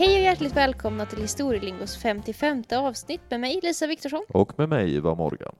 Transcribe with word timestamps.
Hej 0.00 0.16
och 0.16 0.22
hjärtligt 0.22 0.56
välkomna 0.56 1.06
till 1.06 1.18
Historielingos 1.18 1.96
55 1.96 2.64
avsnitt 2.72 3.20
med 3.30 3.40
mig 3.40 3.60
Lisa 3.62 3.86
Viktorsson. 3.86 4.24
Och 4.28 4.58
med 4.58 4.68
mig 4.68 4.94
Ivar 4.94 5.14
Morgan. 5.14 5.54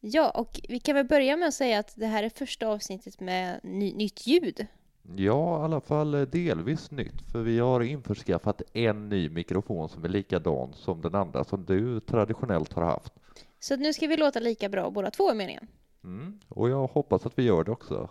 Ja, 0.00 0.30
och 0.30 0.60
vi 0.68 0.80
kan 0.80 0.94
väl 0.94 1.06
börja 1.06 1.36
med 1.36 1.48
att 1.48 1.54
säga 1.54 1.78
att 1.78 1.92
det 1.96 2.06
här 2.06 2.22
är 2.22 2.28
första 2.28 2.68
avsnittet 2.68 3.20
med 3.20 3.60
ny, 3.62 3.94
nytt 3.94 4.26
ljud. 4.26 4.66
Ja, 5.16 5.60
i 5.60 5.64
alla 5.64 5.80
fall 5.80 6.14
eh, 6.14 6.20
delvis 6.20 6.90
nytt, 6.90 7.22
för 7.32 7.42
vi 7.42 7.58
har 7.58 7.80
införskaffat 7.80 8.62
en 8.72 9.08
ny 9.08 9.28
mikrofon 9.28 9.88
som 9.88 10.04
är 10.04 10.08
likadan 10.08 10.72
som 10.74 11.00
den 11.00 11.14
andra 11.14 11.44
som 11.44 11.64
du 11.64 12.00
traditionellt 12.00 12.72
har 12.72 12.82
haft. 12.82 13.12
Så 13.58 13.76
nu 13.76 13.92
ska 13.92 14.06
vi 14.06 14.16
låta 14.16 14.40
lika 14.40 14.68
bra 14.68 14.90
båda 14.90 15.10
två 15.10 15.30
i 15.32 15.34
meningen. 15.34 15.68
Mm. 16.04 16.40
Och 16.48 16.70
jag 16.70 16.86
hoppas 16.86 17.26
att 17.26 17.38
vi 17.38 17.42
gör 17.42 17.64
det 17.64 17.70
också. 17.70 18.10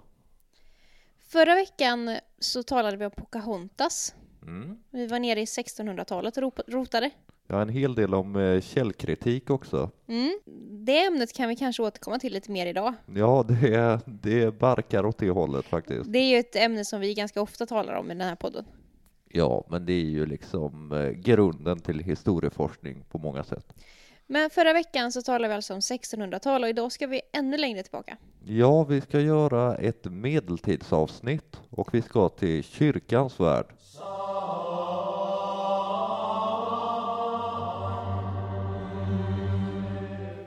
Förra 1.27 1.55
veckan 1.55 2.17
så 2.39 2.63
talade 2.63 2.97
vi 2.97 3.05
om 3.05 3.11
Pocahontas. 3.11 4.15
Mm. 4.47 4.77
Vi 4.91 5.07
var 5.07 5.19
nere 5.19 5.41
i 5.41 5.45
1600-talet 5.45 6.37
och 6.37 6.59
rotade. 6.67 7.09
Ja, 7.47 7.61
en 7.61 7.69
hel 7.69 7.95
del 7.95 8.13
om 8.13 8.35
eh, 8.35 8.61
källkritik 8.61 9.49
också. 9.49 9.89
Mm. 10.07 10.39
Det 10.85 11.05
ämnet 11.05 11.33
kan 11.33 11.49
vi 11.49 11.55
kanske 11.55 11.83
återkomma 11.83 12.19
till 12.19 12.33
lite 12.33 12.51
mer 12.51 12.65
idag. 12.65 12.93
Ja, 13.15 13.45
det, 13.47 13.99
det 14.05 14.59
barkar 14.59 15.05
åt 15.05 15.17
det 15.17 15.29
hållet 15.29 15.65
faktiskt. 15.65 16.13
Det 16.13 16.19
är 16.19 16.29
ju 16.29 16.37
ett 16.37 16.55
ämne 16.55 16.85
som 16.85 16.99
vi 16.99 17.13
ganska 17.13 17.41
ofta 17.41 17.65
talar 17.65 17.93
om 17.93 18.05
i 18.11 18.15
den 18.15 18.27
här 18.27 18.35
podden. 18.35 18.65
Ja, 19.29 19.65
men 19.69 19.85
det 19.85 19.93
är 19.93 20.05
ju 20.05 20.25
liksom 20.25 20.91
eh, 20.91 21.09
grunden 21.09 21.79
till 21.79 21.99
historieforskning 21.99 23.03
på 23.09 23.17
många 23.17 23.43
sätt. 23.43 23.73
Men 24.27 24.49
förra 24.49 24.73
veckan 24.73 25.11
så 25.11 25.21
talade 25.21 25.47
vi 25.47 25.53
alltså 25.53 25.73
om 25.73 25.79
1600-tal 25.79 26.63
och 26.63 26.69
idag 26.69 26.91
ska 26.91 27.07
vi 27.07 27.21
ännu 27.33 27.57
längre 27.57 27.83
tillbaka. 27.83 28.17
Ja, 28.45 28.83
vi 28.83 29.01
ska 29.01 29.19
göra 29.19 29.75
ett 29.75 30.05
medeltidsavsnitt 30.05 31.61
och 31.69 31.93
vi 31.93 32.01
ska 32.01 32.29
till 32.29 32.63
kyrkans 32.63 33.39
värld. 33.39 33.65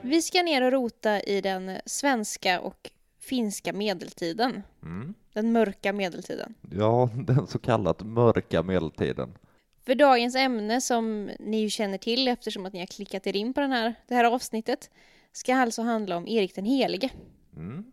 Vi 0.01 0.21
ska 0.21 0.41
ner 0.41 0.61
och 0.61 0.71
rota 0.71 1.19
i 1.19 1.41
den 1.41 1.71
svenska 1.85 2.59
och 2.59 2.91
finska 3.19 3.73
medeltiden. 3.73 4.63
Mm. 4.83 5.13
Den 5.33 5.51
mörka 5.51 5.93
medeltiden. 5.93 6.53
Ja, 6.71 7.09
den 7.15 7.47
så 7.47 7.59
kallat 7.59 8.03
mörka 8.03 8.63
medeltiden. 8.63 9.37
För 9.85 9.95
dagens 9.95 10.35
ämne 10.35 10.81
som 10.81 11.29
ni 11.39 11.57
ju 11.61 11.69
känner 11.69 11.97
till 11.97 12.27
eftersom 12.27 12.65
att 12.65 12.73
ni 12.73 12.79
har 12.79 12.85
klickat 12.85 13.27
er 13.27 13.35
in 13.35 13.53
på 13.53 13.61
den 13.61 13.71
här, 13.71 13.95
det 14.07 14.15
här 14.15 14.23
avsnittet 14.23 14.89
ska 15.31 15.55
alltså 15.55 15.81
handla 15.81 16.17
om 16.17 16.27
Erik 16.27 16.55
den 16.55 16.65
helige. 16.65 17.09
Mm. 17.55 17.91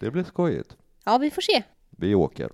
Det 0.00 0.10
blir 0.10 0.24
skojigt. 0.24 0.76
Ja, 1.04 1.18
vi 1.18 1.30
får 1.30 1.42
se. 1.42 1.62
Vi 1.90 2.14
åker. 2.14 2.50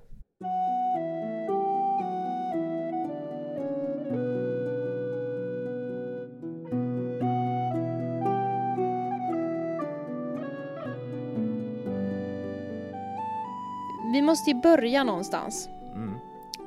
Måste 14.27 14.51
ju 14.51 14.57
börja 14.57 15.05
någonstans. 15.05 15.69
Mm. 15.95 16.15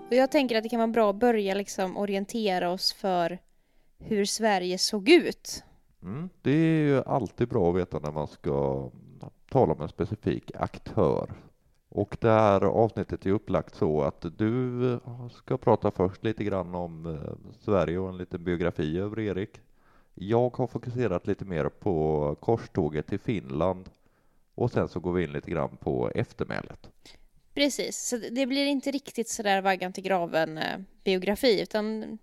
Och 0.08 0.16
jag 0.16 0.32
tänker 0.32 0.58
att 0.58 0.64
det 0.64 0.70
kan 0.70 0.80
vara 0.80 0.88
bra 0.88 1.10
att 1.10 1.16
börja 1.16 1.54
liksom 1.54 1.98
orientera 1.98 2.72
oss 2.72 2.94
för 2.94 3.40
hur 4.00 4.26
Sverige 4.26 4.78
såg 4.78 5.10
ut. 5.10 5.64
Mm. 6.04 6.30
Det 6.42 6.52
är 6.52 6.82
ju 6.82 7.04
alltid 7.04 7.48
bra 7.48 7.70
att 7.70 7.76
veta 7.76 8.00
när 8.00 8.12
man 8.12 8.28
ska 8.28 8.90
tala 9.52 9.74
om 9.74 9.82
en 9.82 9.90
specifik 9.90 10.52
aktör. 10.56 11.30
Och 11.90 12.18
det 12.22 12.30
här 12.30 12.62
avsnittet 12.62 13.26
är 13.26 13.32
upplagt 13.32 13.76
så 13.76 14.02
att 14.02 14.26
du 14.38 15.00
ska 15.32 15.58
prata 15.58 15.92
först 15.92 16.24
lite 16.24 16.44
grann 16.44 16.76
om 16.76 17.06
eh, 17.06 17.52
Sverige 17.60 17.98
och 18.00 18.10
en 18.10 18.18
liten 18.18 18.44
biografi 18.44 19.00
över 19.00 19.20
Erik. 19.20 19.62
Jag 20.14 20.58
har 20.58 20.68
fokuserat 20.68 21.28
lite 21.28 21.46
mer 21.46 21.70
på 21.70 22.36
korståget 22.40 23.08
till 23.08 23.20
Finland 23.20 23.90
och 24.56 24.72
sen 24.72 24.88
så 24.88 25.00
går 25.00 25.14
vi 25.14 25.24
in 25.24 25.32
lite 25.32 25.52
grann 25.52 25.78
på 25.78 26.12
eftermälet. 26.16 26.90
Precis, 27.60 27.98
så 27.98 28.18
det 28.18 28.46
blir 28.46 28.66
inte 28.66 28.92
riktigt 28.92 29.30
sådär 29.30 29.62
vaggan 29.62 29.94
till 29.94 30.04
graven 30.04 30.58
eh, 30.58 30.80
biografi 31.04 31.62
utan 31.62 32.18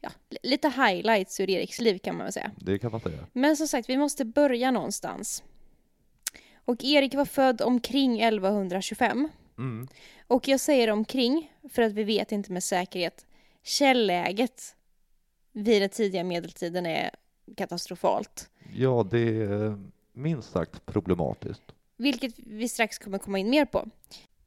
ja, 0.00 0.10
li- 0.30 0.38
lite 0.42 0.68
highlights 0.68 1.40
ur 1.40 1.50
Eriks 1.50 1.80
liv 1.80 1.98
kan 1.98 2.16
man 2.16 2.24
väl 2.24 2.32
säga. 2.32 2.50
Det 2.56 2.78
kan 2.78 2.90
man 2.90 3.00
säga. 3.00 3.26
Men 3.32 3.56
som 3.56 3.68
sagt, 3.68 3.88
vi 3.88 3.96
måste 3.96 4.24
börja 4.24 4.70
någonstans. 4.70 5.42
Och 6.64 6.84
Erik 6.84 7.14
var 7.14 7.24
född 7.24 7.62
omkring 7.62 8.20
1125. 8.20 9.28
Mm. 9.58 9.88
Och 10.26 10.48
jag 10.48 10.60
säger 10.60 10.90
omkring 10.90 11.52
för 11.72 11.82
att 11.82 11.92
vi 11.92 12.04
vet 12.04 12.32
inte 12.32 12.52
med 12.52 12.64
säkerhet. 12.64 13.26
Källäget 13.62 14.76
vid 15.52 15.82
den 15.82 15.88
tidiga 15.90 16.24
medeltiden 16.24 16.86
är 16.86 17.10
katastrofalt. 17.56 18.50
Ja, 18.74 19.06
det 19.10 19.42
är 19.42 19.78
minst 20.12 20.52
sagt 20.52 20.86
problematiskt. 20.86 21.62
Vilket 21.96 22.34
vi 22.36 22.68
strax 22.68 22.98
kommer 22.98 23.18
komma 23.18 23.38
in 23.38 23.50
mer 23.50 23.64
på. 23.64 23.88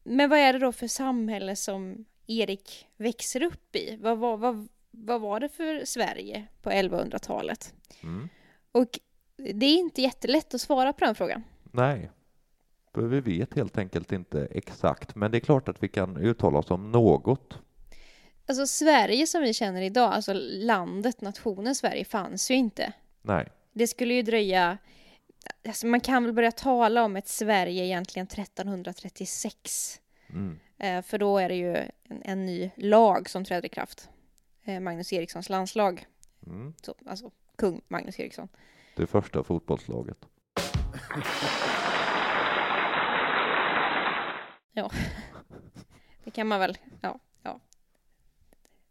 Men 0.08 0.30
vad 0.30 0.40
är 0.40 0.54
det 0.54 0.60
då 0.60 0.72
för 0.72 0.88
samhälle 0.88 1.56
som 1.56 2.06
Erik 2.28 2.88
växer 2.98 3.44
upp 3.44 3.76
i? 3.76 3.96
Vad, 4.02 4.18
var- 4.18 4.38
vad, 4.38 4.68
vad 4.92 5.22
var 5.22 5.40
det 5.40 5.50
för 5.50 5.86
Sverige 5.86 6.48
på 6.62 6.70
1100-talet? 6.70 7.74
Mm. 8.04 8.30
Och 8.72 9.00
det 9.38 9.66
är 9.66 9.78
inte 9.78 10.02
jättelätt 10.02 10.54
att 10.54 10.62
svara 10.62 10.94
på 10.94 11.06
den 11.06 11.16
frågan. 11.16 11.44
Nej, 11.72 12.12
för 12.94 13.02
vi 13.02 13.20
vet 13.22 13.54
helt 13.54 13.78
enkelt 13.78 14.12
inte 14.12 14.48
exakt, 14.52 15.16
men 15.16 15.32
det 15.32 15.38
är 15.38 15.40
klart 15.40 15.68
att 15.68 15.84
vi 15.84 15.88
kan 15.88 16.18
uttala 16.18 16.60
oss 16.60 16.72
om 16.72 16.92
något. 16.92 17.60
Alltså 18.48 18.68
Sverige 18.68 19.28
som 19.28 19.42
vi 19.42 19.54
känner 19.54 19.82
idag, 19.82 20.14
alltså 20.14 20.34
landet, 20.44 21.22
nationen 21.22 21.76
Sverige 21.76 22.06
fanns 22.06 22.52
ju 22.52 22.56
inte. 22.56 22.94
Nej, 23.22 23.48
Det 23.74 23.88
skulle 23.88 24.14
ju 24.14 24.22
dröja, 24.22 24.78
alltså 25.68 25.88
man 25.88 26.02
kan 26.02 26.24
väl 26.24 26.34
börja 26.34 26.52
tala 26.52 27.04
om 27.04 27.16
ett 27.16 27.28
Sverige 27.28 27.86
egentligen 27.86 28.28
1336. 28.28 30.02
mm. 30.30 30.60
Eh, 30.78 31.02
för 31.02 31.18
då 31.18 31.38
är 31.38 31.50
det 31.50 31.56
ju 31.56 31.76
en, 32.04 32.22
en 32.26 32.46
ny 32.46 32.72
lag 32.76 33.30
som 33.30 33.46
träder 33.46 33.66
i 33.66 33.70
kraft. 33.70 34.10
Eh, 34.64 34.80
Magnus 34.80 35.14
Erikssons 35.14 35.50
landslag, 35.50 36.06
Mm. 36.48 36.74
så, 36.82 36.96
alltså 37.06 37.32
kung 37.56 37.82
Magnus 37.88 38.20
Eriksson. 38.20 38.48
det 38.96 39.08
första 39.08 39.44
fotbollslaget. 39.44 40.18
Ja, 44.74 44.92
det 46.24 46.32
kan 46.32 46.48
man 46.48 46.60
väl, 46.60 46.78
ja, 47.02 47.20
ja. 47.44 47.60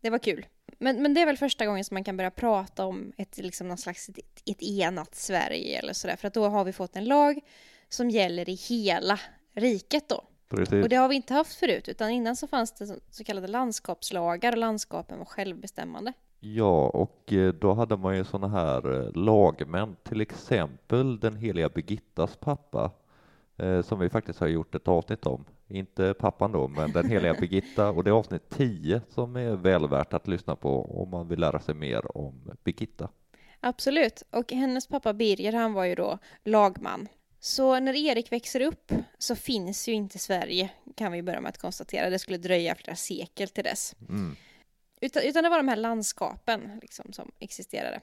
Det 0.01 0.11
var 0.11 0.19
kul. 0.19 0.47
Men, 0.85 1.03
men 1.03 1.15
det 1.15 1.21
är 1.21 1.27
väl 1.27 1.37
första 1.37 1.67
gången 1.67 1.85
som 1.85 1.95
man 1.95 2.05
kan 2.05 2.17
börja 2.17 2.31
prata 2.31 2.87
om 2.87 3.13
ett, 3.17 3.39
liksom 3.39 3.69
någon 3.69 3.79
slags 3.79 4.09
ett, 4.09 4.19
ett 4.47 4.63
enat 4.63 5.15
Sverige 5.15 5.79
eller 5.79 5.93
sådär. 5.93 6.17
För 6.17 6.29
att 6.29 6.35
då 6.35 6.49
har 6.49 6.65
vi 6.65 6.73
fått 6.73 6.97
en 6.97 7.05
lag 7.05 7.41
som 7.89 8.11
gäller 8.11 8.49
i 8.49 8.55
hela 8.55 9.21
riket 9.55 10.09
då. 10.09 10.25
Precis. 10.49 10.83
Och 10.83 10.89
det 10.89 10.97
har 10.97 11.09
vi 11.09 11.15
inte 11.15 11.35
haft 11.35 11.55
förut, 11.55 11.89
utan 11.89 12.11
innan 12.11 12.37
så 12.37 12.47
fanns 12.47 12.73
det 12.73 12.87
så- 13.11 13.25
kallade 13.25 13.47
landskapslagar 13.49 14.53
och 14.53 14.59
landskapen 14.59 15.19
var 15.19 15.25
självbestämmande. 15.25 16.13
Ja, 16.41 16.89
och 16.89 17.33
eh, 17.33 17.53
då 17.53 17.73
hade 17.73 17.97
man 17.97 18.17
ju 18.17 18.25
sådana 18.25 18.49
här 18.49 19.07
eh, 19.07 19.13
lagmän, 19.13 19.97
till 20.03 20.21
exempel 20.21 21.21
den 21.21 21.37
heliga 21.37 21.69
Birgittas 21.69 22.37
pappa, 22.37 22.91
eh, 23.57 23.83
som 23.83 23.99
vi 23.99 24.09
faktiskt 24.09 24.41
har 24.41 24.47
gjort 24.49 24.75
ett 24.75 24.89
avsnitt 24.89 25.27
om. 25.27 25.45
Inte 25.75 26.15
pappan 26.15 26.53
då, 26.53 26.69
men 26.69 26.93
den 26.93 27.11
heliga 27.11 27.35
Birgitta, 27.35 27.91
och 27.91 28.05
det 28.05 28.11
är 28.11 28.13
avsnitt 28.13 28.51
10 28.51 29.01
som 29.09 29.37
är 29.37 29.57
väl 29.57 29.89
värt 29.89 30.13
att 30.13 30.29
lyssna 30.29 30.57
på 30.57 31.03
om 31.03 31.11
man 31.11 31.29
vill 31.29 31.41
lära 31.41 31.61
sig 31.61 31.75
mer 31.75 32.17
om 32.17 32.51
Birgitta. 32.65 33.09
Absolut. 33.61 34.23
Och 34.31 34.53
hennes 34.53 34.87
pappa 34.87 35.13
Birger, 35.13 35.53
han 35.53 35.73
var 35.73 35.85
ju 35.85 35.95
då 35.95 36.19
lagman. 36.45 37.09
Så 37.41 37.81
när 37.81 37.95
Erik 37.95 38.33
växer 38.33 38.61
upp 38.61 38.93
så 39.19 39.37
finns 39.37 39.89
ju 39.89 39.93
inte 39.93 40.19
Sverige, 40.19 40.71
kan 40.95 41.13
vi 41.13 41.23
börja 41.23 41.41
med 41.41 41.49
att 41.49 41.59
konstatera. 41.59 42.11
Det 42.11 42.19
skulle 42.19 42.39
dröja 42.39 42.75
flera 42.75 42.97
sekel 42.97 43.49
till 43.49 43.65
dess. 43.65 43.95
Mm. 44.09 44.37
Utan, 45.01 45.23
utan 45.23 45.43
det 45.43 45.49
var 45.49 45.57
de 45.57 45.69
här 45.69 45.77
landskapen 45.77 46.79
liksom, 46.83 47.13
som 47.13 47.33
existerade. 47.39 48.01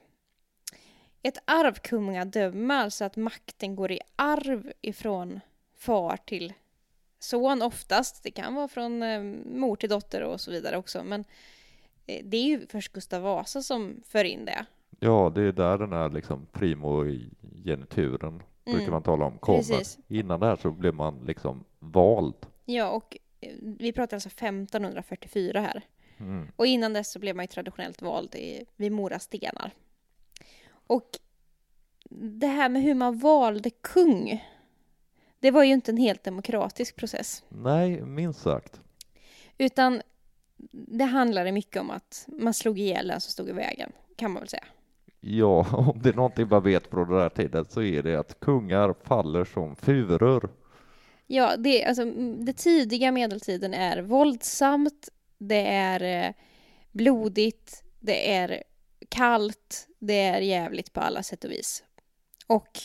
Ett 1.22 1.38
arvkungadöme, 1.46 2.74
alltså 2.74 3.06
att 3.06 3.16
makten 3.16 3.76
går 3.76 3.92
i 3.92 4.00
arv 4.16 4.72
ifrån 4.82 5.40
far 5.78 6.18
till 6.18 6.54
son 7.24 7.62
oftast. 7.62 8.24
Det 8.24 8.32
kan 8.32 8.56
vara 8.56 8.68
från 8.68 9.04
eh, 9.04 9.22
mor 9.46 9.76
till 9.76 9.90
dotter 9.90 10.22
och 10.24 10.42
så 10.42 10.52
vidare 10.52 10.78
också. 10.78 11.04
Men 11.04 11.26
eh, 12.08 12.26
det 12.26 12.38
är 12.38 12.44
ju 12.46 12.68
först 12.68 12.94
Gustav 12.94 13.22
Vasa 13.22 13.62
som 13.62 14.02
för 14.08 14.24
in 14.24 14.46
det. 14.46 14.66
Ja, 15.00 15.32
det 15.36 15.42
är 15.42 15.52
där 15.52 15.78
den 15.78 15.94
här 15.94 16.10
liksom 16.10 16.46
primogenituren 16.52 18.44
brukar 18.66 18.80
Mm. 18.80 18.92
man 18.92 19.04
tala 19.04 19.26
om 19.26 19.38
kommer. 19.38 19.58
Precis. 19.58 19.98
Innan 20.08 20.40
det 20.40 20.46
här 20.46 20.56
så 20.56 20.72
blev 20.72 20.94
man 20.94 21.20
liksom 21.26 21.64
vald. 21.80 22.36
Ja, 22.66 22.90
och 22.90 23.18
eh, 23.42 23.54
vi 23.62 23.92
pratar 23.94 24.18
alltså 24.18 24.30
1544 24.30 25.62
här. 25.62 25.82
Mm. 26.18 26.48
Och 26.56 26.66
innan 26.66 26.94
dess 26.94 27.12
så 27.12 27.20
blev 27.20 27.36
man 27.36 27.44
ju 27.44 27.48
traditionellt 27.48 28.02
vald 28.02 28.36
i, 28.36 28.66
vid 28.76 28.92
Mora 28.92 29.20
stenar. 29.20 29.72
Och 30.88 31.10
det 32.10 32.48
här 32.48 32.70
med 32.70 32.82
hur 32.82 32.94
man 32.96 33.18
valde 33.20 33.70
kung, 33.70 34.46
det 35.42 35.52
var 35.52 35.64
ju 35.64 35.74
inte 35.74 35.92
en 35.92 35.98
helt 35.98 36.24
demokratisk 36.24 36.96
process. 36.96 37.44
Nej, 37.50 38.02
minst 38.02 38.42
sagt. 38.42 38.82
Utan 39.58 40.02
det 40.72 41.04
handlade 41.04 41.52
mycket 41.52 41.82
om 41.82 41.92
att 41.92 42.26
man 42.28 42.54
slog 42.54 42.80
ihjäl 42.80 43.08
den 43.08 43.22
som 43.22 43.32
stod 43.32 43.50
i 43.50 43.52
vägen, 43.52 43.92
kan 44.16 44.32
man 44.32 44.42
väl 44.42 44.50
säga. 44.50 44.66
Ja, 45.20 45.68
om 45.74 46.02
det 46.02 46.10
är 46.10 46.14
någonting 46.14 46.48
man 46.48 46.64
vet 46.64 46.88
från 46.88 47.10
den 47.10 47.20
här 47.20 47.30
tiden 47.30 47.66
så 47.70 47.82
är 47.82 48.04
det 48.04 48.16
att 48.16 48.40
kungar 48.40 48.96
faller 49.04 49.46
som 49.46 49.76
furor. 49.76 50.50
Ja, 51.28 51.58
det, 51.58 51.86
alltså, 51.86 52.06
det 52.46 52.54
tidiga 52.54 53.12
medeltiden 53.12 53.74
är 53.74 54.02
våldsamt, 54.02 55.10
det 55.38 55.68
är 55.68 56.28
eh, 56.28 56.34
blodigt, 56.92 57.84
det 58.00 58.36
är 58.36 58.64
kallt, 59.10 59.88
det 60.00 60.22
är 60.22 60.42
jävligt 60.42 60.94
på 60.94 61.00
alla 61.00 61.24
sätt 61.24 61.44
och 61.44 61.52
vis. 61.52 61.84
Och 62.48 62.80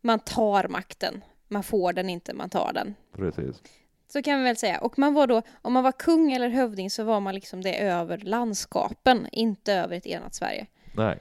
man 0.00 0.18
tar 0.18 0.68
makten. 0.68 1.22
Man 1.48 1.62
får 1.62 1.92
den 1.92 2.10
inte, 2.10 2.34
man 2.34 2.50
tar 2.50 2.72
den. 2.72 2.94
Precis. 3.16 3.62
Så 4.08 4.22
kan 4.22 4.38
vi 4.38 4.44
väl 4.44 4.56
säga. 4.56 4.78
Och 4.78 4.98
man 4.98 5.14
var 5.14 5.26
då, 5.26 5.42
om 5.62 5.72
man 5.72 5.84
var 5.84 5.92
kung 5.92 6.32
eller 6.32 6.48
hövding 6.48 6.90
så 6.90 7.04
var 7.04 7.20
man 7.20 7.34
liksom 7.34 7.62
det 7.62 7.78
över 7.78 8.18
landskapen, 8.18 9.28
inte 9.32 9.72
över 9.74 9.96
ett 9.96 10.06
enat 10.06 10.34
Sverige. 10.34 10.66
Nej, 10.94 11.18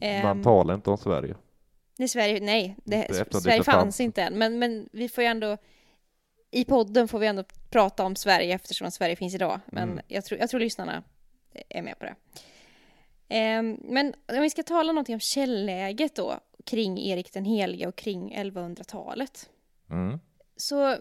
man 0.00 0.10
Ehm, 0.36 0.42
talar 0.42 0.74
inte 0.74 0.90
om 0.90 0.98
Sverige. 0.98 1.34
det 1.96 2.08
Sverige, 2.08 2.40
nej, 2.40 2.76
det, 2.84 2.96
det 3.08 3.14
Sverige 3.40 3.62
fanns 3.62 3.66
fanns. 3.66 4.00
inte 4.00 4.22
än. 4.22 4.38
Men, 4.38 4.58
men 4.58 4.88
vi 4.92 5.08
får 5.08 5.24
ju 5.24 5.28
ändå, 5.30 5.56
i 6.50 6.64
podden 6.64 7.08
får 7.08 7.18
vi 7.18 7.26
ändå 7.26 7.44
prata 7.70 8.04
om 8.04 8.16
Sverige 8.16 8.54
eftersom 8.54 8.90
Sverige 8.90 9.16
finns 9.16 9.34
idag. 9.34 9.60
Men 9.66 9.90
Mm. 9.90 10.04
jag, 10.08 10.24
tror, 10.24 10.40
jag 10.40 10.50
tror 10.50 10.60
lyssnarna 10.60 11.02
är 11.68 11.82
med 11.82 11.98
på 11.98 12.04
det. 12.04 12.14
Ehm, 13.28 13.78
men 13.82 14.14
om 14.32 14.42
vi 14.42 14.50
ska 14.50 14.62
tala 14.62 14.92
någonting 14.92 15.14
om 15.14 15.20
källäget 15.20 16.14
då, 16.14 16.34
kring 16.64 16.98
Erik 16.98 17.32
den 17.32 17.44
helige 17.44 17.86
och 17.86 17.96
kring 17.96 18.34
1100-talet. 18.36 19.50
Mm. 19.90 20.20
Så 20.56 20.96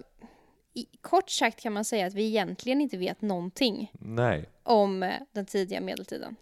i, 0.74 0.86
kort 1.02 1.30
sagt 1.30 1.62
kan 1.62 1.74
man 1.74 1.86
säga 1.86 2.08
att 2.08 2.14
vi 2.14 2.26
egentligen 2.26 2.82
inte 2.82 2.98
vet 2.98 3.22
någonting 3.22 3.92
Nej, 3.94 4.50
om 4.64 5.04
eh, 5.04 5.22
den 5.32 5.46
tidiga 5.46 5.82
medeltiden. 5.82 6.36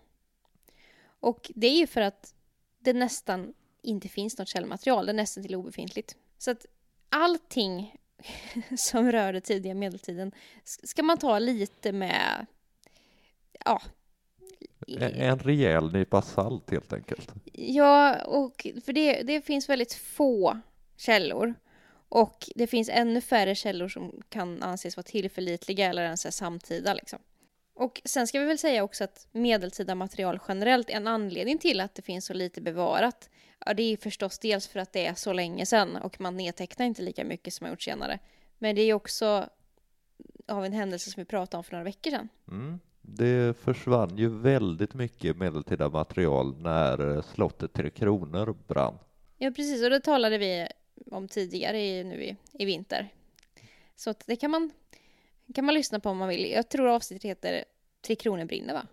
Och 1.19 1.51
det 1.55 1.67
är 1.67 1.77
ju 1.77 1.87
för 1.87 2.01
att 2.01 2.33
det 2.79 2.93
nästan 2.93 3.53
inte 3.81 4.09
finns 4.09 4.37
något 4.37 4.47
källmaterial, 4.47 5.05
det 5.05 5.11
är 5.11 5.13
nästan 5.13 5.43
till 5.43 5.55
obefintligt. 5.55 6.17
Så 6.37 6.51
att 6.51 6.65
allting 7.09 7.95
som 8.77 9.11
rör 9.11 9.33
den 9.33 9.41
tidiga 9.41 9.75
medeltiden 9.75 10.31
ska 10.63 11.03
man 11.03 11.17
ta 11.17 11.39
lite 11.39 11.91
med, 11.91 12.45
ja, 13.65 13.81
en 14.87 15.39
rejäl 15.39 15.93
nypa 15.93 16.21
salt 16.21 16.71
helt 16.71 16.93
enkelt. 16.93 17.33
Ja, 17.53 18.23
och 18.25 18.67
för 18.85 18.93
det, 18.93 19.23
det 19.23 19.41
finns 19.41 19.69
väldigt 19.69 19.93
få 19.93 20.59
källor. 20.97 21.55
Och 22.15 22.49
det 22.55 22.67
finns 22.67 22.89
ännu 22.89 23.21
färre 23.21 23.55
källor 23.55 23.87
som 23.87 24.21
kan 24.29 24.63
anses 24.63 24.97
vara 24.97 25.03
tillförlitliga 25.03 25.89
eller 25.89 26.03
ens 26.03 26.25
är 26.25 26.31
samtida. 26.31 26.93
Liksom. 26.93 27.19
Och 27.73 28.01
sen 28.05 28.27
ska 28.27 28.39
vi 28.39 28.45
väl 28.45 28.57
säga 28.57 28.83
också 28.83 29.03
att 29.03 29.27
medeltida 29.31 29.95
material 29.95 30.39
generellt, 30.47 30.89
en 30.89 31.07
anledning 31.07 31.57
till 31.57 31.81
att 31.81 31.95
det 31.95 32.01
finns 32.01 32.25
så 32.25 32.33
lite 32.33 32.61
bevarat, 32.61 33.29
ja 33.65 33.73
det 33.73 33.83
är 33.83 33.97
förstås 33.97 34.39
dels 34.39 34.67
för 34.67 34.79
att 34.79 34.93
det 34.93 35.05
är 35.05 35.13
så 35.13 35.33
länge 35.33 35.65
sedan 35.65 35.95
och 35.95 36.21
man 36.21 36.37
nedtecknar 36.37 36.85
inte 36.85 37.01
lika 37.01 37.23
mycket 37.23 37.53
som 37.53 37.65
man 37.65 37.71
gjort 37.71 37.81
senare. 37.81 38.19
Men 38.57 38.75
det 38.75 38.81
är 38.81 38.93
också 38.93 39.49
av 40.47 40.65
en 40.65 40.73
händelse 40.73 41.11
som 41.11 41.21
vi 41.21 41.25
pratade 41.25 41.57
om 41.57 41.63
för 41.63 41.71
några 41.71 41.83
veckor 41.83 42.11
sedan. 42.11 42.29
Mm. 42.47 42.79
Det 43.01 43.57
försvann 43.57 44.17
ju 44.17 44.29
väldigt 44.29 44.93
mycket 44.93 45.37
medeltida 45.37 45.89
material 45.89 46.61
när 46.61 47.21
slottet 47.21 47.73
Tre 47.73 47.89
Kronor 47.89 48.55
brann. 48.67 48.97
Ja, 49.37 49.51
precis. 49.51 49.83
Och 49.83 49.89
det 49.89 49.99
talade 49.99 50.37
vi 50.37 50.67
om 51.11 51.27
tidigare 51.27 51.81
i, 51.81 52.03
nu 52.03 52.23
i, 52.23 52.35
i 52.53 52.65
vinter. 52.65 53.09
Så 53.95 54.13
det 54.25 54.35
kan 54.35 54.51
man, 54.51 54.71
kan 55.55 55.65
man 55.65 55.75
lyssna 55.75 55.99
på 55.99 56.09
om 56.09 56.17
man 56.17 56.29
vill. 56.29 56.51
Jag 56.51 56.69
tror 56.69 56.87
avsnittet 56.87 57.29
heter 57.29 57.65
Tre 58.01 58.15
kronor 58.15 58.45
brinner, 58.45 58.73
va? 58.73 58.87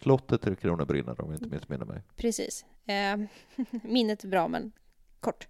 Slottet 0.00 0.42
Tre 0.42 0.56
Kronor 0.56 0.84
brinner 0.84 1.20
om 1.20 1.30
jag 1.30 1.42
inte 1.42 1.56
missminner 1.56 1.84
mig. 1.84 2.02
Precis. 2.16 2.64
Eh, 2.86 3.16
minnet 3.82 4.24
är 4.24 4.28
bra, 4.28 4.48
men 4.48 4.72
kort. 5.20 5.48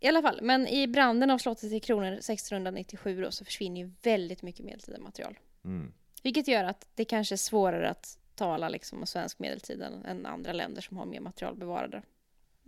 I 0.00 0.08
alla 0.08 0.22
fall, 0.22 0.38
men 0.42 0.68
i 0.68 0.88
branden 0.88 1.30
av 1.30 1.38
slottet 1.38 1.70
Tre 1.70 1.80
kronor 1.80 2.12
1697 2.12 3.22
då, 3.22 3.30
så 3.30 3.44
försvinner 3.44 3.80
ju 3.80 3.90
väldigt 4.02 4.42
mycket 4.42 4.64
medeltida 4.64 4.98
material. 4.98 5.38
Mm. 5.64 5.92
Vilket 6.22 6.48
gör 6.48 6.64
att 6.64 6.86
det 6.94 7.04
kanske 7.04 7.34
är 7.34 7.36
svårare 7.36 7.90
att 7.90 8.18
tala 8.34 8.68
liksom 8.68 8.98
om 8.98 9.06
svensk 9.06 9.38
medeltid 9.38 9.82
än 9.82 10.26
andra 10.26 10.52
länder 10.52 10.82
som 10.82 10.96
har 10.96 11.06
mer 11.06 11.20
material 11.20 11.56
bevarade. 11.56 12.02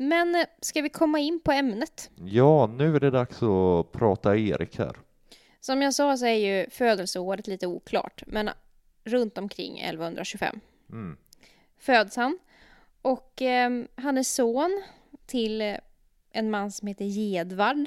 Men 0.09 0.35
eh, 0.35 0.45
ska 0.61 0.83
vi 0.83 0.89
komma 0.89 1.19
in 1.19 1.41
på 1.41 1.53
ämnet? 1.53 2.11
Ja, 2.25 2.67
nu 2.67 2.97
är 2.97 3.01
det 3.01 3.11
dags 3.11 3.43
att 3.43 3.93
prata 3.93 4.37
Erik 4.37 4.79
här. 4.79 4.97
Som 5.61 5.83
jag 5.83 5.95
sa 5.95 6.17
så 6.17 6.27
är 6.27 6.35
ju 6.61 6.71
födelseåret 6.71 7.47
lite 7.47 7.67
oklart, 7.67 8.23
men 8.27 8.51
runt 9.05 9.39
omkring 9.39 9.79
1125 9.79 10.61
Mm. 10.91 11.17
föds 11.79 12.17
han. 12.17 12.39
Och 13.03 13.43
eh, 13.43 13.71
han 13.95 14.19
är 14.19 14.23
son 14.23 14.83
till 15.27 15.61
eh, 15.61 15.77
en 16.31 16.51
man 16.51 16.73
som 16.73 16.89
heter 16.89 17.05
Gedvard. 17.05 17.87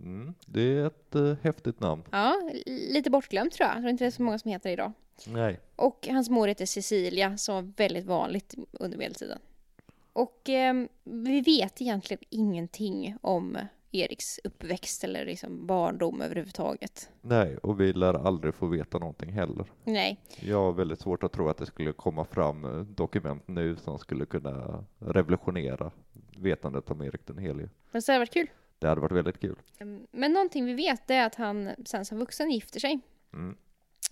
Mm. 0.00 0.34
Det 0.46 0.60
är 0.62 0.86
ett 0.86 1.14
eh, 1.14 1.34
häftigt 1.42 1.80
namn. 1.80 2.02
Ja, 2.10 2.50
lite 2.66 3.10
bortglömt 3.10 3.52
tror 3.52 3.66
jag. 3.68 3.76
Jag 3.76 3.82
tror 3.82 3.90
inte 3.90 4.04
det 4.04 4.08
är 4.08 4.10
så 4.10 4.22
många 4.22 4.38
som 4.38 4.50
heter 4.50 4.68
det 4.68 4.72
idag. 4.72 4.92
Nej. 5.26 5.60
Och 5.76 6.08
hans 6.10 6.30
mor 6.30 6.48
heter 6.48 6.66
Cecilia, 6.66 7.36
som 7.36 7.54
var 7.54 7.72
väldigt 7.76 8.06
vanligt 8.06 8.54
under 8.72 8.98
medeltiden. 8.98 9.38
Och 10.18 10.48
eh, 10.48 10.74
vi 11.04 11.40
vet 11.40 11.80
egentligen 11.80 12.22
ingenting 12.30 13.16
om 13.20 13.58
Eriks 13.92 14.40
uppväxt 14.44 15.04
eller 15.04 15.24
liksom 15.26 15.66
barndom 15.66 16.20
överhuvudtaget. 16.22 17.10
Nej, 17.20 17.56
och 17.56 17.80
vi 17.80 17.92
lär 17.92 18.14
aldrig 18.26 18.54
få 18.54 18.66
veta 18.66 18.98
någonting 18.98 19.32
heller. 19.32 19.66
Nej, 19.84 20.20
Jag 20.40 20.56
har 20.60 20.72
väldigt 20.72 21.00
svårt 21.00 21.22
att 21.22 21.32
tro 21.32 21.48
att 21.48 21.56
det 21.58 21.66
skulle 21.66 21.92
komma 21.92 22.24
fram 22.24 22.64
eh, 22.64 22.80
dokument 22.80 23.42
nu 23.48 23.76
som 23.76 23.98
skulle 23.98 24.26
kunna 24.26 24.84
revolutionera 24.98 25.90
vetandet 26.38 26.90
om 26.90 27.02
Erik 27.02 27.26
den 27.26 27.38
helige. 27.38 27.68
men 27.90 28.02
så 28.02 28.12
det 28.12 28.18
varit 28.18 28.32
kul. 28.32 28.50
Det 28.78 28.86
hade 28.88 29.00
varit 29.00 29.12
väldigt 29.16 29.40
kul. 29.40 29.56
Ehm, 29.78 30.06
Men 30.10 30.32
någonting 30.32 30.64
vi 30.64 30.74
vet 30.74 31.10
är 31.10 31.26
att 31.26 31.34
han 31.34 31.70
sen 31.86 32.04
som 32.04 32.18
vuxen 32.18 32.50
gifter 32.50 32.80
sig 32.80 33.00
Mm. 33.32 33.56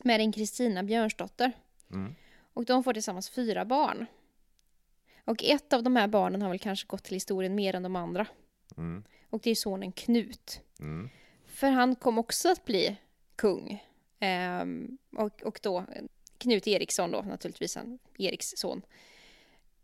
med 0.02 0.20
en 0.20 0.32
Kristina 0.32 0.82
Björnsdotter. 0.82 1.52
Mm. 1.92 2.14
Och 2.54 2.64
de 2.64 2.84
får 2.84 2.92
tillsammans 2.92 3.30
fyra 3.30 3.64
barn. 3.64 4.06
Och 5.26 5.44
ett 5.44 5.72
av 5.72 5.82
de 5.82 5.96
här 5.96 6.08
barnen 6.08 6.42
har 6.42 6.48
väl 6.48 6.58
kanske 6.58 6.86
gått 6.86 7.04
till 7.04 7.14
historien 7.14 7.54
mer 7.54 7.74
än 7.74 7.82
de 7.82 7.96
andra. 7.96 8.26
Mm. 8.76 9.04
Och 9.30 9.40
det 9.42 9.50
är 9.50 9.54
sonen 9.54 9.92
Knut. 9.92 10.60
Mm. 10.80 11.08
För 11.46 11.70
han 11.70 11.96
kom 11.96 12.18
också 12.18 12.48
att 12.48 12.64
bli 12.64 12.96
kung. 13.36 13.84
Ehm, 14.18 14.98
och, 15.16 15.42
och 15.42 15.60
då 15.62 15.84
Knut 16.38 16.66
Eriksson 16.66 17.10
då 17.10 17.22
naturligtvis, 17.22 17.76
han, 17.76 17.98
Eriks 18.18 18.54
son. 18.56 18.82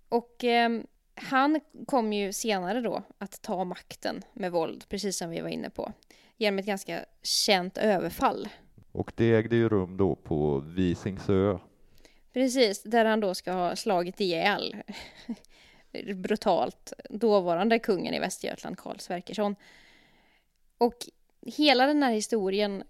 Och 0.09 0.45
ehm, 0.45 0.87
han 1.15 1.61
kom 1.87 2.13
ju 2.13 2.33
senare 2.33 2.81
då 2.81 3.03
att 3.19 3.43
ta 3.43 3.65
makten 3.65 4.23
med 4.33 4.53
våld, 4.53 4.89
precis 4.89 5.19
som 5.19 5.31
vi 5.31 5.41
var 5.41 5.49
inne 5.49 5.71
på. 5.71 5.93
Genom 6.37 6.59
ett 6.59 6.67
ganska 6.67 7.05
känt 7.23 7.79
överfall. 7.79 8.49
Och 8.93 9.13
det 9.17 9.35
ägde 9.35 9.57
ju 9.57 9.69
rum 9.69 9.97
då 9.97 10.15
på 10.15 10.59
Visingsö. 10.59 11.59
Precis, 12.33 12.83
där 12.83 13.05
han 13.05 13.21
då 13.21 13.35
ska 13.35 13.53
ha 13.53 13.77
slagit 13.77 14.21
ihjäl 14.21 14.77
brutalt 16.15 16.93
dåvarande 17.11 17.79
kungen 17.79 18.15
i 18.15 18.19
Västergötland, 18.19 18.79
Karl 18.79 18.99
Sverkersson. 18.99 19.57
Och 20.79 20.97
hela 21.47 21.87
den 21.87 22.03
här 22.03 22.13
historien 22.13 22.83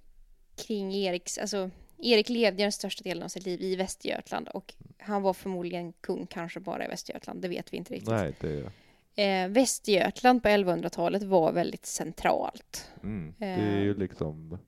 kring 0.67 0.95
Eriks, 0.95 1.39
alltså 1.39 1.71
Erik 1.99 2.29
levde 2.29 2.63
den 2.63 2.73
största 2.73 3.03
delen 3.03 3.23
av 3.23 3.29
sitt 3.29 3.47
liv 3.47 3.63
i 3.63 3.77
Västergötland 3.77 4.49
och 4.49 4.75
han 4.99 5.23
var 5.23 5.35
förmodligen 5.35 5.93
kung 5.93 6.27
kanske 6.27 6.61
bara 6.61 6.85
i 6.85 6.89
Västergötland, 6.89 7.43
det 7.43 7.49
vet 7.49 7.73
vi 7.73 7.77
inte 7.77 7.95
riktigt. 7.95 8.11
Nej, 8.11 8.35
det, 8.41 8.71
Eh, 9.15 9.49
Västergötland 9.49 10.43
på 10.43 10.49
1100-talet 10.49 11.23
var 11.23 11.53
väldigt 11.53 11.87
centralt. 11.87 12.91
mm, 13.03 13.35
det 13.39 13.47
är 13.47 13.81
ju 13.81 13.95
liksom, 13.95 14.59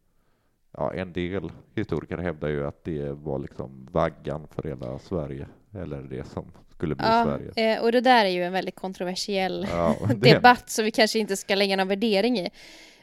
ja 0.76 0.94
en 0.94 1.12
del 1.12 1.52
historiker 1.74 2.18
hävdar 2.18 2.48
ju 2.48 2.66
att 2.66 2.84
det 2.84 3.10
var 3.12 3.38
liksom 3.38 3.88
vaggan 3.92 4.48
för 4.50 4.62
hela 4.68 4.98
Sverige, 4.98 5.46
eller 5.74 6.02
det 6.02 6.24
som 6.28 6.52
skulle 6.70 6.94
bli 6.94 7.06
Ja, 7.06 7.24
Sverige. 7.24 7.74
eh, 7.76 7.82
och 7.82 7.92
det 7.92 8.00
där 8.00 8.24
är 8.24 8.28
ju 8.30 8.42
en 8.44 8.52
väldigt 8.52 8.74
kontroversiell 8.76 9.66
Ja, 9.70 9.96
debatt 10.16 10.70
som 10.70 10.84
vi 10.84 10.90
kanske 10.90 11.18
inte 11.18 11.36
ska 11.36 11.54
lägga 11.54 11.76
någon 11.76 11.88
värdering 11.88 12.38
i. 12.38 12.50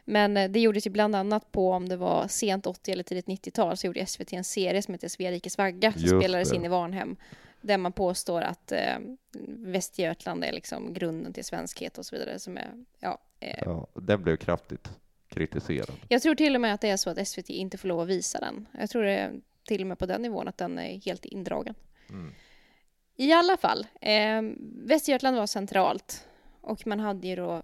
Men 0.05 0.37
eh, 0.37 0.49
det 0.51 0.59
gjordes 0.59 0.87
ju 0.87 0.91
bland 0.91 1.15
annat 1.15 1.51
på 1.51 1.71
om 1.71 1.89
det 1.89 1.97
var 1.97 2.27
sent 2.27 2.65
80 2.67 2.91
eller 2.91 3.03
tidigt 3.03 3.25
90-tal 3.27 3.77
så 3.77 3.87
gjorde 3.87 4.05
SVT 4.05 4.33
en 4.33 4.43
serie 4.43 4.81
som 4.81 4.93
heter 4.93 5.07
Svea 5.07 5.31
rikes 5.31 5.57
vagga 5.57 5.91
som 5.91 6.01
Just 6.01 6.15
spelades 6.17 6.49
det. 6.49 6.55
in 6.55 6.65
i 6.65 6.67
Varnhem. 6.67 7.15
Där 7.61 7.77
man 7.77 7.91
påstår 7.91 8.41
att 8.41 8.71
eh, 8.71 8.79
Västergötland 9.47 10.43
är 10.43 10.51
liksom 10.51 10.93
grunden 10.93 11.33
till 11.33 11.45
svenskhet 11.45 11.97
och 11.97 12.05
så 12.05 12.15
vidare. 12.15 12.39
Som 12.39 12.57
är, 12.57 12.71
ja, 12.99 13.17
eh, 13.39 13.63
ja, 13.65 13.87
den 13.93 14.23
blev 14.23 14.37
kraftigt 14.37 14.89
kritiserad. 15.31 15.91
Jag 16.07 16.21
tror 16.21 16.35
till 16.35 16.55
och 16.55 16.61
med 16.61 16.73
att 16.73 16.81
det 16.81 16.89
är 16.89 16.97
så 16.97 17.09
att 17.09 17.27
SVT 17.27 17.49
inte 17.49 17.77
får 17.77 17.87
lov 17.87 17.99
att 17.99 18.07
visa 18.07 18.39
den. 18.39 18.67
Jag 18.79 18.89
tror 18.89 19.03
det 19.03 19.11
är 19.11 19.41
till 19.65 19.81
och 19.81 19.87
med 19.87 19.99
på 19.99 20.05
den 20.05 20.21
nivån 20.21 20.47
att 20.47 20.57
den 20.57 20.79
är 20.79 21.01
helt 21.05 21.25
indragen. 21.25 21.75
Mm. 22.09 22.33
I 23.15 23.33
alla 23.33 23.57
fall, 23.57 23.87
eh, 24.01 24.41
Västergötland 24.85 25.37
var 25.37 25.47
centralt. 25.47 26.27
Och 26.61 26.87
man 26.87 26.99
hade 26.99 27.27
ju 27.27 27.35
då 27.35 27.63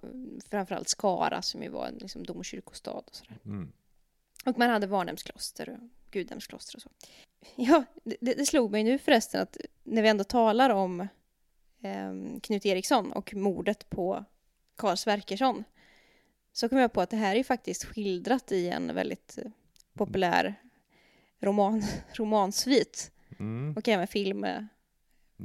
framförallt 0.50 0.90
Skara 0.90 1.42
som 1.42 1.64
ju 1.64 1.70
var 1.70 1.88
en 1.88 1.96
liksom, 1.96 2.24
domkyrkostad 2.24 2.92
och 3.08 3.16
sådär. 3.16 3.40
Mm. 3.46 3.72
Och 4.46 4.58
man 4.58 4.70
hade 4.70 4.88
Varnhemskloster 4.88 5.70
och 5.70 6.12
Gudhemskloster 6.12 6.76
och 6.76 6.82
så. 6.82 6.90
Ja, 7.56 7.84
det, 8.04 8.34
det 8.34 8.46
slog 8.46 8.72
mig 8.72 8.84
nu 8.84 8.98
förresten 8.98 9.42
att 9.42 9.58
när 9.84 10.02
vi 10.02 10.10
ändå 10.10 10.24
talar 10.24 10.70
om 10.70 11.02
eh, 11.82 12.40
Knut 12.44 12.66
Eriksson 12.66 13.12
och 13.12 13.34
mordet 13.36 13.90
på 13.90 14.26
Karl 14.76 14.96
Sverkersson 14.96 15.64
så 16.60 16.70
kom 16.70 16.78
jag 16.78 16.94
på 16.94 17.02
att 17.02 17.10
det 17.10 17.18
här 17.18 17.36
är 17.36 17.44
faktiskt 17.44 17.86
skildrat 17.86 18.52
i 18.52 18.70
en 18.70 18.96
väldigt 18.96 19.38
eh, 19.38 19.52
populär 19.94 20.56
roman, 21.40 21.84
romansvit 22.14 23.12
Mm. 23.40 23.74
och 23.78 23.88
även 23.88 24.08
film. 24.08 24.44
eh, 24.44 24.62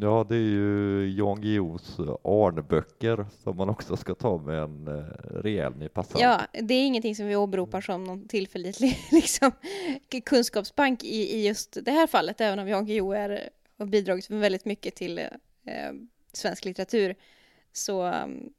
Ja, 0.00 0.26
det 0.28 0.37
är 0.37 0.40
ju 0.40 1.11
Jan 1.11 1.40
Guillous 1.40 1.99
Arnböcker 2.25 3.26
som 3.42 3.57
man 3.57 3.69
också 3.69 3.97
ska 3.97 4.14
ta 4.14 4.38
med 4.38 4.59
en 4.62 4.88
eh, 4.88 5.04
rejäl 5.42 5.76
nypa 5.76 6.02
salt. 6.02 6.21
Ja, 6.23 6.40
det 6.62 6.75
är 6.75 6.87
ingenting 6.87 7.16
som 7.16 7.26
vi 7.26 7.37
åberopar 7.37 7.81
som 7.81 8.04
någon 8.04 8.28
tillförlitlig 8.28 8.99
liksom, 9.12 9.52
kunskapsbank 10.25 11.04
i, 11.04 11.35
i 11.37 11.47
just 11.47 11.78
det 11.85 11.90
här 11.90 12.07
fallet, 12.07 12.40
även 12.40 12.59
om 12.59 12.69
Jan 12.69 12.87
Guillou 12.87 13.12
är 13.12 13.49
har 13.78 13.87
bidragit 13.87 14.31
väldigt 14.31 14.64
mycket 14.64 14.95
till 14.95 15.19
eh, 15.19 15.25
svensk 16.33 16.64
litteratur, 16.64 17.14
så 17.73 18.07
um, 18.07 18.52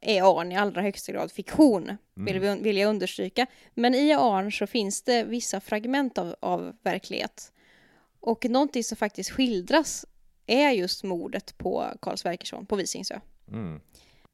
är 0.00 0.40
Arn 0.40 0.52
i 0.52 0.56
allra 0.56 0.82
högsta 0.82 1.12
grad 1.12 1.32
fiktion, 1.32 1.96
vill, 2.14 2.36
Mm. 2.36 2.56
vi, 2.58 2.62
vill 2.62 2.76
jag 2.76 2.88
understryka. 2.90 3.46
Men 3.74 3.94
i 3.94 4.12
Arn 4.12 4.52
så 4.52 4.66
finns 4.66 5.02
det 5.02 5.24
vissa 5.24 5.60
fragment 5.60 6.18
av, 6.18 6.34
av 6.40 6.76
verklighet. 6.82 7.52
Och 8.20 8.44
någonting 8.50 8.84
som 8.84 8.96
faktiskt 8.96 9.30
skildras 9.30 10.06
är 10.46 10.70
just 10.70 11.04
mordet 11.04 11.58
på 11.58 11.84
Karl 12.00 12.16
Sverkersson 12.16 12.66
på 12.66 12.76
Visingsö. 12.76 13.20
Mm. 13.48 13.80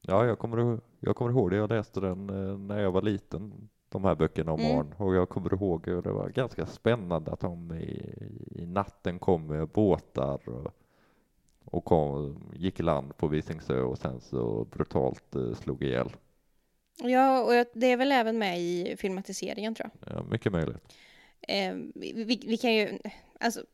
Ja, 0.00 0.26
jag 0.26 0.38
kommer, 0.38 0.80
jag 1.00 1.16
kommer 1.16 1.30
ihåg 1.30 1.50
det. 1.50 1.56
Jag 1.56 1.68
läste 1.70 2.00
den 2.00 2.30
eh, 2.30 2.58
när 2.58 2.80
jag 2.80 2.92
var 2.92 3.02
liten, 3.02 3.68
de 3.88 4.04
här 4.04 4.14
böckerna 4.14 4.52
om 4.52 4.60
Mm. 4.60 4.78
Arn. 4.78 4.92
Och 4.98 5.14
jag 5.14 5.28
kommer 5.28 5.54
ihåg 5.54 5.90
att 5.90 6.04
det 6.04 6.12
var 6.12 6.28
ganska 6.28 6.66
spännande 6.66 7.32
att 7.32 7.40
de 7.40 7.72
i, 7.72 8.12
i 8.50 8.66
natten 8.66 9.18
kom 9.18 9.46
med 9.46 9.68
båtar 9.68 10.48
och, 10.48 10.72
och 11.64 11.84
kom, 11.84 12.38
gick 12.54 12.80
i 12.80 12.82
land 12.82 13.16
på 13.16 13.28
Visingsö 13.28 13.80
och 13.80 13.98
sen 13.98 14.20
så 14.20 14.64
brutalt 14.64 15.34
eh, 15.34 15.54
slog 15.54 15.82
ihjäl. 15.82 16.10
Ja, 17.02 17.42
och 17.42 17.66
det 17.74 17.86
är 17.86 17.96
väl 17.96 18.12
även 18.12 18.38
med 18.38 18.60
i 18.60 18.96
filmatiseringen 18.98 19.74
tror 19.74 19.90
jag. 20.00 20.16
Ja, 20.16 20.22
mycket 20.22 20.52
möjligt. 20.52 20.76
Eh, 21.48 21.74
vi, 21.94 22.42
vi 22.46 22.56
kan 22.56 22.74
ju, 22.74 22.98
alltså, 23.40 23.64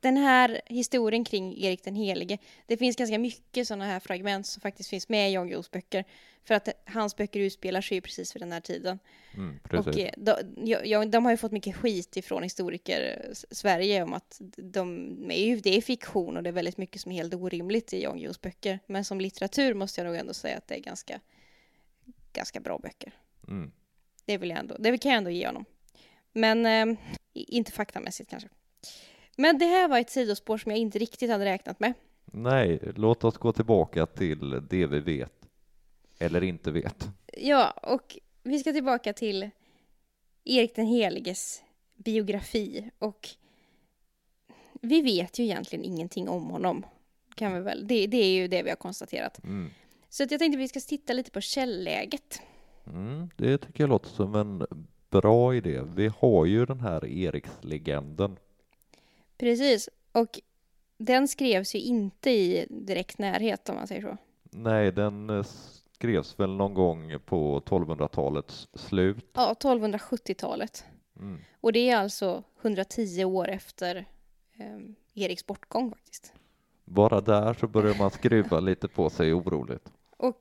den 0.00 0.16
här 0.16 0.60
historien 0.66 1.24
kring 1.24 1.64
Erik 1.64 1.84
den 1.84 1.94
helige, 1.94 2.38
det 2.66 2.76
finns 2.76 2.96
ganska 2.96 3.18
mycket 3.18 3.66
sådana 3.66 3.86
här 3.86 4.00
fragment 4.00 4.46
som 4.46 4.60
faktiskt 4.60 4.90
finns 4.90 5.08
med 5.08 5.30
i 5.30 5.32
Jan 5.32 5.48
Guillous 5.48 5.70
böcker. 5.70 6.04
För 6.44 6.54
att 6.54 6.68
hans 6.84 7.16
böcker 7.16 7.40
utspelar 7.40 7.80
sig 7.80 7.96
ju 7.96 8.00
precis 8.00 8.36
vid 8.36 8.42
den 8.42 8.52
här 8.52 8.60
tiden. 8.60 8.98
Mm. 9.34 9.58
Och 9.72 9.98
eh, 9.98 10.10
de, 10.16 10.34
ja, 10.84 11.04
de 11.04 11.24
har 11.24 11.32
ju 11.32 11.36
fått 11.36 11.52
mycket 11.52 11.76
skit 11.76 12.16
ifrån 12.16 12.42
historiker 12.42 13.32
Sverige 13.50 14.02
om 14.02 14.12
att 14.12 14.40
de 14.56 15.30
är 15.30 15.46
ju, 15.46 15.60
det 15.60 15.76
är 15.76 15.80
fiktion 15.80 16.36
och 16.36 16.42
det 16.42 16.50
är 16.50 16.52
väldigt 16.52 16.76
mycket 16.76 17.00
som 17.00 17.12
är 17.12 17.16
helt 17.16 17.34
orimligt 17.34 17.92
i 17.92 18.02
Jan 18.02 18.18
Guillous 18.18 18.40
böcker. 18.40 18.78
Men 18.86 19.04
som 19.04 19.20
litteratur 19.20 19.74
måste 19.74 20.00
jag 20.00 20.06
nog 20.06 20.16
ändå 20.16 20.34
säga 20.34 20.56
att 20.56 20.68
det 20.68 20.74
är 20.74 20.80
ganska, 20.80 21.20
ganska 22.32 22.60
bra 22.60 22.78
böcker. 22.78 23.12
Mm. 23.48 23.72
Det 24.24 24.38
vill 24.38 24.50
jag 24.50 24.58
ändå, 24.58 24.76
det 24.78 24.98
kan 24.98 25.10
jag 25.10 25.18
ändå 25.18 25.30
ge 25.30 25.46
honom. 25.46 25.64
Men 26.32 26.66
eh, 26.66 26.98
inte 27.32 27.72
faktamässigt 27.72 28.30
kanske. 28.30 28.48
Men 29.40 29.58
det 29.58 29.64
här 29.64 29.88
var 29.88 29.98
ett 29.98 30.10
sidospår 30.10 30.58
som 30.58 30.70
jag 30.70 30.78
inte 30.78 30.98
riktigt 30.98 31.30
hade 31.30 31.44
räknat 31.44 31.80
med. 31.80 31.92
Nej, 32.24 32.80
låt 32.96 33.24
oss 33.24 33.38
gå 33.38 33.52
tillbaka 33.52 34.06
till 34.06 34.62
det 34.70 34.86
vi 34.86 35.00
vet. 35.00 35.32
Eller 36.18 36.44
inte 36.44 36.70
vet. 36.70 37.08
Ja, 37.36 37.70
och 37.70 38.18
vi 38.42 38.58
ska 38.58 38.72
tillbaka 38.72 39.12
till 39.12 39.50
Erik 40.44 40.76
den 40.76 40.86
heliges 40.86 41.62
biografi 41.94 42.90
och 42.98 43.28
vi 44.80 45.02
vet 45.02 45.38
ju 45.38 45.44
egentligen 45.44 45.84
ingenting 45.84 46.28
om 46.28 46.50
honom. 46.50 46.86
Kan 47.34 47.54
vi 47.54 47.60
väl, 47.60 47.86
det, 47.86 48.06
det 48.06 48.16
är 48.16 48.32
ju 48.32 48.48
det 48.48 48.62
vi 48.62 48.68
har 48.68 48.76
konstaterat. 48.76 49.44
Mm. 49.44 49.70
Så 50.08 50.22
att 50.22 50.30
jag 50.30 50.40
tänkte 50.40 50.58
vi 50.58 50.68
ska 50.68 50.80
titta 50.80 51.12
lite 51.12 51.30
på 51.30 51.40
källläget. 51.40 52.42
Mm, 52.86 53.30
det 53.36 53.58
tycker 53.58 53.82
jag 53.82 53.88
låter 53.88 54.08
som 54.08 54.34
en 54.34 54.66
bra 55.10 55.54
idé. 55.54 55.80
Vi 55.96 56.10
har 56.18 56.46
ju 56.46 56.66
den 56.66 56.80
här 56.80 57.06
Erikslegenden. 57.06 58.36
Precis, 59.40 59.88
och 60.12 60.40
den 60.98 61.28
skrevs 61.28 61.74
ju 61.74 61.78
inte 61.78 62.30
i 62.30 62.66
direkt 62.70 63.18
närhet 63.18 63.68
om 63.68 63.74
man 63.74 63.86
säger 63.86 64.02
så. 64.02 64.16
Nej, 64.42 64.92
den 64.92 65.30
eh, 65.30 65.44
skrevs 65.92 66.40
väl 66.40 66.50
någon 66.50 66.74
gång 66.74 67.18
på 67.24 67.60
1200-talets 67.60 68.68
slut. 68.74 69.30
Ja, 69.32 69.56
1270-talet. 69.60 70.84
Mm. 71.16 71.40
Och 71.60 71.72
det 71.72 71.90
är 71.90 71.96
alltså 71.96 72.42
110 72.62 73.24
år 73.24 73.48
efter 73.48 73.96
eh, 74.58 74.78
Eriks 75.14 75.46
bortgång 75.46 75.90
faktiskt. 75.90 76.32
Bara 76.84 77.20
där 77.20 77.54
så 77.54 77.66
börjar 77.66 77.94
man 77.98 78.10
skruva 78.10 78.60
lite 78.60 78.88
på 78.88 79.10
sig 79.10 79.34
oroligt. 79.34 79.92
Och 80.16 80.40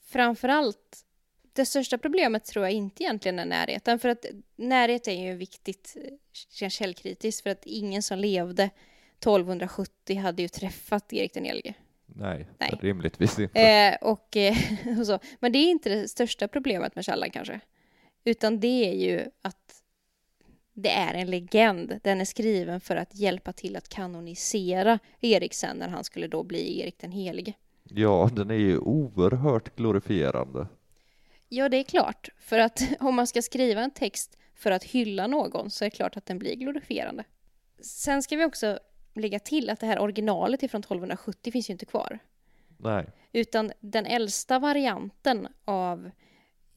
framförallt, 0.00 1.04
det 1.54 1.66
största 1.66 1.98
problemet 1.98 2.44
tror 2.44 2.64
jag 2.64 2.72
inte 2.72 3.02
egentligen 3.02 3.38
är 3.38 3.44
närheten. 3.44 3.98
För 3.98 4.08
att 4.08 4.26
närhet 4.56 5.08
är 5.08 5.12
ju 5.12 5.34
viktigt 5.34 5.96
eh, 6.60 6.68
källkritiskt 6.68 7.42
för 7.42 7.50
att 7.50 7.66
ingen 7.66 8.02
som 8.02 8.18
levde 8.18 8.70
1270 9.18 10.18
hade 10.18 10.42
ju 10.42 10.48
träffat 10.48 11.12
Erik 11.12 11.34
den 11.34 11.44
helige. 11.44 11.74
Nej, 12.06 12.46
Nej. 12.58 12.78
rimligtvis 12.82 13.38
inte. 13.38 13.60
Eh, 13.60 13.94
och, 14.00 14.36
eh, 14.36 14.56
och 14.98 15.06
så. 15.06 15.18
Men 15.40 15.52
det 15.52 15.58
är 15.58 15.70
inte 15.70 15.88
det 15.88 16.08
största 16.08 16.48
problemet 16.48 16.94
med 16.94 17.04
källan 17.04 17.30
kanske. 17.30 17.60
Utan 18.24 18.60
det 18.60 18.88
är 18.88 18.94
ju 18.94 19.30
att 19.42 19.82
det 20.72 20.90
är 20.90 21.14
en 21.14 21.30
legend. 21.30 22.00
Den 22.02 22.20
är 22.20 22.24
skriven 22.24 22.80
för 22.80 22.96
att 22.96 23.14
hjälpa 23.14 23.52
till 23.52 23.76
att 23.76 23.88
kanonisera 23.88 24.98
Erik 25.20 25.54
sen 25.54 25.76
när 25.76 25.88
han 25.88 26.04
skulle 26.04 26.26
då 26.28 26.42
bli 26.42 26.80
Erik 26.80 26.98
den 26.98 27.12
helige. 27.12 27.52
Ja, 27.82 28.30
den 28.32 28.50
är 28.50 28.54
ju 28.54 28.78
oerhört 28.78 29.76
glorifierande. 29.76 30.66
Ja, 31.54 31.68
det 31.68 31.76
är 31.76 31.84
klart. 31.84 32.28
För 32.38 32.58
att 32.58 32.82
om 33.00 33.14
man 33.14 33.26
ska 33.26 33.42
skriva 33.42 33.80
en 33.80 33.90
text 33.90 34.38
för 34.54 34.70
att 34.70 34.84
hylla 34.84 35.26
någon 35.26 35.70
så 35.70 35.84
är 35.84 35.90
det 35.90 35.96
klart 35.96 36.16
att 36.16 36.26
den 36.26 36.38
blir 36.38 36.54
glorifierande. 36.54 37.24
Sen 37.80 38.22
ska 38.22 38.36
vi 38.36 38.44
också 38.44 38.78
lägga 39.14 39.38
till 39.38 39.70
att 39.70 39.80
det 39.80 39.86
här 39.86 39.98
originalet 39.98 40.62
ifrån 40.62 40.80
1270 40.80 41.52
finns 41.52 41.70
ju 41.70 41.72
inte 41.72 41.86
kvar. 41.86 42.18
Nej, 42.78 43.06
Utan 43.32 43.72
den 43.80 44.06
äldsta 44.06 44.58
varianten 44.58 45.48
av 45.64 46.10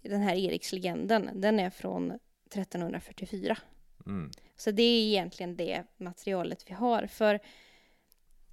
den 0.01 0.21
här 0.21 0.35
Erikslegenden, 0.35 1.29
den 1.33 1.59
är 1.59 1.69
från 1.69 2.11
1344. 2.11 3.57
mm. 4.05 4.31
Så 4.55 4.71
det 4.71 4.83
är 4.83 5.07
egentligen 5.07 5.55
det 5.55 5.83
materialet 5.97 6.63
vi 6.69 6.73
har. 6.73 7.07
För 7.07 7.39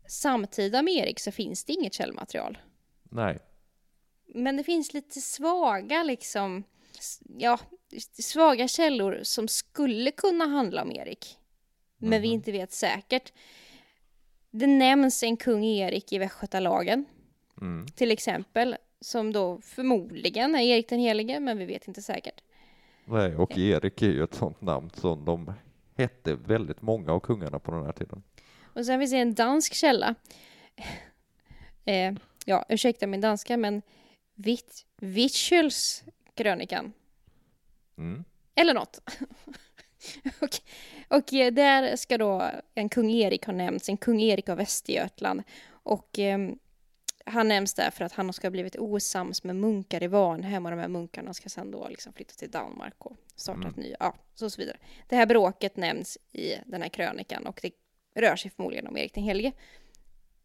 samtida 0.06 0.82
med 0.82 0.94
Erik 0.94 1.20
så 1.20 1.32
finns 1.32 1.64
det 1.64 1.72
inget 1.72 1.94
källmaterial. 1.94 2.58
nej, 3.02 3.38
Men 4.34 4.56
det 4.56 4.64
finns 4.64 4.94
lite 4.94 5.20
svaga 5.20 6.02
liksom, 6.02 6.64
ja, 7.38 7.58
svaga 8.22 8.68
källor 8.68 9.20
som 9.22 9.48
skulle 9.48 10.10
kunna 10.10 10.44
handla 10.46 10.82
om 10.82 10.92
Erik. 10.92 11.38
Men 11.98 12.22
vi 12.22 12.28
Mhm. 12.28 12.34
inte 12.34 12.52
vet 12.52 12.72
säkert. 12.72 13.32
Det 14.50 14.66
nämns 14.66 15.22
en 15.22 15.36
kung 15.36 15.64
Erik 15.64 16.12
i 16.12 16.18
Västgötalagen 16.18 17.04
mm. 17.60 17.86
till 17.86 18.10
exempel, 18.10 18.76
som 19.00 19.32
då 19.32 19.60
förmodligen 19.60 20.54
är 20.54 20.60
Erik 20.62 20.88
den 20.88 20.98
helige, 21.00 21.40
men 21.40 21.58
vi 21.58 21.64
vet 21.64 21.88
inte 21.88 22.02
säkert. 22.02 22.40
nej. 23.04 23.36
Och 23.36 23.58
Erik 23.58 24.02
är 24.02 24.06
ju 24.06 24.24
ett 24.24 24.34
sånt 24.34 24.60
namn 24.60 24.90
som 24.94 25.24
de 25.24 25.52
hette 25.96 26.34
väldigt 26.34 26.82
många 26.82 27.12
av 27.12 27.20
kungarna 27.20 27.58
på 27.58 27.70
den 27.72 27.84
här 27.84 27.92
tiden. 27.92 28.22
Och 28.62 28.86
sen 28.86 29.00
finns 29.00 29.10
det 29.10 29.16
en 29.18 29.34
dansk 29.34 29.74
källa. 29.74 30.14
Eh, 31.86 32.14
ja, 32.44 32.64
ursäkta 32.68 33.06
min 33.06 33.20
danska, 33.20 33.56
men 33.56 33.82
Vitt, 34.34 34.86
Vittjuls 34.96 36.04
krönikan. 36.34 36.92
Mm. 37.98 38.24
Eller 38.54 38.74
något. 38.74 38.98
och, 40.40 40.48
och 41.08 41.32
eh, 41.32 41.52
där 41.52 41.96
ska 41.96 42.18
då 42.18 42.50
en 42.74 42.88
kung 42.88 43.10
Erik 43.10 43.46
ha 43.46 43.52
nämnts, 43.52 43.88
en 43.88 43.96
kung 43.96 44.22
Erik 44.22 44.48
av 44.48 44.56
Västergötland. 44.56 45.42
Och 45.68 46.18
eh, 46.18 46.38
han 47.26 47.48
nämns 47.48 47.74
där 47.74 47.90
för 47.90 48.04
att 48.04 48.12
han 48.12 48.32
ska 48.32 48.46
ha 48.46 48.50
blivit 48.50 48.76
osams 48.76 49.44
med 49.44 49.56
munkar 49.56 50.02
i 50.02 50.06
Varnhem 50.06 50.66
och 50.66 50.70
de 50.70 50.80
här 50.80 50.88
munkarna 50.88 51.34
ska 51.34 51.48
sedan 51.48 51.70
då 51.70 51.88
liksom 51.88 52.12
flytta 52.12 52.34
till 52.34 52.50
Danmark 52.50 52.94
och 52.98 53.16
starta 53.36 53.58
Mm. 53.58 53.70
ett 53.70 53.76
nytt, 53.76 53.96
ja, 54.00 54.14
så, 54.34 54.44
och 54.44 54.52
så 54.52 54.60
vidare. 54.60 54.76
Det 55.08 55.16
här 55.16 55.26
bråket 55.26 55.76
nämns 55.76 56.18
i 56.32 56.54
den 56.66 56.82
här 56.82 56.88
krönikan 56.88 57.46
och 57.46 57.60
det 57.62 57.70
rör 58.20 58.36
sig 58.36 58.50
förmodligen 58.50 58.86
om 58.86 58.96
Erik 58.96 59.14
den 59.14 59.24
helige. 59.24 59.52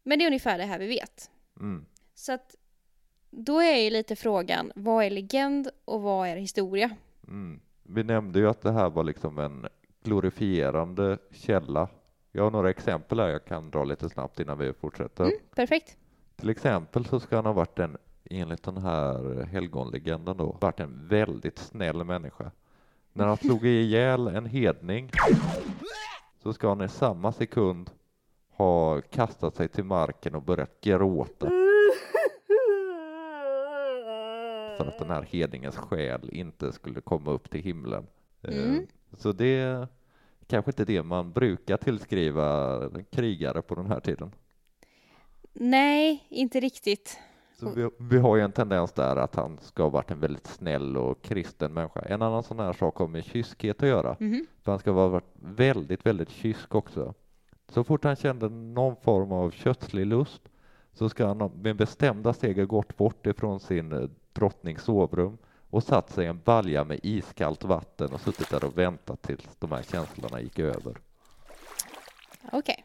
Men 0.02 0.18
det 0.18 0.24
är 0.24 0.26
ungefär 0.26 0.58
det 0.58 0.64
här 0.64 0.78
vi 0.78 0.86
vet. 0.86 1.30
Mm. 1.60 1.86
Så 2.14 2.32
att 2.32 2.56
då 3.30 3.60
är 3.60 3.76
ju 3.76 3.90
lite 3.90 4.16
frågan, 4.16 4.72
vad 4.74 5.04
är 5.04 5.10
legend 5.10 5.68
och 5.84 6.02
vad 6.02 6.28
är 6.28 6.36
historia? 6.36 6.90
Mm. 7.28 7.60
Vi 7.82 8.04
nämnde 8.04 8.38
ju 8.38 8.48
att 8.48 8.62
det 8.62 8.72
här 8.72 8.90
var 8.90 9.04
liksom 9.04 9.38
en 9.38 9.66
glorifierande 10.04 11.18
källa. 11.30 11.88
Jag 12.32 12.42
har 12.42 12.50
några 12.50 12.70
exempel 12.70 13.20
här 13.20 13.28
jag 13.28 13.44
kan 13.44 13.70
dra 13.70 13.84
lite 13.84 14.08
snabbt 14.08 14.40
innan 14.40 14.58
vi 14.58 14.72
fortsätter. 14.72 15.24
Mm, 15.24 15.36
perfekt. 15.54 15.96
Till 16.36 16.50
exempel 16.50 17.04
så 17.04 17.20
ska 17.20 17.36
han 17.36 17.46
ha 17.46 17.52
varit 17.52 17.78
en, 17.78 17.96
enligt 18.24 18.62
den 18.62 18.76
här 18.76 19.42
helgonlegenden 19.44 20.36
då, 20.36 20.56
varit 20.60 20.80
en 20.80 21.08
väldigt 21.08 21.58
snäll 21.58 22.04
människa. 22.04 22.50
När 23.12 23.26
han 23.26 23.36
slog 23.36 23.66
ihjäl 23.66 24.26
en 24.26 24.46
hedning 24.46 25.10
så 26.42 26.52
ska 26.52 26.68
han 26.68 26.82
i 26.82 26.88
samma 26.88 27.32
sekund 27.32 27.90
ha 28.50 29.00
kastat 29.00 29.56
sig 29.56 29.68
till 29.68 29.84
marken 29.84 30.34
och 30.34 30.42
börjat 30.42 30.80
gråta 30.80 31.50
för 34.84 34.88
att 34.88 34.98
den 34.98 35.10
här 35.10 35.22
hedningens 35.22 35.76
själ 35.76 36.30
inte 36.32 36.72
skulle 36.72 37.00
komma 37.00 37.30
upp 37.30 37.50
till 37.50 37.62
himlen. 37.62 38.06
Eh, 38.42 38.58
Mm. 38.64 38.86
Så 39.16 39.32
det 39.32 39.88
kanske 40.46 40.70
inte 40.70 40.84
det 40.84 41.02
man 41.02 41.32
brukar 41.32 41.76
tillskriva 41.76 42.80
krigare 43.10 43.62
på 43.62 43.74
den 43.74 43.86
här 43.86 44.00
tiden. 44.00 44.32
Nej, 45.52 46.24
inte 46.28 46.60
riktigt. 46.60 47.18
Vi, 47.74 47.90
vi 47.98 48.18
har 48.18 48.36
ju 48.36 48.42
en 48.42 48.52
tendens 48.52 48.92
där 48.92 49.16
att 49.16 49.34
han 49.34 49.58
ska 49.62 49.82
ha 49.82 49.90
varit 49.90 50.10
en 50.10 50.20
väldigt 50.20 50.46
snäll 50.46 50.96
och 50.96 51.22
kristen 51.22 51.72
människa. 51.72 52.00
En 52.00 52.22
annan 52.22 52.42
sån 52.42 52.58
här 52.58 52.72
sak 52.72 52.96
har 52.96 53.06
med 53.06 53.24
kyskhet 53.24 53.82
att 53.82 53.88
göra. 53.88 54.16
Mhm. 54.20 54.46
För 54.62 54.72
han 54.72 54.78
ska 54.78 54.90
ha 54.90 55.08
varit 55.08 55.32
väldigt, 55.34 56.06
väldigt 56.06 56.30
kysk 56.30 56.74
också. 56.74 57.14
Så 57.68 57.84
fort 57.84 58.04
han 58.04 58.16
kände 58.16 58.48
någon 58.48 58.96
form 58.96 59.32
av 59.32 59.50
kötslig 59.50 60.06
lust 60.06 60.42
så 60.92 61.08
ska 61.08 61.26
han 61.26 61.50
med 61.62 61.76
bestämda 61.76 62.32
steg 62.32 62.56
ha 62.58 62.64
gått 62.64 62.96
bort 62.96 63.26
ifrån 63.26 63.60
sin 63.60 63.92
eh, 63.92 64.08
drottnings 64.32 64.82
sovrum 64.82 65.38
och 65.70 65.82
satt 65.82 66.10
sig 66.12 66.24
i 66.24 66.28
en 66.28 66.40
balja 66.44 66.84
med 66.84 67.00
iskallt 67.02 67.64
vatten 67.64 68.12
och 68.12 68.20
suttit 68.20 68.50
där 68.50 68.64
och 68.64 68.78
väntat 68.78 69.22
tills 69.22 69.56
de 69.58 69.72
här 69.72 69.82
känslorna 69.82 70.40
gick 70.40 70.58
över. 70.58 70.96
Okej. 72.52 72.84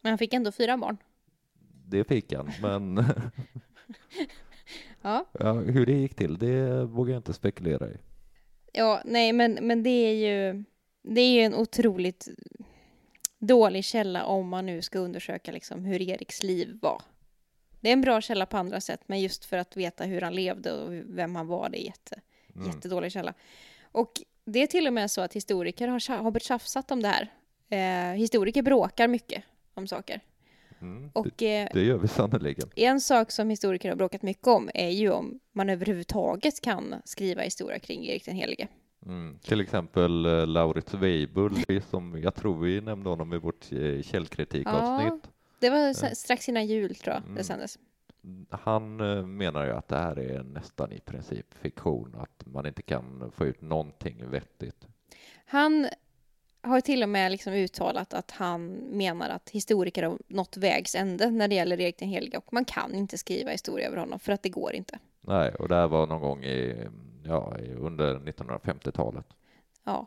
Men 0.00 0.10
han 0.10 0.18
fick 0.18 0.34
ändå 0.34 0.52
fyra 0.52 0.76
barn. 0.76 0.96
Det 1.86 2.04
fick 2.04 2.32
han, 2.32 2.52
men 2.62 2.96
Ja. 5.02 5.24
ja, 5.32 5.52
hur 5.52 5.86
det 5.86 5.92
gick 5.92 6.14
till, 6.14 6.38
det 6.38 6.84
vågar 6.84 7.12
jag 7.12 7.18
inte 7.18 7.32
spekulera 7.32 7.88
i. 7.88 7.96
Ja, 8.72 9.02
nej, 9.04 9.32
men, 9.32 9.58
men 9.62 9.82
det 9.82 9.90
är 9.90 10.14
ju 10.14 10.64
det 11.02 11.20
är 11.20 11.30
ju 11.30 11.40
en 11.40 11.54
otroligt 11.54 12.28
dålig 13.38 13.84
källa 13.84 14.24
om 14.24 14.48
man 14.48 14.66
nu 14.66 14.82
ska 14.82 14.98
undersöka 14.98 15.52
liksom 15.52 15.84
hur 15.84 16.02
Eriks 16.02 16.42
liv 16.42 16.78
var. 16.82 17.02
Det 17.86 17.90
är 17.90 17.92
en 17.92 18.00
bra 18.00 18.20
källa 18.20 18.46
på 18.46 18.56
andra 18.56 18.80
sätt, 18.80 19.00
men 19.06 19.20
just 19.20 19.44
för 19.44 19.56
att 19.58 19.76
veta 19.76 20.04
hur 20.04 20.20
han 20.20 20.34
levde 20.34 20.72
och 20.72 20.92
vem 20.92 21.36
han 21.36 21.46
var, 21.46 21.68
det 21.68 21.82
är 21.82 21.86
jätte, 21.86 22.20
Mm. 22.56 22.66
jättedålig 22.68 23.12
källa. 23.12 23.34
Och 23.92 24.12
det 24.44 24.62
är 24.62 24.66
till 24.66 24.86
och 24.86 24.92
med 24.92 25.10
så 25.10 25.20
att 25.20 25.32
historiker 25.32 25.88
har, 25.88 26.16
har 26.22 26.38
tjafsat 26.38 26.90
om 26.90 27.02
det 27.02 27.08
här. 27.08 27.28
Eh, 27.68 28.16
historiker 28.16 28.62
bråkar 28.62 29.08
mycket 29.08 29.42
om 29.74 29.86
saker. 29.86 30.20
Mm, 30.80 31.10
Och 31.14 31.26
det, 31.36 31.56
eh, 31.58 31.68
det 31.72 31.82
gör 31.84 31.98
vi 31.98 32.08
sannerligen. 32.08 32.70
en 32.76 33.00
sak 33.00 33.30
som 33.30 33.50
historiker 33.50 33.88
har 33.88 33.96
bråkat 33.96 34.22
mycket 34.22 34.46
om 34.46 34.70
är 34.74 34.90
ju 34.90 35.10
om 35.10 35.40
man 35.52 35.70
överhuvudtaget 35.70 36.60
kan 36.60 36.94
skriva 37.04 37.42
historia 37.42 37.78
kring 37.78 38.06
Erik 38.06 38.24
den 38.24 38.34
helige. 38.36 38.68
Mm. 39.06 39.38
Till 39.42 39.60
exempel 39.60 40.26
eh, 40.26 40.46
Lauritz 40.46 40.94
Weibull, 40.94 41.54
som 41.90 42.20
jag 42.22 42.34
tror 42.34 42.58
vi 42.58 42.80
nämnde 42.80 43.10
honom 43.10 43.32
i 43.32 43.38
vårt 43.38 43.72
eh, 43.72 44.02
källkritikavsnitt. 44.02 45.30
Det 45.58 45.70
var 45.70 45.88
s- 45.88 46.18
strax 46.20 46.48
innan 46.48 46.66
jul 46.66 46.94
tror 46.94 47.14
jag 47.14 47.22
Mm. 47.22 47.34
det 47.34 47.44
sändes. 47.44 47.78
Han 48.50 49.00
eh, 49.00 49.26
menar 49.26 49.64
ju 49.64 49.72
att 49.72 49.88
det 49.88 49.96
här 49.96 50.18
är 50.18 50.42
nästan 50.42 50.92
i 50.92 51.00
princip 51.00 51.54
fiktion, 51.54 52.14
att 52.18 52.46
man 52.46 52.66
inte 52.66 52.82
kan 52.82 53.32
få 53.36 53.44
ut 53.46 53.60
någonting 53.60 54.30
vettigt. 54.30 54.86
Han 55.46 55.88
har 56.62 56.80
till 56.80 57.02
och 57.02 57.08
med 57.08 57.32
liksom 57.32 57.52
uttalat 57.52 58.14
att 58.14 58.30
han 58.30 58.66
menar 58.74 59.28
att 59.28 59.50
historiker 59.50 60.02
har 60.02 60.18
nått 60.26 60.56
vägs 60.56 60.94
ände 60.94 61.30
när 61.30 61.48
det 61.48 61.54
gäller 61.54 61.80
Erik 61.80 61.98
den 61.98 62.08
helige 62.08 62.38
och 62.38 62.52
man 62.52 62.64
kan 62.64 62.94
inte 62.94 63.18
skriva 63.18 63.50
historia 63.50 63.86
över 63.86 63.96
honom 63.96 64.18
för 64.18 64.32
att 64.32 64.42
det 64.42 64.48
går 64.48 64.74
inte. 64.74 64.98
Nej, 65.20 65.54
och 65.54 65.68
det 65.68 65.74
här 65.74 65.88
var 65.88 66.06
någon 66.06 66.20
gång 66.20 66.44
i, 66.44 66.88
ja, 67.24 67.56
under 67.78 68.14
1950-talet. 68.18 69.26
Ja. 69.84 70.06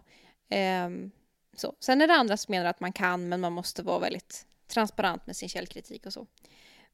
Ehm, 0.50 1.12
så. 1.56 1.74
Sen 1.80 2.02
är 2.02 2.08
det 2.08 2.14
andra 2.14 2.38
som 2.38 2.52
menar 2.52 2.66
att 2.70 2.80
man 2.80 2.94
kan 2.94 3.30
men 3.30 3.42
man 3.42 3.54
måste 3.54 3.84
vara 3.84 4.00
väldigt 4.00 4.46
transparent 4.70 5.28
med 5.28 5.36
sin 5.36 5.50
källkritik 5.50 6.06
och 6.06 6.14
så. 6.14 6.28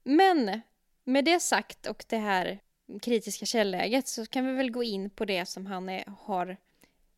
Men 0.04 0.62
med 1.04 1.26
det 1.26 1.40
sagt 1.40 1.86
och 1.88 2.06
det 2.10 2.18
här 2.18 2.60
kritiska 3.02 3.46
källäget 3.46 4.08
så 4.08 4.26
kan 4.26 4.46
vi 4.46 4.54
väl 4.54 4.72
gå 4.72 4.84
in 4.84 5.10
på 5.10 5.26
det 5.26 5.46
som 5.46 5.66
han 5.66 5.90
är, 5.90 6.04
har 6.20 6.58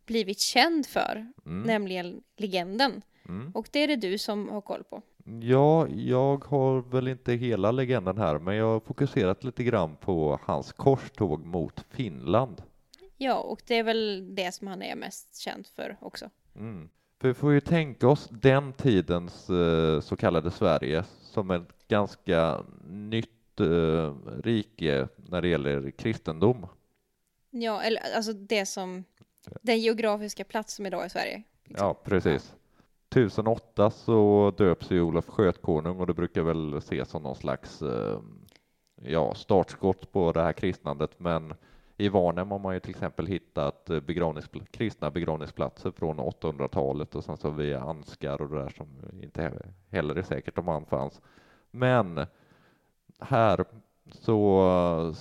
blivit 0.05 0.39
känd 0.39 0.85
för, 0.85 1.27
Mm. 1.45 1.61
nämligen 1.67 2.23
legenden. 2.37 3.01
Mm. 3.29 3.51
Och 3.53 3.69
det 3.71 3.79
är 3.79 3.87
det 3.87 3.95
du 3.95 4.17
som 4.17 4.49
har 4.49 4.61
koll 4.61 4.83
på. 4.83 5.01
Ja, 5.41 5.87
jag 5.87 6.45
har 6.45 6.81
väl 6.81 7.07
inte 7.07 7.33
hela 7.33 7.71
legenden 7.71 8.17
här, 8.17 8.39
men 8.39 8.55
jag 8.55 8.65
har 8.65 8.79
fokuserat 8.79 9.43
lite 9.43 9.63
grann 9.63 9.95
på 9.95 10.39
hans 10.43 10.73
korståg 10.73 11.45
mot 11.45 11.85
Finland. 11.89 12.61
Ja, 13.17 13.35
och 13.35 13.61
det 13.67 13.75
är 13.75 13.83
väl 13.83 14.35
det 14.35 14.51
som 14.51 14.67
han 14.67 14.81
är 14.81 14.95
mest 14.95 15.37
känd 15.37 15.67
för 15.67 15.97
också. 16.01 16.29
Mm. 16.55 16.89
För 17.21 17.27
vi 17.27 17.33
får 17.33 17.53
ju 17.53 17.59
tänka 17.59 18.07
oss 18.07 18.29
den 18.31 18.73
tidens 18.73 19.49
eh, 19.49 19.99
så 19.99 20.15
kallade 20.15 20.51
Sverige 20.51 21.03
som 21.21 21.51
ett 21.51 21.87
ganska 21.87 22.63
nytt 22.89 23.59
eh, 23.59 24.13
rike 24.43 25.07
när 25.15 25.41
det 25.41 25.47
gäller 25.47 25.91
kristendom. 25.91 26.67
Ja, 27.49 27.81
eller 27.81 28.01
alltså 28.15 28.33
det 28.33 28.65
som, 28.65 29.03
den 29.61 29.79
geografiska 29.79 30.43
plats 30.43 30.75
som 30.75 30.85
idag 30.85 31.05
är 31.05 31.09
Sverige. 31.09 31.43
liksom. 31.63 31.87
Ja, 31.87 31.93
precis. 31.93 32.55
1008 33.09 33.91
så 33.91 34.53
döps 34.57 34.91
ju 34.91 35.01
Olof 35.01 35.27
Skötkonung 35.27 35.99
och 35.99 36.07
det 36.07 36.13
brukar 36.13 36.41
väl 36.41 36.77
ses 36.77 37.09
som 37.09 37.23
någon 37.23 37.35
slags 37.35 37.81
eh, 37.81 38.19
ja, 39.01 39.35
startskott 39.35 40.11
på 40.11 40.31
det 40.31 40.41
här 40.41 40.53
kristnandet. 40.53 41.19
Men 41.19 41.53
i 41.97 42.09
Varnhem 42.09 42.51
har 42.51 42.59
man 42.59 42.73
ju 42.73 42.79
till 42.79 42.89
exempel 42.89 43.27
hittat 43.27 43.89
eh, 43.89 43.99
begravningspl- 43.99 44.65
kristna 44.71 45.11
begravningsplatser 45.11 45.91
från 45.91 46.19
800-talet 46.19 47.15
och 47.15 47.23
sen 47.23 47.37
så 47.37 47.49
via 47.49 47.81
Anskar 47.81 48.41
och 48.41 48.49
det 48.49 48.59
där 48.59 48.69
som 48.69 48.87
inte 49.21 49.51
heller 49.91 50.15
är 50.15 50.23
säkert 50.23 50.57
om 50.57 50.67
han 50.67 50.85
fanns. 50.85 51.21
Men 51.71 52.25
här 53.19 53.65
så 54.11 55.15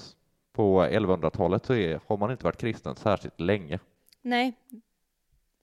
på 0.53 0.83
1100-talet 0.83 1.67
så 1.67 1.75
är, 1.75 2.01
har 2.07 2.17
man 2.17 2.31
inte 2.31 2.45
varit 2.45 2.61
kristen 2.61 2.97
särskilt 2.97 3.41
länge. 3.41 3.79
Nej. 4.23 4.53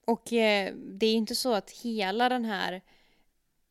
Och 0.06 0.32
eh, 0.32 0.74
det 0.74 1.06
är 1.06 1.10
ju 1.10 1.16
inte 1.16 1.34
så 1.34 1.54
att 1.54 1.70
hela 1.70 2.28
den 2.28 2.44
här 2.44 2.80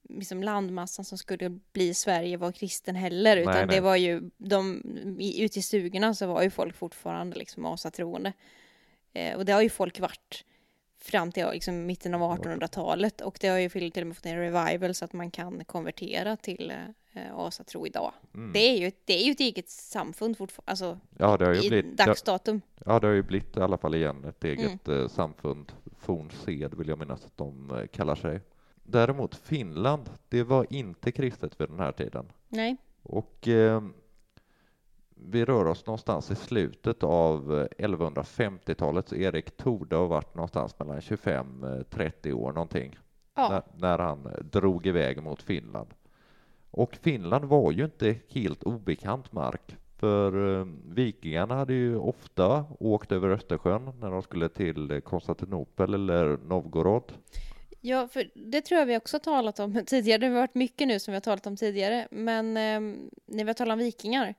liksom 0.09 0.43
landmassan 0.43 1.05
som 1.05 1.17
skulle 1.17 1.49
bli 1.49 1.93
Sverige 1.93 2.37
var 2.37 2.51
kristen 2.51 2.95
heller, 2.95 3.37
utan 3.37 3.53
Nej, 3.53 3.65
nej. 3.65 3.75
det 3.75 3.81
var 3.81 3.95
ju 3.95 4.29
de, 4.37 4.81
ute 5.37 5.59
i 5.59 5.61
stugorna 5.61 6.13
så 6.13 6.27
var 6.27 6.41
ju 6.43 6.49
folk 6.49 6.75
fortfarande 6.75 7.35
liksom 7.37 7.65
asatroende. 7.65 8.33
Eh, 9.13 9.35
och 9.37 9.45
det 9.45 9.51
har 9.51 9.61
ju 9.61 9.69
folk 9.69 9.99
varit 9.99 10.45
fram 10.99 11.31
till 11.31 11.45
liksom, 11.53 11.85
mitten 11.85 12.13
av 12.13 12.21
1800-talet 12.37 13.21
och 13.21 13.37
det 13.41 13.47
har 13.47 13.57
ju 13.57 13.69
till 13.69 14.01
och 14.03 14.07
med 14.07 14.15
fått 14.15 14.25
en 14.25 14.37
revival 14.37 14.93
så 14.95 15.05
att 15.05 15.13
man 15.13 15.31
kan 15.31 15.65
konvertera 15.65 16.37
till 16.37 16.73
eh, 17.13 17.35
asatro 17.35 17.87
idag. 17.87 18.13
Mm. 18.33 18.53
Det, 18.53 18.59
är 18.59 18.77
ju, 18.77 18.91
det 19.05 19.13
är 19.21 19.25
ju 19.25 19.31
ett 19.31 19.39
eget 19.39 19.69
samfund 19.69 20.37
fortfarande, 20.37 20.71
alltså 20.71 20.99
Ja, 21.17 21.37
det 21.37 21.45
har 21.45 21.53
ju 21.53 21.63
i 21.63 21.69
blivit, 21.69 21.97
dagsdatum. 21.97 22.61
ja, 22.85 22.99
det 22.99 23.07
har 23.07 23.13
ju 23.13 23.23
blivit 23.23 23.57
i 23.57 23.59
alla 23.59 23.77
fall 23.77 23.95
igen 23.95 24.25
ett 24.25 24.43
Mm. 24.43 24.59
eget 24.59 24.87
eh, 24.87 25.07
samfund. 25.07 25.71
Fornsed 25.99 26.73
vill 26.73 26.87
jag 26.87 26.99
minnas 26.99 27.25
att 27.25 27.37
de 27.37 27.71
eh, 27.79 27.87
kallar 27.87 28.15
sig. 28.15 28.39
Däremot 28.83 29.35
Finland, 29.35 30.09
det 30.29 30.43
var 30.43 30.65
inte 30.69 31.11
kristet 31.11 31.61
vid 31.61 31.69
den 31.69 31.79
här 31.79 31.91
tiden. 31.91 32.25
Nej. 32.49 32.77
Och 33.03 33.47
eh, 33.47 33.81
vi 35.15 35.45
rör 35.45 35.65
oss 35.65 35.85
någonstans 35.85 36.31
i 36.31 36.35
slutet 36.35 37.03
av 37.03 37.59
eh, 37.79 37.87
1150-talet, 37.87 39.09
så 39.09 39.15
Erik 39.15 39.57
torde 39.57 39.95
ha 39.95 40.05
varit 40.05 40.35
någonstans 40.35 40.79
mellan 40.79 40.99
25-30 40.99 42.33
år 42.33 42.51
någonting 42.53 42.97
Ja. 43.35 43.49
när, 43.49 43.63
när 43.77 43.99
han 43.99 44.25
eh, 44.25 44.43
drog 44.43 44.87
iväg 44.87 45.23
mot 45.23 45.41
Finland. 45.41 45.87
Och 46.71 46.95
Finland 46.95 47.45
var 47.45 47.71
ju 47.71 47.83
inte 47.85 48.15
helt 48.29 48.63
obekant 48.63 49.31
mark, 49.31 49.77
för 49.97 50.59
eh, 50.59 50.65
vikingarna 50.85 51.55
hade 51.55 51.73
ju 51.73 51.97
ofta 51.97 52.65
åkt 52.79 53.11
över 53.11 53.29
Östersjön 53.29 53.91
när 53.99 54.11
de 54.11 54.21
skulle 54.21 54.49
till 54.49 54.91
eh, 54.91 54.99
Konstantinopel 54.99 55.93
eller 55.93 56.37
Novgorod. 56.47 57.11
Ja, 57.85 58.07
för 58.07 58.29
det 58.33 58.61
tror 58.61 58.79
jag 58.79 58.85
vi 58.85 58.97
också 58.97 59.19
talat 59.19 59.59
om 59.59 59.81
tidigare. 59.85 60.17
Det 60.17 60.27
har 60.27 60.35
varit 60.35 60.55
mycket 60.55 60.87
nu 60.87 60.99
som 60.99 61.11
vi 61.11 61.15
har 61.15 61.21
talat 61.21 61.47
om 61.47 61.55
tidigare. 61.57 62.07
Men 62.11 62.47
eh, 62.57 62.79
när 63.25 63.43
vi 63.43 63.49
har 63.49 63.53
talat 63.53 63.73
om 63.73 63.79
vikingar 63.79 64.35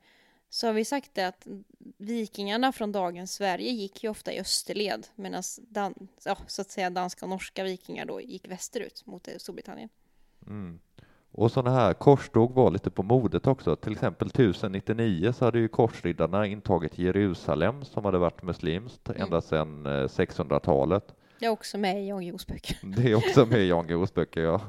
så 0.50 0.66
har 0.66 0.74
vi 0.74 0.84
sagt 0.84 1.10
det 1.14 1.24
att 1.26 1.46
vikingarna 1.96 2.72
från 2.72 2.92
dagens 2.92 3.32
Sverige 3.34 3.70
gick 3.70 4.04
ju 4.04 4.10
ofta 4.10 4.32
i 4.32 4.40
österled 4.40 5.06
medan 5.14 5.42
dan- 5.68 6.08
ja, 6.24 6.36
så 6.46 6.62
att 6.62 6.70
säga 6.70 6.90
danska 6.90 7.26
och 7.26 7.30
norska 7.30 7.64
vikingar 7.64 8.04
då 8.06 8.20
gick 8.20 8.48
västerut 8.48 9.06
mot 9.06 9.28
eh, 9.28 9.34
Storbritannien. 9.38 9.88
Mm. 10.46 10.80
Och 11.32 11.52
sådana 11.52 11.76
här 11.76 11.94
korståg 11.94 12.52
var 12.52 12.70
lite 12.70 12.90
på 12.90 13.02
modet 13.02 13.46
också. 13.46 13.76
Till 13.76 13.92
exempel 13.92 14.28
1099 14.28 15.32
så 15.32 15.44
hade 15.44 15.58
ju 15.58 15.68
korsriddarna 15.68 16.46
intagit 16.46 16.98
Jerusalem 16.98 17.84
som 17.84 18.04
hade 18.04 18.18
varit 18.18 18.42
muslimskt 18.42 19.08
Mm. 19.08 19.22
ända 19.22 19.40
sedan 19.40 19.86
eh, 19.86 19.90
600-talet. 19.90 21.14
Det 21.44 21.48
är 21.48 21.52
också 21.52 21.78
med 21.78 22.02
i 22.02 22.08
Jan 22.08 22.22
Guillous 22.22 22.46
böcker. 22.46 22.78
Det 22.96 23.10
är 23.10 23.14
också 23.14 23.46
med 23.46 23.60
i 23.60 23.68
Jan 23.68 23.86
Guillous 23.86 24.14
böcker, 24.14 24.40
ja. 24.40 24.60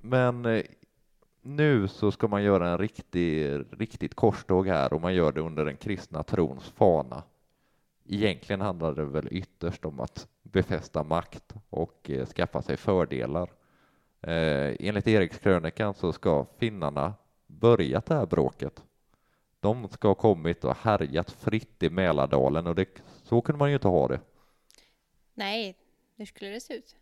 Men 0.00 0.46
eh, 0.46 0.62
nu 1.42 1.88
så 1.88 2.10
ska 2.10 2.28
man 2.28 2.42
göra 2.42 2.70
en 2.70 2.78
riktig, 2.78 3.60
riktigt 3.70 4.14
korståg 4.14 4.66
här 4.66 4.92
och 4.92 5.00
man 5.00 5.14
gör 5.14 5.32
det 5.32 5.40
under 5.40 5.64
den 5.64 5.76
kristna 5.76 6.22
trons 6.22 6.68
fana. 6.68 7.22
egentligen 8.08 8.60
handlar 8.60 8.94
det 8.94 9.04
väl 9.04 9.28
ytterst 9.30 9.84
om 9.84 10.00
att 10.00 10.28
befästa 10.42 11.02
makt 11.02 11.54
och 11.70 12.10
eh, 12.10 12.26
skaffa 12.26 12.62
sig 12.62 12.76
fördelar. 12.76 13.50
Eh, 14.20 14.76
enligt 14.80 15.06
Erikskrönikan 15.06 15.94
så 15.94 16.12
ska 16.12 16.46
finnarna 16.58 17.14
börjat 17.46 18.06
det 18.06 18.14
här 18.14 18.26
bråket. 18.26 18.82
De 19.60 19.88
ska 19.88 20.08
ha 20.08 20.14
kommit 20.14 20.64
och 20.64 20.76
härjat 20.76 21.30
fritt 21.30 21.82
i 21.82 21.90
Mälardalen 21.90 22.66
och 22.66 22.74
det, 22.74 22.88
så 23.22 23.40
kunde 23.40 23.58
man 23.58 23.68
ju 23.68 23.74
inte 23.74 23.88
ha 23.88 24.08
det. 24.08 24.20
Nej, 25.34 25.76
hur 26.16 26.24
skulle 26.26 26.50
det 26.50 26.60
se 26.60 26.74
ut? 26.74 26.96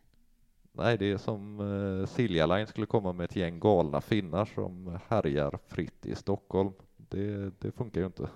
Nej, 0.72 0.98
det 0.98 1.10
är 1.10 1.16
som 1.16 1.60
eh, 1.60 2.06
Silja 2.06 2.46
Line 2.46 2.66
skulle 2.66 2.86
komma 2.86 3.12
med 3.12 3.24
ett 3.24 3.36
gäng 3.36 3.60
galna 3.60 4.00
finnar 4.00 4.44
som 4.44 4.98
härjar 5.08 5.58
fritt 5.66 6.06
i 6.06 6.14
Stockholm. 6.14 6.72
Det, 6.96 7.50
det 7.60 7.72
funkar 7.72 8.00
ju 8.00 8.06
inte. 8.06 8.28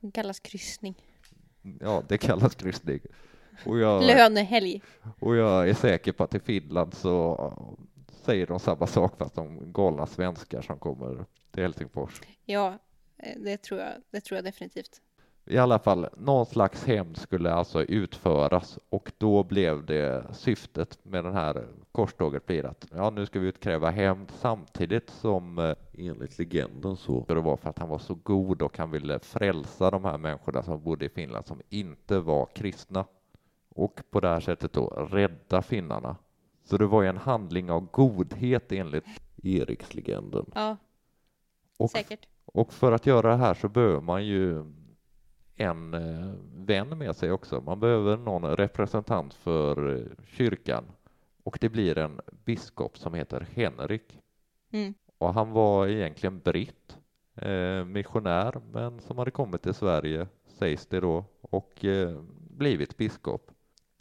Det 0.00 0.10
kallas 0.10 0.40
kryssning. 0.40 0.94
Ja, 1.80 2.02
det 2.08 2.18
kallas 2.18 2.54
kryssning. 2.54 3.00
Och 3.66 3.78
jag, 3.78 4.02
Lönehelg. 4.02 4.82
och 5.20 5.36
jag 5.36 5.68
är 5.68 5.74
säker 5.74 6.12
på 6.12 6.24
att 6.24 6.34
i 6.34 6.40
Finland 6.40 6.94
så 6.94 7.78
säger 8.08 8.46
de 8.46 8.60
samma 8.60 8.86
sak 8.86 9.18
fast 9.18 9.34
de 9.34 9.72
galna 9.72 10.06
svenskar 10.06 10.62
som 10.62 10.78
kommer 10.78 11.24
till 11.50 11.62
Helsingfors. 11.62 12.20
Ja, 12.44 12.78
eh, 13.18 13.40
det 13.40 13.56
tror 13.62 13.80
jag, 13.80 13.92
det 14.10 14.20
tror 14.20 14.36
jag 14.36 14.44
definitivt. 14.44 15.00
I 15.50 15.58
alla 15.58 15.78
fall, 15.78 16.06
någon 16.16 16.46
slags 16.46 16.84
hämnd 16.84 17.16
skulle 17.16 17.52
alltså 17.52 17.82
utföras 17.82 18.78
och 18.88 19.12
då 19.18 19.44
blev 19.44 19.86
det 19.86 20.24
syftet 20.32 20.98
med 21.02 21.24
den 21.24 21.34
här 21.34 21.66
korståget 21.92 22.46
blir 22.46 22.66
att 22.66 22.86
ja, 22.94 23.10
nu 23.10 23.26
ska 23.26 23.40
vi 23.40 23.48
utkräva 23.48 23.90
hämnd 23.90 24.30
samtidigt 24.30 25.10
som 25.10 25.58
eh, 25.58 25.74
enligt 25.92 26.38
legenden 26.38 26.96
så 26.96 27.24
det 27.28 27.34
var 27.34 27.56
för 27.56 27.70
att 27.70 27.78
han 27.78 27.88
var 27.88 27.98
så 27.98 28.14
god 28.14 28.62
och 28.62 28.78
han 28.78 28.90
ville 28.90 29.18
frälsa 29.18 29.90
de 29.90 30.04
här 30.04 30.18
människorna 30.18 30.62
som 30.62 30.82
bodde 30.82 31.04
i 31.04 31.08
Finland 31.08 31.46
som 31.46 31.60
inte 31.68 32.18
var 32.20 32.46
kristna 32.46 33.04
och 33.68 34.00
på 34.10 34.20
det 34.20 34.28
här 34.28 34.40
sättet 34.40 34.72
då 34.72 34.86
rädda 35.10 35.62
finnarna. 35.62 36.16
Så 36.64 36.76
det 36.76 36.86
var 36.86 37.02
ju 37.02 37.08
en 37.08 37.16
handling 37.16 37.70
av 37.70 37.90
godhet 37.90 38.72
enligt 38.72 39.04
Erikslegenden. 39.42 40.46
Ja, 40.54 40.76
Och 41.78 41.90
säkert. 41.90 42.28
och 42.44 42.72
för 42.72 42.92
att 42.92 43.06
göra 43.06 43.30
det 43.30 43.36
här 43.36 43.54
så 43.54 43.68
behöver 43.68 44.00
man 44.00 44.26
ju 44.26 44.64
en 45.60 45.94
eh, 45.94 46.32
vän 46.54 46.98
med 46.98 47.16
sig 47.16 47.32
också. 47.32 47.60
Man 47.60 47.80
behöver 47.80 48.16
någon 48.16 48.56
representant 48.56 49.34
för 49.34 49.96
eh, 49.96 50.24
kyrkan 50.26 50.84
och 51.42 51.58
det 51.60 51.68
blir 51.68 51.98
en 51.98 52.20
biskop 52.44 52.98
som 52.98 53.14
heter 53.14 53.46
Henrik. 53.54 54.18
Mm. 54.70 54.94
Och 55.18 55.34
han 55.34 55.50
var 55.50 55.86
egentligen 55.86 56.40
britt, 56.40 56.98
eh, 57.34 57.84
missionär, 57.84 58.60
men 58.72 59.00
som 59.00 59.18
hade 59.18 59.30
kommit 59.30 59.62
till 59.62 59.74
Sverige, 59.74 60.26
sägs 60.46 60.86
det 60.86 61.00
då, 61.00 61.24
och 61.40 61.84
eh, 61.84 62.20
blivit 62.50 62.96
biskop. 62.96 63.50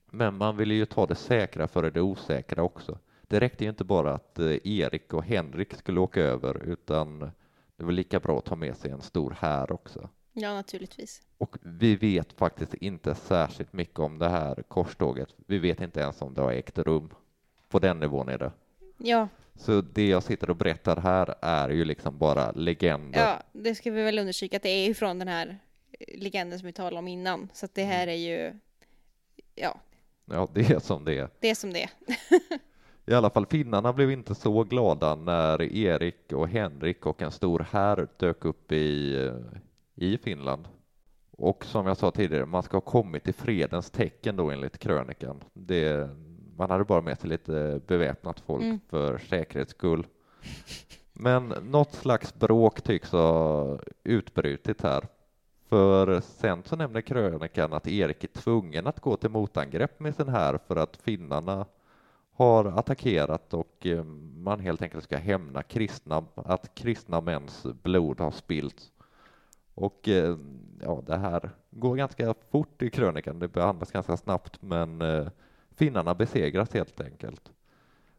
Men 0.05 0.37
man 0.37 0.57
ville 0.57 0.73
ju 0.73 0.85
ta 0.85 1.05
det 1.05 1.15
säkra 1.15 1.67
före 1.67 1.89
det 1.89 2.01
osäkra 2.01 2.63
också. 2.63 2.99
Det 3.21 3.39
räckte 3.39 3.63
ju 3.63 3.69
inte 3.69 3.83
bara 3.83 4.13
att 4.13 4.39
eh, 4.39 4.57
Erik 4.63 5.13
och 5.13 5.23
Henrik 5.23 5.73
skulle 5.73 5.99
åka 5.99 6.21
över, 6.21 6.63
utan 6.63 7.19
det 7.75 7.83
var 7.85 7.91
lika 7.91 8.19
bra 8.19 8.37
att 8.37 8.45
ta 8.45 8.55
med 8.55 8.77
sig 8.77 8.91
en 8.91 9.01
stor 9.01 9.37
här 9.39 9.71
också. 9.71 10.09
Ja, 10.33 10.53
naturligtvis. 10.53 11.21
Och 11.37 11.57
vi 11.61 11.95
vet 11.95 12.33
faktiskt 12.33 12.73
inte 12.73 13.15
särskilt 13.15 13.73
mycket 13.73 13.99
om 13.99 14.19
det 14.19 14.29
här 14.29 14.63
korståget. 14.67 15.29
Vi 15.47 15.59
vet 15.59 15.81
inte 15.81 15.99
ens 15.99 16.21
om 16.21 16.33
det 16.33 16.41
har 16.41 16.51
ägt 16.51 16.77
rum. 16.77 17.09
På 17.69 17.79
den 17.79 17.99
nivån 17.99 18.29
är 18.29 18.37
det. 18.37 18.51
Ja, 18.97 19.27
Så 19.55 19.81
det 19.81 20.07
jag 20.07 20.23
sitter 20.23 20.49
och 20.49 20.55
berättar 20.55 20.97
här 21.01 21.35
är 21.41 21.69
ju 21.69 21.85
liksom 21.85 22.17
bara 22.17 22.51
legender. 22.51 23.19
ja, 23.19 23.43
det 23.51 23.75
ska 23.75 23.91
vi 23.91 24.01
väl 24.03 24.19
understryka 24.19 24.57
att 24.57 24.63
det 24.63 24.69
är 24.69 24.87
ju 24.87 24.93
från 24.93 25.19
den 25.19 25.27
här 25.27 25.59
eh, 25.99 26.19
legenden 26.21 26.59
som 26.59 26.65
vi 26.65 26.73
talade 26.73 26.95
om 26.97 27.07
innan. 27.07 27.49
Så 27.53 27.65
att 27.65 27.73
det 27.75 27.83
här 27.83 28.07
är 28.07 28.13
ju, 28.15 28.53
ja, 29.55 29.79
Ja, 30.25 30.47
det 30.53 30.69
är 30.69 30.79
som 30.79 31.05
det 31.05 31.17
är. 31.17 31.29
det 31.39 31.49
är 31.49 31.55
som 31.55 31.73
det 31.73 31.83
är. 31.83 31.89
I 33.05 33.13
alla 33.13 33.29
fall 33.29 33.45
finnarna 33.45 33.93
blev 33.93 34.11
inte 34.11 34.35
så 34.35 34.63
glada 34.63 35.15
när 35.15 35.61
Erik 35.61 36.33
och 36.33 36.47
Henrik 36.49 37.05
och 37.05 37.21
en 37.21 37.31
stor 37.31 37.67
här 37.71 38.07
dök 38.17 38.45
upp 38.45 38.71
i, 38.71 39.15
eh, 39.25 39.33
i 39.99 40.17
Finland. 40.17 40.67
Och 41.31 41.65
som 41.65 41.87
jag 41.87 41.97
sa 41.97 42.11
tidigare, 42.11 42.45
man 42.45 42.63
ska 42.63 42.77
ha 42.77 42.81
kommit 42.81 43.27
i 43.27 43.33
fredens 43.33 43.91
tecken 43.91 44.35
då 44.35 44.51
enligt 44.51 44.77
krönikan. 44.77 45.43
Det, 45.53 46.09
man 46.57 46.69
hade 46.69 46.83
bara 46.83 47.01
med 47.01 47.19
sig 47.19 47.29
lite 47.29 47.81
beväpnat 47.87 48.39
folk 48.39 48.63
Mm. 48.63 48.79
för 48.89 49.17
säkerhets 49.17 49.71
skull. 49.71 50.07
Men 51.13 51.47
något 51.47 51.93
slags 51.93 52.35
bråk 52.35 52.81
tycks 52.81 53.11
ha 53.11 53.79
utbrutit 54.03 54.81
här. 54.81 55.07
För 55.69 56.19
sen 56.21 56.63
så 56.63 56.75
nämner 56.75 57.01
krönikan 57.01 57.73
att 57.73 57.87
Erik 57.87 58.23
är 58.23 58.27
tvungen 58.27 58.87
att 58.87 58.99
gå 58.99 59.17
till 59.17 59.29
motangrepp 59.29 59.99
med 59.99 60.15
sin 60.15 60.29
här 60.29 60.59
för 60.67 60.75
att 60.75 60.97
finnarna 60.97 61.65
har 62.33 62.65
attackerat 62.65 63.53
och 63.53 63.85
eh, 63.85 64.03
man 64.35 64.59
helt 64.59 64.81
enkelt 64.81 65.03
ska 65.03 65.17
hämna 65.17 65.63
kristna, 65.63 66.25
att 66.35 66.75
kristna 66.75 67.21
mäns 67.21 67.65
blod 67.83 68.19
har 68.19 68.31
spillts. 68.31 68.91
Och 69.79 70.07
eh, 70.07 70.37
ja, 70.81 71.03
det 71.05 71.17
här 71.17 71.49
går 71.71 71.95
ganska 71.95 72.33
fort 72.49 72.81
i 72.81 72.89
krönikan, 72.89 73.39
det 73.39 73.47
behandlas 73.47 73.91
ganska 73.91 74.17
snabbt, 74.17 74.61
men 74.61 75.01
eh, 75.01 75.27
finnarna 75.75 76.15
besegras 76.15 76.73
helt 76.73 77.01
enkelt. 77.01 77.51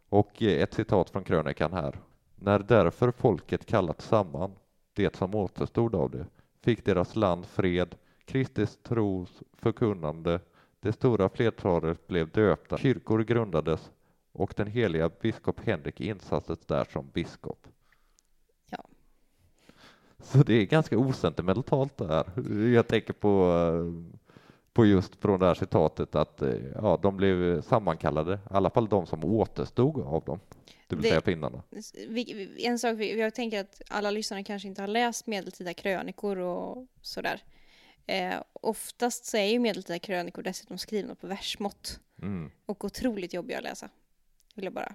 Och 0.08 0.42
eh, 0.42 0.62
ett 0.62 0.74
citat 0.74 1.10
från 1.10 1.24
krönikan 1.24 1.72
här. 1.72 2.00
När 2.36 2.58
därför 2.58 3.10
folket 3.10 3.66
kallat 3.66 4.00
samman, 4.00 4.50
det 4.92 5.16
som 5.16 5.34
återstod 5.34 5.94
av 5.94 6.10
det, 6.10 6.26
fick 6.60 6.84
deras 6.84 7.16
land 7.16 7.46
fred, 7.46 7.94
Kristus 8.24 8.78
tros 8.82 9.42
förkunnande, 9.52 10.40
det 10.80 10.92
stora 10.92 11.28
flertalet 11.28 12.06
blev 12.06 12.30
döpta, 12.30 12.78
kyrkor 12.78 13.24
grundades 13.24 13.90
och 14.32 14.54
den 14.56 14.66
heliga 14.66 15.10
biskop 15.20 15.60
Henrik 15.60 16.00
insattes 16.00 16.58
där 16.66 16.84
som 16.84 17.10
biskop. 17.12 17.66
Så 20.22 20.38
det 20.38 20.54
är 20.54 20.64
ganska 20.64 20.98
osentimentalt 20.98 21.96
det 21.96 22.06
här. 22.06 22.24
Jag 22.74 22.88
tänker 22.88 23.12
på, 23.12 23.44
eh, 23.52 24.20
på 24.72 24.86
just 24.86 25.16
från 25.16 25.40
det 25.40 25.46
här 25.46 25.54
citatet 25.54 26.14
att 26.14 26.42
eh, 26.42 26.54
ja, 26.74 26.98
de 27.02 27.16
blev 27.16 27.62
sammankallade, 27.62 28.34
i 28.34 28.38
alla 28.50 28.70
fall 28.70 28.88
de 28.88 29.06
som 29.06 29.24
återstod 29.24 30.00
av 30.02 30.24
dem, 30.24 30.40
det 30.86 30.96
vill 30.96 31.02
Det- 31.02 31.08
säga 31.08 31.20
finnarna. 31.20 31.62
En 32.58 32.78
sak, 32.78 32.94
vi- 32.98 33.20
jag 33.20 33.34
tänker 33.34 33.60
att 33.60 33.82
alla 33.88 34.10
lyssnare 34.10 34.44
kanske 34.44 34.68
inte 34.68 34.82
har 34.82 34.88
läst 34.88 35.26
medeltida 35.26 35.74
krönikor 35.74 36.38
och 36.38 36.86
sådär. 37.02 37.42
Eh, 38.06 38.34
oftast 38.52 39.24
så 39.24 39.36
är 39.36 39.44
ju 39.44 39.58
medeltida 39.58 39.98
krönikor 39.98 40.42
dessutom 40.42 40.78
skrivna 40.78 41.14
på 41.14 41.26
versmått 41.26 42.00
Mm. 42.22 42.50
och 42.66 42.84
otroligt 42.84 43.34
jobbiga 43.34 43.58
att 43.58 43.64
läsa. 43.64 43.88
Vill 44.54 44.64
jag 44.64 44.74
bara 44.74 44.94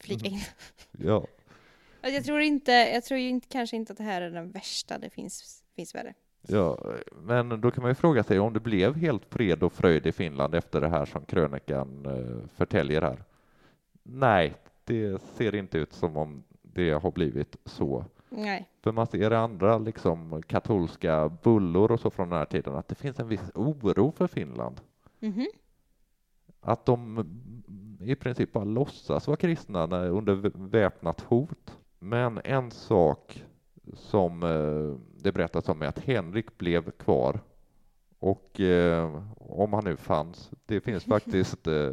flika 0.00 0.26
in. 0.26 0.40
Ja. 0.98 1.26
Alltså, 2.00 2.14
Jag 2.16 2.24
tror 2.24 2.40
inte, 2.40 2.72
jag 2.72 3.04
tror 3.04 3.20
ju 3.20 3.28
inte, 3.28 3.48
kanske 3.48 3.76
inte 3.76 3.92
att 3.92 3.98
det 3.98 4.04
här 4.04 4.22
är 4.22 4.30
den 4.30 4.50
värsta, 4.50 4.98
det 4.98 5.10
finns, 5.10 5.62
finns 5.76 5.94
värre. 5.94 6.14
Ja, 6.48 6.78
men 7.22 7.60
då 7.60 7.70
kan 7.70 7.82
man 7.82 7.90
ju 7.90 7.94
fråga 7.94 8.22
sig 8.22 8.38
om 8.38 8.52
det 8.52 8.60
blev 8.60 8.96
helt 8.96 9.24
fred 9.24 9.62
och 9.62 9.72
fröjd 9.72 10.06
i 10.06 10.12
Finland 10.12 10.54
efter 10.54 10.80
det 10.80 10.88
här 10.88 11.04
som 11.04 11.24
krönikan 11.24 12.06
eh, 12.06 12.48
förtäljer 12.56 13.02
här. 13.02 13.24
Nej, 14.02 14.54
det 14.84 15.22
ser 15.22 15.54
inte 15.54 15.78
ut 15.78 15.92
som 15.92 16.16
om 16.16 16.42
det 16.62 16.90
har 16.90 17.10
blivit 17.10 17.56
så. 17.64 18.04
Nej. 18.28 18.68
För 18.82 18.92
man 18.92 19.06
ser 19.06 19.32
i 19.32 19.36
andra 19.36 19.78
liksom 19.78 20.42
katolska 20.42 21.28
bullor 21.42 21.92
och 21.92 22.00
så 22.00 22.10
från 22.10 22.28
den 22.28 22.38
här 22.38 22.44
tiden 22.44 22.74
att 22.74 22.88
det 22.88 22.94
finns 22.94 23.20
en 23.20 23.28
viss 23.28 23.50
oro 23.54 24.12
för 24.16 24.26
Finland. 24.26 24.80
Mhm. 25.18 25.46
Att 26.60 26.86
de 26.86 27.24
i 28.00 28.14
princip 28.14 28.52
bara 28.52 28.64
låtsas 28.64 29.26
vara 29.26 29.36
kristna 29.36 29.84
under 30.06 30.34
väpnat 30.68 31.20
hot. 31.20 31.79
Men 32.02 32.40
en 32.44 32.70
sak 32.70 33.44
som 33.94 34.42
eh, 34.42 35.00
det 35.22 35.32
berättas 35.32 35.68
om 35.68 35.82
är 35.82 35.86
att 35.86 35.98
Henrik 35.98 36.58
blev 36.58 36.90
kvar. 36.90 37.40
Och 38.18 38.60
eh, 38.60 39.24
om 39.36 39.72
han 39.72 39.84
nu 39.84 39.96
fanns, 39.96 40.50
det 40.66 40.80
finns 40.80 41.04
faktiskt 41.14 41.66
eh, 41.66 41.90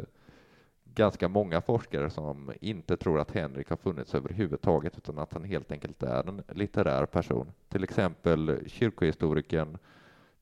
ganska 0.84 1.28
många 1.28 1.60
forskare 1.60 2.10
som 2.10 2.52
inte 2.60 2.96
tror 2.96 3.20
att 3.20 3.30
Henrik 3.30 3.70
har 3.70 3.76
funnits 3.76 4.14
överhuvudtaget 4.14 4.98
utan 4.98 5.18
att 5.18 5.32
han 5.32 5.44
helt 5.44 5.72
enkelt 5.72 6.02
är 6.02 6.28
en 6.28 6.42
litterär 6.48 7.06
person. 7.06 7.52
Till 7.68 7.84
exempel 7.84 8.60
kyrkohistorikern 8.66 9.78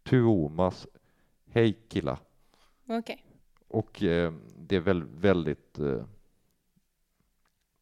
Tuomas 0.02 0.86
Heikkila 1.46 2.18
Okej. 2.88 3.24
och 3.68 4.02
eh, 4.02 4.32
det 4.58 4.76
är 4.76 4.80
väl 4.80 5.04
väldigt 5.04 5.78
eh, 5.78 6.04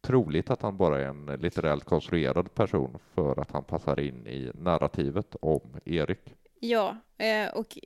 troligt 0.05 0.51
att 0.51 0.63
han 0.63 0.77
bara 0.77 1.01
är 1.01 1.07
en 1.07 1.27
litterärt 1.27 1.85
konstruerad 1.85 2.55
person 2.55 2.99
för 3.15 3.41
att 3.41 3.51
han 3.51 3.65
passar 3.65 4.01
in 4.01 4.27
i 4.27 4.51
narrativet 4.55 5.37
om 5.41 5.81
Erik. 5.85 6.21
Ja, 6.61 6.97
eh, 7.19 7.55
och 7.55 7.79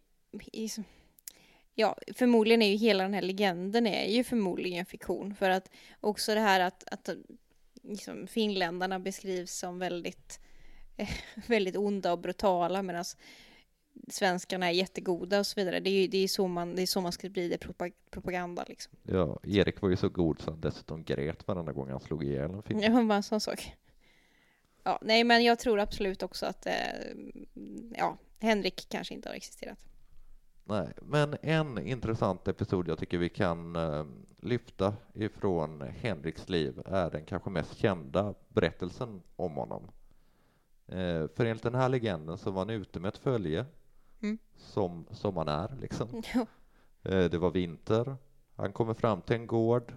ja, 1.74 1.96
förmodligen 2.14 2.62
är 2.62 2.70
ju 2.70 2.76
hela 2.76 3.02
den 3.02 3.14
här 3.14 3.22
legenden 3.22 3.86
är 3.86 4.10
ju 4.10 4.24
förmodligen 4.24 4.86
fiktion. 4.86 5.34
För 5.34 5.50
att 5.50 5.70
också 6.00 6.34
det 6.34 6.40
här 6.40 6.60
att, 6.60 6.84
att 6.92 7.08
liksom, 7.82 8.26
finländarna 8.26 8.98
beskrivs 8.98 9.58
som 9.58 9.78
väldigt, 9.78 10.40
väldigt 11.46 11.76
onda 11.76 12.12
och 12.12 12.18
brutala 12.18 12.82
medan 12.82 13.04
svenskarna 14.08 14.66
är 14.66 14.70
jättegoda 14.70 15.38
och 15.38 15.46
så 15.46 15.60
vidare. 15.60 15.80
Det 15.80 15.90
är 15.90 16.00
ju 16.00 16.06
det 16.06 16.18
är 16.18 16.28
så, 16.28 16.48
man, 16.48 16.76
det 16.76 16.82
är 16.82 16.86
så 16.86 17.00
man 17.00 17.12
sprider 17.12 17.56
propa- 17.58 17.92
propaganda 18.10 18.64
liksom. 18.68 18.92
Ja, 19.02 19.38
Erik 19.42 19.80
var 19.80 19.88
ju 19.88 19.96
så 19.96 20.08
god 20.08 20.40
så 20.40 20.50
han 20.50 20.60
dessutom 20.60 21.04
grät 21.04 21.48
varenda 21.48 21.72
gång 21.72 21.90
han 21.90 22.00
slog 22.00 22.24
ihjäl 22.24 22.50
en 22.50 22.62
fisk. 22.62 22.80
Ja, 22.82 23.02
bara 23.02 23.16
en 23.16 23.22
sån 23.22 23.40
sak. 23.40 23.76
Ja, 24.82 24.98
nej, 25.02 25.24
men 25.24 25.44
jag 25.44 25.58
tror 25.58 25.80
absolut 25.80 26.22
också 26.22 26.46
att 26.46 26.66
eh, 26.66 26.72
ja, 27.96 28.18
Henrik 28.38 28.86
kanske 28.88 29.14
inte 29.14 29.28
har 29.28 29.36
existerat. 29.36 29.78
Nej, 30.64 30.88
men 31.02 31.36
en 31.42 31.78
intressant 31.78 32.48
episod 32.48 32.88
jag 32.88 32.98
tycker 32.98 33.18
vi 33.18 33.28
kan 33.28 33.76
eh, 33.76 34.04
lyfta 34.36 34.94
ifrån 35.14 35.82
Henriks 35.82 36.48
liv 36.48 36.82
är 36.86 37.10
den 37.10 37.24
kanske 37.24 37.50
mest 37.50 37.76
kända 37.76 38.34
berättelsen 38.48 39.22
om 39.36 39.52
honom. 39.52 39.90
Eh, 40.86 41.26
för 41.36 41.44
enligt 41.44 41.62
den 41.62 41.74
här 41.74 41.88
legenden 41.88 42.38
så 42.38 42.50
var 42.50 42.60
han 42.60 42.70
ute 42.70 43.00
med 43.00 43.08
ett 43.08 43.18
följe, 43.18 43.66
Mm. 44.20 44.38
som, 44.56 45.06
som 45.10 45.34
man 45.34 45.48
är 45.48 45.76
liksom. 45.80 46.22
Ja. 46.34 46.46
Eh, 47.02 47.24
det 47.30 47.38
var 47.38 47.50
vinter, 47.50 48.16
han 48.54 48.72
kommer 48.72 48.94
fram 48.94 49.22
till 49.22 49.36
en 49.36 49.46
gård 49.46 49.92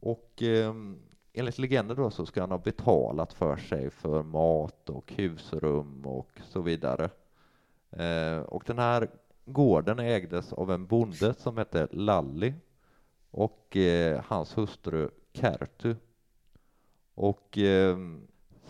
och 0.00 0.42
eh, 0.42 0.74
enligt 1.32 1.58
legenden 1.58 1.96
då 1.96 2.10
så 2.10 2.26
ska 2.26 2.40
han 2.40 2.50
ha 2.50 2.58
betalat 2.58 3.32
för 3.32 3.56
sig 3.56 3.90
för 3.90 4.22
mat 4.22 4.90
och 4.90 5.12
husrum 5.12 6.06
och 6.06 6.30
så 6.44 6.60
vidare. 6.60 7.10
Eh, 7.90 8.38
och 8.38 8.62
den 8.66 8.78
här 8.78 9.10
gården 9.44 9.98
ägdes 9.98 10.52
av 10.52 10.70
en 10.70 10.86
bonde 10.86 11.34
som 11.34 11.56
hette 11.56 11.88
Lalli 11.90 12.54
och 13.30 13.76
eh, 13.76 14.24
hans 14.26 14.58
hustru 14.58 15.10
Kertu. 15.32 15.96
Och 17.14 17.58
eh, 17.58 17.96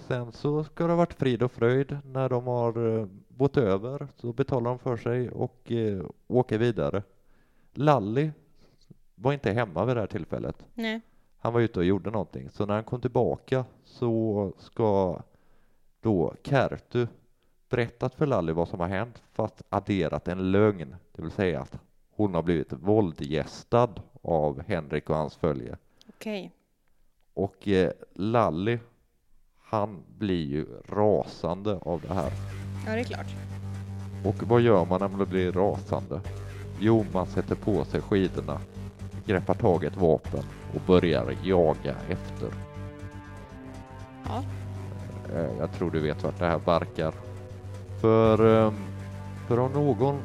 sen 0.01 0.33
så 0.33 0.65
ska 0.65 0.85
det 0.85 0.93
ha 0.93 0.97
varit 0.97 1.15
frid 1.15 1.43
och 1.43 1.53
fröjd 1.53 1.99
när 2.05 2.29
de 2.29 2.47
har 2.47 2.99
eh, 2.99 3.07
bott 3.29 3.57
över 3.57 4.09
så 4.17 4.33
betalar 4.33 4.71
de 4.71 4.79
för 4.79 4.97
sig 4.97 5.31
och 5.31 5.73
eh, 5.73 6.05
åker 6.27 6.59
vidare. 6.59 7.03
Lalli 7.73 8.33
var 9.15 9.33
inte 9.33 9.53
hemma 9.53 9.85
vid 9.85 9.97
det 9.97 10.01
här 10.01 10.07
tillfället. 10.07 10.67
Nej. 10.75 11.01
Han 11.39 11.53
var 11.53 11.61
ute 11.61 11.79
och 11.79 11.85
gjorde 11.85 12.11
någonting, 12.11 12.51
så 12.51 12.67
när 12.67 12.75
han 12.75 12.85
kom 12.85 13.01
tillbaka 13.01 13.65
så 13.85 14.53
ska 14.59 15.23
då 16.01 16.35
Kertu 16.43 17.07
berättat 17.69 18.15
för 18.15 18.27
Lalli 18.27 18.53
vad 18.53 18.69
som 18.69 18.81
har 18.81 18.89
hänt 18.89 19.23
fast 19.33 19.63
adderat 19.69 20.29
en 20.29 20.51
lögn, 20.51 20.97
det 21.13 21.23
vill 21.23 21.31
säga 21.31 21.61
att 21.61 21.79
hon 22.11 22.35
har 22.35 22.43
blivit 22.43 22.73
våldgästad 22.73 23.95
av 24.23 24.63
Henrik 24.63 25.11
och 25.11 25.17
hans 25.17 25.37
följe. 25.37 25.77
Okej. 26.09 26.53
Och 27.35 27.69
eh, 27.69 27.93
Lalli, 28.15 28.79
han 29.71 30.03
blir 30.19 30.47
ju 30.47 30.67
rasande 30.89 31.79
av 31.83 32.01
det 32.09 32.15
här. 32.15 32.33
Ja, 32.87 32.93
det 32.95 33.01
är 33.01 33.05
klart. 33.05 33.27
Och 34.25 34.43
vad 34.49 34.61
gör 34.61 34.85
man 34.87 35.01
när 35.01 35.09
man 35.09 35.27
blir 35.29 35.53
rasande? 35.53 36.21
Jo, 36.81 37.05
man 37.13 37.27
sätter 37.27 37.55
på 37.55 37.85
sig 37.85 38.01
skidorna, 38.01 38.61
greppar 39.27 39.55
tag 39.55 39.85
i 39.85 39.87
ett 39.87 39.97
vapen 39.97 40.43
och 40.75 40.81
börjar 40.87 41.35
jaga 41.45 41.95
efter. 42.09 42.49
Ja. 44.25 44.43
Eh, 45.35 45.51
Jag 45.59 45.73
tror 45.73 45.91
du 45.91 46.01
vet 46.01 46.23
vart 46.25 46.39
det 46.39 46.47
här 46.47 46.59
barkar. 46.59 47.15
För, 48.01 48.67
ehm, 48.67 48.75
för 49.49 49.59
av 49.59 49.71
någon 49.71 50.19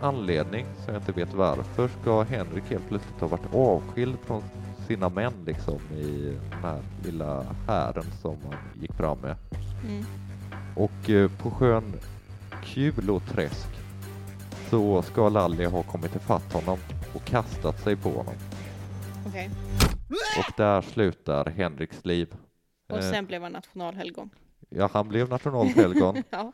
anledning, 0.00 0.66
som 0.84 0.94
jag 0.94 1.00
inte 1.02 1.12
vet 1.12 1.34
varför, 1.34 1.88
ska 2.00 2.22
Henrik 2.22 2.64
helt 2.70 2.88
plötsligt 2.88 3.20
ha 3.20 3.28
varit 3.28 3.54
avskild 3.54 4.16
från 4.26 4.42
sina 4.88 5.08
män 5.08 5.32
liksom 5.46 5.78
i 5.96 6.36
den 6.50 6.62
här 6.62 6.80
lilla 7.04 7.46
hären 7.66 8.04
som 8.22 8.36
han 8.42 8.80
gick 8.80 8.92
fram 8.92 9.18
med. 9.18 9.36
Mm. 9.88 10.04
Och 10.76 11.10
eh, 11.10 11.30
på 11.30 11.50
sjön 11.50 11.92
Kuloträsk 12.64 13.68
så 14.70 15.02
ska 15.02 15.28
Lalli 15.28 15.64
ha 15.64 15.82
kommit 15.82 16.16
ifatt 16.16 16.52
honom 16.52 16.78
och 17.14 17.24
kastat 17.24 17.80
sig 17.80 17.96
på 17.96 18.08
honom. 18.08 18.34
Okej. 19.26 19.50
Och 20.38 20.52
där 20.56 20.82
slutar 20.82 21.44
Henriks 21.44 22.04
liv. 22.04 22.34
Och 22.88 22.98
Eh, 22.98 23.10
sen 23.10 23.26
blev 23.26 23.42
han 23.42 23.52
nationalhelgon. 23.52 24.30
Ja, 24.68 24.90
han 24.92 25.08
blev 25.08 25.28
nationalhelgon. 25.28 26.22
Ja. 26.30 26.52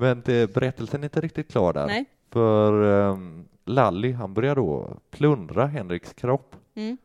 Men 0.00 0.22
det, 0.24 0.54
berättelsen 0.54 1.00
är 1.00 1.04
inte 1.04 1.20
riktigt 1.20 1.50
klar 1.50 1.72
där. 1.72 1.86
Nej. 1.86 2.04
För 2.30 2.72
um, 2.72 3.48
Lalli, 3.64 4.12
han 4.12 4.34
börjar 4.34 4.56
då 4.56 4.96
plundra 5.10 5.66
Henriks 5.66 6.12
kropp. 6.12 6.56
Mm. 6.74 6.96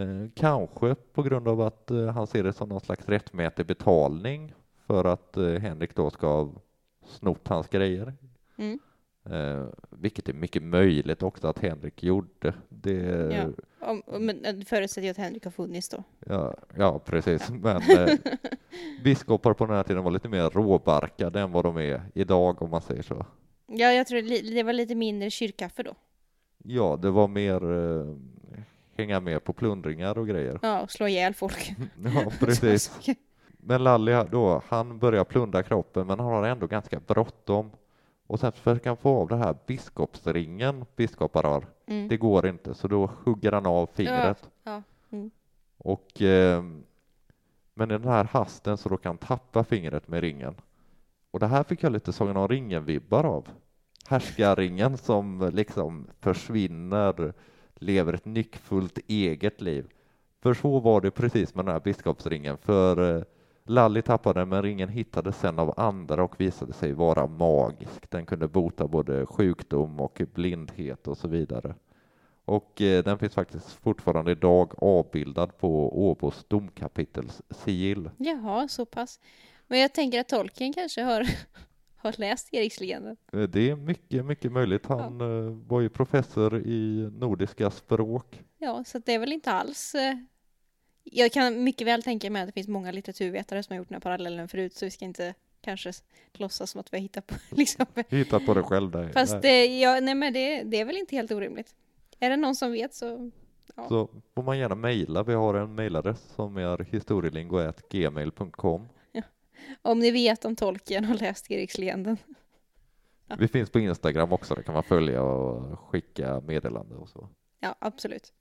Eh, 0.00 0.28
kanske 0.34 0.94
på 0.94 1.22
grund 1.22 1.48
av 1.48 1.60
att 1.60 1.90
eh, 1.90 2.06
han 2.06 2.26
ser 2.26 2.42
det 2.44 2.52
som 2.52 2.68
någon 2.68 2.80
slags 2.80 3.08
rättmätig 3.08 3.66
betalning 3.66 4.54
för 4.86 5.04
att 5.04 5.36
eh, 5.36 5.44
Henrik 5.52 5.94
då 5.94 6.10
ska 6.10 6.26
ha 6.26 6.52
snott 7.06 7.48
hans 7.48 7.68
grejer. 7.68 8.14
Mm. 8.56 8.78
Eh, 9.30 9.66
vilket 9.90 10.28
är 10.28 10.32
mycket 10.32 10.62
möjligt 10.62 11.22
också 11.22 11.48
att 11.48 11.58
Henrik 11.58 12.02
gjorde. 12.02 12.54
Det, 12.68 12.92
Ja. 13.34 13.48
Om, 13.90 14.02
om- 14.06 14.26
men 14.26 14.64
förutsätter 14.64 15.02
ju 15.04 15.10
att 15.10 15.16
Henrik 15.16 15.44
har 15.44 15.50
funnits 15.50 15.88
då. 15.88 16.02
Ja, 16.26 16.54
ja 16.76 16.98
precis. 16.98 17.50
Men 17.50 17.76
eh, 17.76 18.08
biskopar 19.04 19.52
på 19.54 19.66
den 19.66 19.76
här 19.76 19.82
tiden 19.82 20.04
var 20.04 20.10
lite 20.10 20.28
mer 20.28 20.50
råbarkade 20.50 21.40
än 21.40 21.52
vad 21.52 21.64
de 21.64 21.76
är 21.76 22.02
idag 22.14 22.62
om 22.62 22.70
man 22.70 22.82
säger 22.82 23.02
så. 23.02 23.26
Ja, 23.66 23.92
jag 23.92 24.06
tror 24.06 24.22
det, 24.22 24.54
det 24.54 24.62
var 24.62 24.72
lite 24.72 24.94
mindre 24.94 25.30
kyrkkaffe 25.30 25.82
då. 25.82 25.94
Ja, 26.64 26.98
det 27.02 27.10
var 27.10 27.28
mer 27.28 27.72
eh, 27.72 28.16
hänga 28.96 29.20
med 29.20 29.44
på 29.44 29.52
plundringar 29.52 30.18
och 30.18 30.28
grejer. 30.28 30.58
Ja, 30.62 30.80
och 30.80 30.90
slå 30.90 31.08
ihjäl 31.08 31.34
folk. 31.34 31.74
Ja, 32.04 32.30
precis. 32.40 33.16
Men 33.58 33.84
Lalli 33.84 34.24
då, 34.30 34.62
han 34.68 34.98
börjar 34.98 35.24
plundra 35.24 35.62
kroppen 35.62 36.06
men 36.06 36.20
han 36.20 36.28
har 36.28 36.46
ändå 36.46 36.66
ganska 36.66 37.00
bråttom. 37.00 37.70
Och 38.26 38.40
sen 38.40 38.52
försöker 38.52 38.90
han 38.90 38.96
få 38.96 39.20
av 39.20 39.28
det 39.28 39.36
här 39.36 39.56
biskopsringen 39.66 40.84
biskopar 40.96 41.42
har. 41.42 41.64
Mm. 41.86 42.08
Det 42.08 42.16
går 42.16 42.46
inte, 42.46 42.74
så 42.74 42.88
då 42.88 43.10
hugger 43.24 43.52
han 43.52 43.66
av 43.66 43.86
fingret. 43.94 44.48
Ja. 44.64 44.82
Mm. 45.10 45.30
Och, 45.78 46.22
eh, 46.22 46.62
men 47.74 47.90
i 47.90 47.94
den 47.98 48.08
här 48.08 48.24
hasten 48.24 48.76
så 48.76 48.88
råkar 48.88 49.10
han 49.10 49.18
tappa 49.18 49.64
fingret 49.64 50.08
med 50.08 50.20
ringen. 50.20 50.54
Och 51.30 51.40
det 51.40 51.46
här 51.46 51.62
fick 51.62 51.82
jag 51.82 51.92
lite 51.92 52.12
Sagan 52.12 52.36
om 52.36 52.48
ringen-vibbar 52.48 53.24
av. 53.24 53.48
Härskarringen 54.08 54.96
som 54.96 55.50
liksom 55.52 56.06
försvinner, 56.20 57.32
lever 57.80 58.12
ett 58.12 58.24
nyckfullt 58.24 58.98
eget 59.06 59.60
liv. 59.60 59.86
För 60.42 60.54
så 60.54 60.80
var 60.80 61.00
det 61.00 61.10
precis 61.10 61.54
med 61.54 61.64
den 61.64 61.72
här 61.72 61.80
biskopsringen. 61.80 62.58
För 62.58 62.96
Lally 62.96 63.24
Lalli 63.64 64.02
tappade 64.02 64.40
den, 64.40 64.48
men 64.48 64.62
ringen 64.62 64.88
hittades 64.88 65.36
sen 65.36 65.58
av 65.58 65.74
andra 65.76 66.24
och 66.24 66.40
visade 66.40 66.72
sig 66.72 66.92
vara 66.92 67.26
magisk. 67.26 68.10
Den 68.10 68.26
kunde 68.26 68.48
bota 68.48 68.88
både 68.88 69.26
sjukdom 69.26 70.00
och 70.00 70.22
blindhet 70.34 71.08
och 71.08 71.18
så 71.18 71.28
vidare. 71.28 71.74
Och 72.44 72.82
eh, 72.82 73.04
den 73.04 73.18
finns 73.18 73.34
faktiskt 73.34 73.70
fortfarande 73.72 74.32
idag 74.32 74.72
avbildad 74.78 75.58
på 75.58 75.98
Åbos 76.08 76.44
domkapitels 76.48 77.42
sigill. 77.50 78.10
Jaha, 78.16 78.68
så 78.68 78.86
pass. 78.86 79.20
Men 79.66 79.80
jag 79.80 79.94
tänker 79.94 80.20
att 80.20 80.28
tolken 80.28 80.72
kanske 80.72 81.02
har, 81.02 81.26
har 81.96 82.14
läst 82.18 82.48
Erikslegenden. 82.54 83.16
Eh, 83.32 83.40
Det 83.42 83.70
är 83.70 83.76
mycket, 83.76 84.24
mycket 84.24 84.52
möjligt. 84.52 84.86
Han 84.86 85.20
eh, 85.20 85.50
var 85.66 85.80
ju 85.80 85.88
professor 85.88 86.58
i 86.66 87.10
nordiska 87.12 87.70
språk. 87.70 88.42
Ja, 88.58 88.84
så 88.86 88.98
det 88.98 89.12
är 89.14 89.18
väl 89.18 89.32
inte 89.32 89.52
alls... 89.52 89.94
eh, 89.94 90.14
Jag 91.04 91.32
kan 91.32 91.64
mycket 91.64 91.86
väl 91.86 92.02
tänka 92.02 92.30
mig 92.30 92.42
att 92.42 92.48
det 92.48 92.52
finns 92.52 92.68
många 92.68 92.92
litteraturvetare 92.92 93.62
som 93.62 93.74
har 93.74 93.78
gjort 93.78 93.88
den 93.88 93.94
här 93.94 94.00
parallellen 94.00 94.48
förut, 94.48 94.74
så 94.74 94.84
vi 94.84 94.90
ska 94.90 95.04
inte 95.04 95.34
kanske 95.60 95.92
låtsas 96.32 96.70
som 96.70 96.80
att 96.80 96.92
vi 96.92 96.96
har 96.96 97.02
hittat 97.02 97.26
på 97.26 97.34
liksom. 97.56 97.86
Hitta 98.08 98.40
på 98.40 98.54
det 98.54 98.62
själv 98.62 98.90
där. 98.90 99.08
Fast 99.08 99.32
Nej. 99.32 99.40
det, 99.42 99.78
ja, 99.80 100.00
nej, 100.00 100.14
men 100.14 100.32
det, 100.32 100.62
det 100.62 100.80
är 100.80 100.84
väl 100.84 100.96
inte 100.96 101.16
helt 101.16 101.30
orimligt. 101.32 101.74
Är 102.20 102.30
det 102.30 102.36
någon 102.36 102.54
som 102.56 102.72
vet 102.72 102.94
så... 102.94 103.30
Ja. 103.76 103.88
Så 103.88 104.08
får 104.34 104.42
man 104.42 104.58
gärna 104.58 104.74
mejla. 104.74 105.22
Vi 105.22 105.34
har 105.34 105.54
en 105.54 105.74
mejladress 105.74 106.20
som 106.36 106.56
är 106.56 106.78
historielingo.gmail.com. 106.90 108.88
Om 109.82 109.98
ni 109.98 110.10
vet 110.10 110.44
om 110.44 110.56
tolken 110.56 111.04
har 111.04 111.14
läst 111.14 111.50
Erikslegenden. 111.50 112.16
Vi 113.38 113.48
finns 113.48 113.70
på 113.70 113.78
Instagram 113.78 114.32
också. 114.32 114.54
Där 114.54 114.62
kan 114.62 114.74
man 114.74 114.82
följa 114.82 115.22
och 115.22 115.80
skicka 115.80 116.40
meddelande 116.40 116.94
och 116.94 117.08
så. 117.08 117.28
Ja, 117.60 117.74
absolut. 117.78 118.32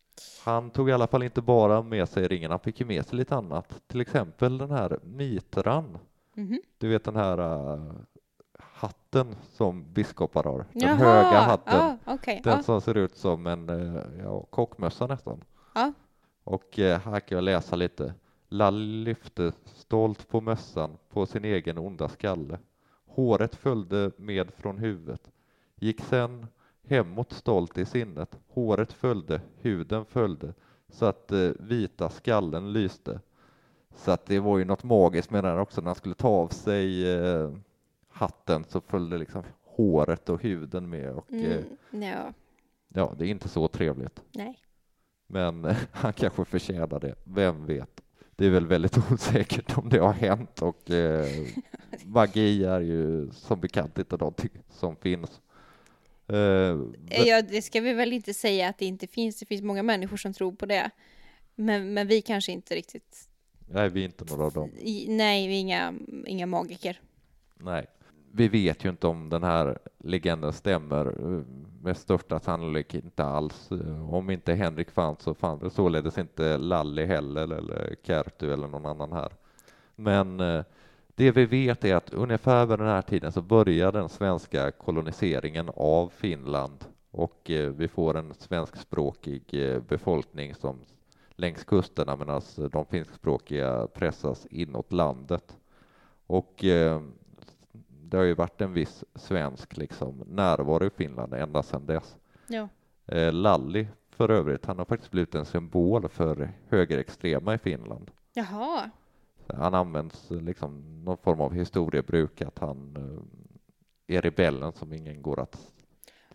Han 0.43 0.69
tog 0.71 0.89
i 0.89 0.93
alla 0.93 1.07
fall 1.07 1.23
inte 1.23 1.41
bara 1.41 1.81
med 1.81 2.09
sig 2.09 2.27
ringen, 2.27 2.51
han 2.51 2.59
fick 2.59 2.79
ju 2.79 2.85
med 2.85 3.05
sig 3.05 3.17
lite 3.17 3.35
annat. 3.35 3.81
Till 3.87 4.01
exempel 4.01 4.57
den 4.57 4.71
här 4.71 4.99
mitran. 5.03 5.97
Mhm. 6.33 6.61
Du 6.77 6.87
vet 6.89 7.03
den 7.03 7.15
här 7.15 7.37
äh, 7.73 7.93
hatten 8.59 9.35
som 9.51 9.93
biskopar 9.93 10.43
har. 10.43 10.65
Den 10.73 10.81
Jaha, 10.81 10.95
höga 10.97 11.39
hatten. 11.39 11.79
Ja, 11.79 11.97
okej. 12.13 12.41
Den 12.43 12.53
Ja, 12.57 12.63
som 12.63 12.81
ser 12.81 12.97
ut 12.97 13.17
som 13.17 13.47
en 13.47 13.69
äh, 13.69 14.01
ja, 14.23 14.43
kockmössa 14.49 15.07
nästan. 15.07 15.43
ja. 15.75 15.93
Och 16.43 16.79
äh, 16.79 16.99
här 16.99 17.19
kan 17.19 17.35
jag 17.35 17.43
läsa 17.43 17.75
lite. 17.75 18.13
Lall 18.55 18.79
lyfte 19.03 19.51
stolt 19.65 20.27
på 20.27 20.41
mössan 20.41 20.97
på 21.09 21.25
sin 21.25 21.45
egen 21.45 21.77
onda 21.77 22.09
skalle. 22.09 22.59
Håret 23.05 23.55
följde 23.55 24.11
med 24.17 24.53
från 24.53 24.77
huvudet. 24.77 25.31
Gick 25.75 26.01
sen 26.01 26.47
hemåt 26.87 27.31
stolt 27.33 27.77
i 27.77 27.85
sinnet. 27.85 28.39
Håret 28.47 28.93
följde, 28.93 29.41
huden 29.61 30.05
följde, 30.05 30.53
så 30.89 31.05
att 31.05 31.31
eh, 31.31 31.49
vita 31.59 32.09
skallen 32.09 32.73
lyste. 32.73 33.19
Så 33.95 34.11
att 34.11 34.25
det 34.25 34.39
var 34.39 34.57
ju 34.57 34.65
något 34.65 34.83
magiskt 34.83 35.31
med 35.31 35.43
den 35.43 35.59
också, 35.59 35.81
när 35.81 35.85
han 35.87 35.95
skulle 35.95 36.15
ta 36.15 36.27
av 36.27 36.47
sig 36.47 37.13
eh, 37.19 37.51
hatten 38.07 38.65
så 38.67 38.81
följde 38.81 39.17
liksom 39.17 39.43
håret 39.63 40.29
och 40.29 40.41
huden 40.41 40.89
med 40.89 41.11
och 41.11 41.33
eh, 41.33 41.63
Mm, 41.91 42.03
ja, 42.03 42.33
ja, 42.87 43.13
det 43.17 43.25
är 43.25 43.29
inte 43.29 43.49
så 43.49 43.67
trevligt. 43.67 44.21
nej. 44.31 44.59
Men 45.27 45.65
eh, 45.65 45.77
han 45.91 46.13
kanske 46.13 46.45
förtjänar 46.45 46.99
det, 46.99 47.15
vem 47.23 47.65
vet? 47.65 48.01
Det 48.35 48.45
är 48.45 48.49
väl 48.49 48.67
väldigt 48.67 48.97
osäkert 49.11 49.77
om 49.77 49.89
det 49.89 49.99
har 49.99 50.13
hänt 50.13 50.61
och 50.61 50.91
eh, 50.91 51.27
magi 52.05 52.63
är 52.63 52.81
ju 52.81 53.31
som 53.31 53.59
bekant 53.61 53.97
inte 53.99 54.17
någonting 54.17 54.49
som 54.69 54.95
finns. 54.95 55.41
Eh, 56.27 56.77
Ja, 57.25 57.41
det 57.41 57.61
ska 57.61 57.81
vi 57.81 57.93
väl 57.93 58.13
inte 58.13 58.33
säga 58.33 58.69
att 58.69 58.77
det 58.77 58.85
inte 58.85 59.07
finns. 59.07 59.39
Det 59.39 59.45
finns 59.45 59.61
många 59.61 59.83
människor 59.83 60.17
som 60.17 60.33
tror 60.33 60.51
på 60.51 60.65
det. 60.65 60.89
Men, 61.55 61.93
men 61.93 62.07
vi 62.07 62.21
kanske 62.21 62.51
inte 62.51 62.75
riktigt... 62.75 63.29
nej, 63.67 63.89
vi 63.89 64.01
är 64.01 64.05
inte 64.05 64.25
några 64.25 64.45
av 64.45 64.53
dem. 64.53 64.71
I, 64.77 65.05
nej, 65.09 65.47
vi 65.47 65.55
är 65.55 65.59
inga, 65.59 65.93
inga 66.27 66.45
magiker. 66.45 67.01
Nej. 67.53 67.85
Vi 68.37 68.47
vet 68.47 68.85
ju 68.85 68.89
inte 68.89 69.07
om 69.07 69.29
den 69.29 69.43
här 69.43 69.77
legenden 69.97 70.53
stämmer 70.53 71.05
eh, 71.05 71.41
med 71.81 71.97
största 71.97 72.39
sannolikhet 72.39 73.03
inte 73.03 73.23
alls. 73.23 73.71
Eh, 73.71 74.13
om 74.13 74.29
inte 74.29 74.53
Henrik 74.53 74.91
fanns 74.91 75.21
så 75.21 75.33
fanns 75.33 75.61
det 75.61 75.69
således 75.69 76.17
inte 76.17 76.57
Lalli 76.57 77.05
heller 77.05 77.41
eller 77.41 77.95
Kertu 78.03 78.53
eller 78.53 78.67
någon 78.67 78.85
annan 78.85 79.11
här. 79.11 79.31
Men 79.95 80.39
eh, 80.39 80.63
det 81.15 81.31
vi 81.31 81.45
vet 81.45 81.85
är 81.85 81.95
att 81.95 82.13
ungefär 82.13 82.65
vid 82.65 82.79
den 82.79 82.87
här 82.87 83.01
tiden 83.01 83.31
så 83.31 83.41
börjar 83.41 83.91
den 83.91 84.09
svenska 84.09 84.71
koloniseringen 84.71 85.69
av 85.75 86.11
Finland 86.15 86.85
och 87.11 87.41
vi 87.75 87.87
får 87.87 88.17
en 88.17 88.33
svenskspråkig 88.33 89.43
befolkning 89.87 90.55
som 90.55 90.79
längs 91.35 91.63
kusterna 91.63 92.15
medan 92.15 92.41
de 92.71 92.85
finskspråkiga 92.85 93.87
pressas 93.93 94.47
inåt 94.49 94.93
landet. 94.93 95.57
Och 96.27 96.63
det 98.09 98.17
har 98.17 98.23
ju 98.23 98.33
varit 98.33 98.61
en 98.61 98.73
viss 98.73 99.03
svensk 99.15 99.77
liksom, 99.77 100.23
närvaro 100.27 100.85
i 100.85 100.89
Finland 100.89 101.33
ända 101.33 101.63
sedan 101.63 101.85
dess. 101.85 102.17
Ja. 102.47 102.67
Eh, 103.05 103.33
Lalli 103.33 103.87
för 104.09 104.31
övrigt, 104.31 104.65
han 104.65 104.77
har 104.77 104.85
faktiskt 104.85 105.11
blivit 105.11 105.35
en 105.35 105.45
symbol 105.45 106.09
för 106.09 106.51
högerextrema 106.69 107.53
i 107.53 107.57
Finland. 107.57 108.11
Jaha. 108.33 108.89
Han 109.47 109.73
används 109.73 110.27
liksom 110.29 111.03
någon 111.03 111.17
form 111.17 111.41
av 111.41 111.53
historiebruk 111.53 112.41
att 112.41 112.59
han 112.59 112.95
eh, 114.07 114.15
är 114.17 114.21
rebellen 114.21 114.73
som 114.73 114.93
ingen 114.93 115.21
går 115.21 115.39
att 115.39 115.71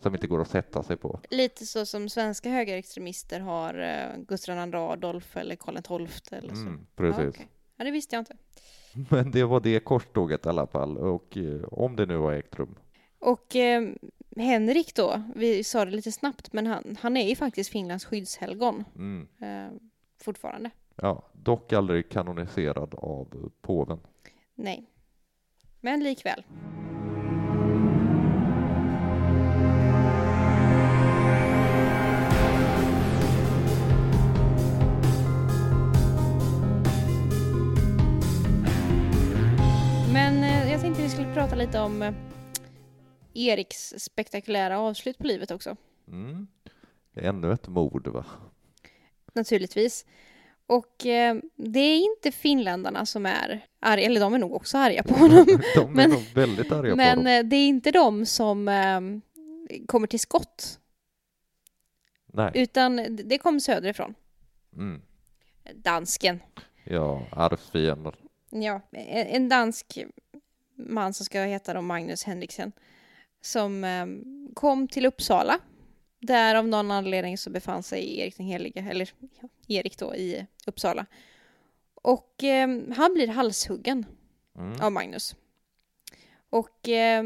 som 0.02 0.14
inte 0.14 0.26
går 0.26 0.40
att 0.40 0.48
sätta 0.48 0.82
sig 0.82 0.96
på. 0.96 1.20
Lite 1.30 1.66
så 1.66 1.86
som 1.86 2.08
svenska 2.08 2.50
högerextremister 2.50 3.40
har 3.40 3.74
eh, 3.74 4.22
Gustav 4.28 4.68
II 4.68 4.74
Adolf 4.74 5.36
eller 5.36 5.56
Karl 5.56 6.06
XII 6.08 6.38
eller 6.38 6.54
så. 6.54 6.60
Mm, 6.60 6.86
precis. 6.96 7.20
Ja, 7.20 7.28
okej. 7.28 7.48
Ja, 7.80 7.84
det 7.84 7.90
visste 7.90 8.16
jag 8.16 8.20
inte. 8.20 8.36
Men 9.16 9.30
det 9.30 9.44
var 9.44 9.60
det 9.60 9.80
korståget 9.84 10.46
i 10.46 10.48
alla 10.48 10.66
fall 10.66 10.98
och 10.98 11.36
eh, 11.36 11.62
om 11.64 11.96
det 11.96 12.06
nu 12.06 12.16
har 12.16 12.32
ägt 12.32 12.56
rum. 12.56 12.74
Och 13.18 13.56
eh, 13.56 13.88
Henrik 14.36 14.94
då, 14.94 15.22
vi 15.36 15.64
sa 15.64 15.84
det 15.84 15.90
lite 15.90 16.12
snabbt, 16.12 16.52
men 16.52 16.66
han, 16.66 16.96
han 17.00 17.16
är 17.16 17.28
ju 17.28 17.36
faktiskt 17.36 17.70
Finlands 17.70 18.04
skyddshelgon 18.04 18.84
Mm. 18.96 19.28
eh, 19.40 19.72
fortfarande. 20.22 20.70
Ja, 20.96 21.28
dock 21.32 21.72
aldrig 21.72 22.08
kanoniserad 22.08 22.94
av 22.94 23.50
påven. 23.62 24.00
Nej. 24.54 24.86
Men 25.80 26.04
likväl. 26.04 26.42
Vi 41.10 41.14
skulle 41.14 41.34
prata 41.34 41.54
lite 41.54 41.80
om 41.80 42.02
eh, 42.02 42.12
Eriks 43.34 43.94
spektakulära 43.98 44.78
avslut 44.78 45.18
på 45.18 45.26
livet 45.26 45.50
också. 45.50 45.76
Mm. 46.08 46.46
Ännu 47.14 47.52
ett 47.52 47.68
mord 47.68 48.06
va? 48.08 48.24
Naturligtvis. 49.32 50.06
Och 50.66 51.06
eh, 51.06 51.36
det 51.56 51.78
är 51.80 51.98
inte 51.98 52.32
finländarna 52.32 53.06
som 53.06 53.26
är 53.26 53.66
arga, 53.80 54.06
eller 54.06 54.20
de 54.20 54.34
är 54.34 54.38
nog 54.38 54.52
också 54.54 54.78
arga 54.78 55.02
på 55.02 55.14
honom. 55.14 55.46
De 55.74 55.90
är 55.90 55.94
Men- 55.94 56.10
nog 56.10 56.22
väldigt 56.34 56.72
arga 56.72 56.90
på 56.90 56.96
Men 56.96 57.18
honom. 57.18 57.26
eh, 57.26 57.44
det 57.44 57.56
är 57.56 57.68
inte 57.68 57.90
de 57.90 58.26
som 58.26 58.68
eh, 58.68 59.00
kommer 59.86 60.06
till 60.06 60.20
skott, 60.20 60.78
Nej. 62.26 62.50
utan 62.54 63.16
det 63.24 63.38
kom 63.38 63.60
söderifrån. 63.60 64.14
Mm. 64.76 65.02
Dansken. 65.74 66.40
Ja, 66.84 67.26
arvsfiender. 67.32 68.14
Ja, 68.50 68.80
en 68.92 69.48
dansk 69.48 69.98
man 70.88 71.14
som 71.14 71.26
ska 71.26 71.40
heta 71.42 71.74
då 71.74 71.82
Magnus 71.82 72.24
Henriksen, 72.24 72.72
som 73.40 73.84
eh, 73.84 74.06
kom 74.54 74.88
till 74.88 75.06
Uppsala. 75.06 75.58
Där 76.20 76.54
av 76.54 76.68
någon 76.68 76.90
anledning 76.90 77.38
så 77.38 77.50
befann 77.50 77.82
sig 77.82 78.20
Erik 78.20 78.36
den 78.36 78.46
helige, 78.46 78.86
eller 78.90 79.10
ja, 79.40 79.48
Erik 79.66 79.98
då, 79.98 80.14
i 80.14 80.46
Uppsala. 80.66 81.06
Och 81.94 82.44
eh, 82.44 82.68
han 82.96 83.14
blir 83.14 83.28
halshuggen 83.28 84.06
Mm. 84.60 84.80
av 84.80 84.92
Magnus. 84.92 85.36
Och 86.50 86.88
eh, 86.88 87.24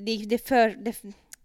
det, 0.00 0.16
det 0.26 0.48
för, 0.48 0.70
det, 0.70 1.02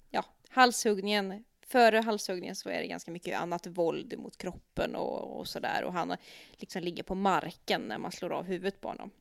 ja, 0.10 0.26
halshuggningen, 0.50 1.44
före 1.62 1.98
halshuggningen 1.98 2.56
så 2.56 2.70
är 2.70 2.82
det 2.82 2.88
ganska 2.88 3.12
mycket 3.12 3.40
annat 3.40 3.68
våld 3.68 4.20
mot 4.20 4.38
kroppen 4.38 4.96
och, 4.96 5.40
och 5.40 5.48
sådär. 5.48 5.84
Och 5.84 5.94
han 5.94 6.16
liksom 6.52 6.82
ligger 6.82 7.04
på 7.04 7.16
marken 7.16 7.82
när 7.82 7.98
man 7.98 8.12
slår 8.12 8.34
av 8.34 8.46
huvudet 8.46 8.82
på 8.82 8.88
honom. 8.88 9.12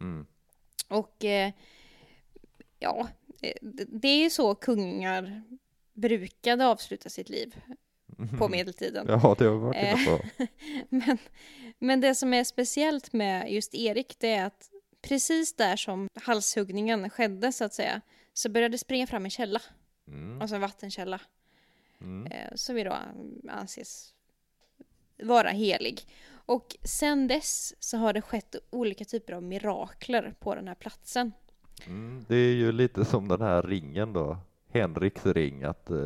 Mm. 0.00 0.26
Och 0.88 1.24
eh, 1.24 1.52
ja, 2.78 3.08
eh, 3.42 3.52
det 3.88 4.08
är 4.08 4.22
ju 4.22 4.30
så 4.30 4.54
kungar 4.54 5.42
brukade 5.92 6.66
avsluta 6.66 7.08
sitt 7.08 7.28
liv 7.28 7.56
på 8.38 8.48
medeltiden. 8.48 9.06
Ja, 9.08 9.36
det 9.38 9.44
har 9.44 9.52
vi 9.52 9.58
varit 9.58 9.76
inne 9.76 9.90
Eh. 9.90 10.06
på. 10.06 10.46
Men, 10.96 11.18
men 11.78 12.00
det 12.00 12.14
som 12.14 12.34
är 12.34 12.44
speciellt 12.44 13.12
med 13.12 13.52
just 13.52 13.74
Erik, 13.74 14.16
det 14.18 14.32
är 14.34 14.46
att 14.46 14.70
precis 15.02 15.56
där 15.56 15.76
som 15.76 16.08
halshuggningen 16.14 17.10
skedde, 17.10 17.52
så 17.52 17.64
att 17.64 17.74
säga, 17.74 18.00
så 18.34 18.48
började 18.48 18.74
det 18.74 18.78
springa 18.78 19.06
fram 19.06 19.24
en 19.24 19.30
källa, 19.30 19.62
Mm. 20.08 20.40
alltså 20.40 20.54
en 20.54 20.60
vattenkälla, 20.60 21.20
Mm. 22.00 22.32
eh, 22.32 22.54
som 22.54 22.74
vi 22.74 22.84
då 22.84 22.96
anses 23.48 24.14
vara 25.22 25.48
helig. 25.50 26.00
Och 26.48 26.76
sen 26.82 27.26
dess 27.26 27.74
så 27.78 27.96
har 27.96 28.12
det 28.12 28.22
skett 28.22 28.56
olika 28.70 29.04
typer 29.04 29.32
av 29.32 29.42
mirakler 29.42 30.34
på 30.38 30.54
den 30.54 30.68
här 30.68 30.74
platsen. 30.74 31.32
Mm. 31.86 32.24
Det 32.28 32.36
är 32.36 32.54
ju 32.54 32.72
lite 32.72 33.04
som 33.04 33.28
den 33.28 33.40
här 33.40 33.62
ringen 33.62 34.12
då, 34.12 34.38
Henriks 34.72 35.26
ring, 35.26 35.62
att 35.62 35.90
eh, 35.90 35.96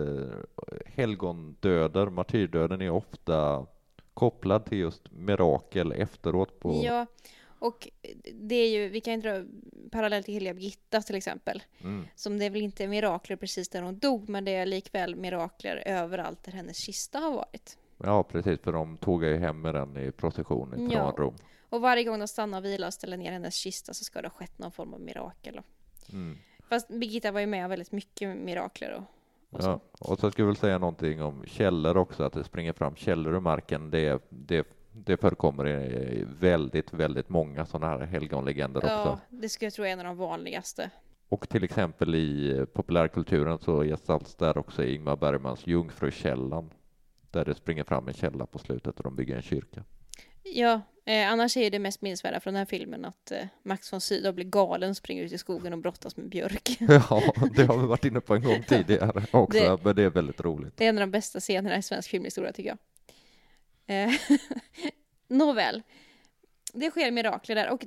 helgondöder, 0.86 2.06
martyrdöden 2.06 2.82
är 2.82 2.90
ofta 2.90 3.66
kopplad 4.14 4.64
till 4.64 4.78
just 4.78 5.12
mirakel 5.12 5.92
efteråt 5.92 6.60
på... 6.60 6.80
Ja, 6.84 7.06
och 7.44 7.88
det 8.34 8.54
är 8.54 8.70
ju, 8.70 8.88
vi 8.88 9.00
kan 9.00 9.14
ju 9.14 9.20
dra 9.20 9.44
parallell 9.90 10.24
till 10.24 10.34
heliga 10.34 10.54
Birgitta 10.54 11.02
till 11.02 11.16
exempel. 11.16 11.62
Mm. 11.80 12.06
Som 12.14 12.38
det 12.38 12.44
är 12.44 12.50
väl 12.50 12.62
inte 12.62 12.88
mirakler 12.88 13.36
precis 13.36 13.68
där 13.68 13.82
hon 13.82 13.98
dog, 13.98 14.28
men 14.28 14.44
det 14.44 14.54
är 14.54 14.66
likväl 14.66 15.16
mirakler 15.16 15.82
överallt 15.86 16.42
där 16.44 16.52
hennes 16.52 16.76
kista 16.76 17.18
har 17.18 17.32
varit. 17.32 17.78
Ja, 18.02 18.22
precis, 18.22 18.60
för 18.60 18.72
de 18.72 18.96
tågar 18.96 19.28
ju 19.28 19.36
hem 19.36 19.60
med 19.60 19.74
den 19.74 19.96
i 19.96 20.12
procession 20.12 20.68
ifrån 20.68 20.90
Ja. 20.90 21.14
Rom. 21.18 21.34
Och 21.68 21.80
varje 21.80 22.04
gång 22.04 22.18
de 22.18 22.28
stannar 22.28 22.58
och 22.58 22.64
vilar 22.64 22.86
och 22.86 22.94
ställer 22.94 23.16
ner 23.16 23.32
hennes 23.32 23.54
kista 23.54 23.94
så 23.94 24.04
ska 24.04 24.22
det 24.22 24.28
ha 24.28 24.34
skett 24.34 24.58
någon 24.58 24.72
form 24.72 24.94
av 24.94 25.00
mirakel. 25.00 25.60
Mm. 26.12 26.38
Fast 26.68 26.88
Birgitta 26.88 27.32
var 27.32 27.40
ju 27.40 27.46
med 27.46 27.68
väldigt 27.68 27.92
mycket 27.92 28.36
mirakler 28.36 28.92
och, 28.92 29.02
och 29.50 29.60
Ja, 29.64 29.80
så. 29.98 30.10
och 30.12 30.18
så 30.18 30.30
skulle 30.30 30.42
jag 30.42 30.46
väl 30.46 30.56
säga 30.56 30.78
någonting 30.78 31.22
om 31.22 31.44
källor 31.46 31.96
också, 31.96 32.24
att 32.24 32.32
det 32.32 32.44
springer 32.44 32.72
fram 32.72 32.94
källor 32.96 33.34
ur 33.34 33.40
marken. 33.40 33.90
Det, 33.90 34.22
det, 34.28 34.66
det 34.92 35.16
förekommer 35.16 35.68
i 35.68 36.24
väldigt, 36.40 36.92
väldigt 36.92 37.28
många 37.28 37.66
sådana 37.66 37.86
här 37.98 38.06
helgonlegender 38.06 38.80
också. 38.80 38.88
Ja, 38.90 39.18
det 39.28 39.48
skulle 39.48 39.66
jag 39.66 39.72
tro 39.72 39.84
är 39.84 39.88
en 39.88 39.98
av 39.98 40.04
de 40.04 40.16
vanligaste. 40.16 40.90
Och 41.28 41.48
till 41.48 41.64
exempel 41.64 42.14
i 42.14 42.66
populärkulturen 42.72 43.58
så 43.58 43.82
gestaltas 43.82 44.34
där 44.34 44.58
också 44.58 44.84
Ingmar 44.84 45.16
Bergmans 45.16 45.66
Jungfrukällan, 45.66 46.70
där 47.32 47.44
det 47.44 47.54
springer 47.54 47.84
fram 47.84 48.08
en 48.08 48.14
källa 48.14 48.46
på 48.46 48.58
slutet 48.58 48.96
och 48.96 49.02
de 49.04 49.16
bygger 49.16 49.36
en 49.36 49.42
kyrka. 49.42 49.84
Ja, 50.42 50.80
eh, 51.04 51.30
annars 51.32 51.56
är 51.56 51.70
det 51.70 51.78
mest 51.78 52.02
minnesvärda 52.02 52.40
från 52.40 52.54
den 52.54 52.58
här 52.58 52.66
filmen 52.66 53.04
att 53.04 53.30
eh, 53.32 53.44
Max 53.62 53.92
von 53.92 54.00
Sydow 54.00 54.34
blir 54.34 54.44
galen, 54.44 54.94
springer 54.94 55.22
ut 55.24 55.32
i 55.32 55.38
skogen 55.38 55.72
och 55.72 55.78
brottas 55.78 56.16
med 56.16 56.28
björk. 56.28 56.76
Ja, 56.80 57.22
det 57.56 57.62
har 57.64 57.78
vi 57.78 57.86
varit 57.86 58.04
inne 58.04 58.20
på 58.20 58.34
en 58.34 58.42
gång 58.42 58.62
tidigare 58.68 59.24
också, 59.30 59.58
Det- 59.60 59.84
men 59.84 59.96
det 59.96 60.02
är 60.02 60.10
väldigt 60.10 60.40
roligt. 60.40 60.76
Det 60.76 60.84
är 60.84 60.88
en 60.88 60.98
av 60.98 61.00
de 61.00 61.10
bästa 61.10 61.40
scenerna 61.40 61.76
i 61.76 61.82
svensk 61.82 62.10
filmhistoria 62.10 62.52
tycker 62.52 62.76
jag. 63.86 64.08
Eh, 64.08 64.14
Nåväl. 65.28 65.82
Det 66.72 66.90
sker 66.90 67.10
mirakler 67.10 67.54
där 67.54 67.70
och 67.70 67.84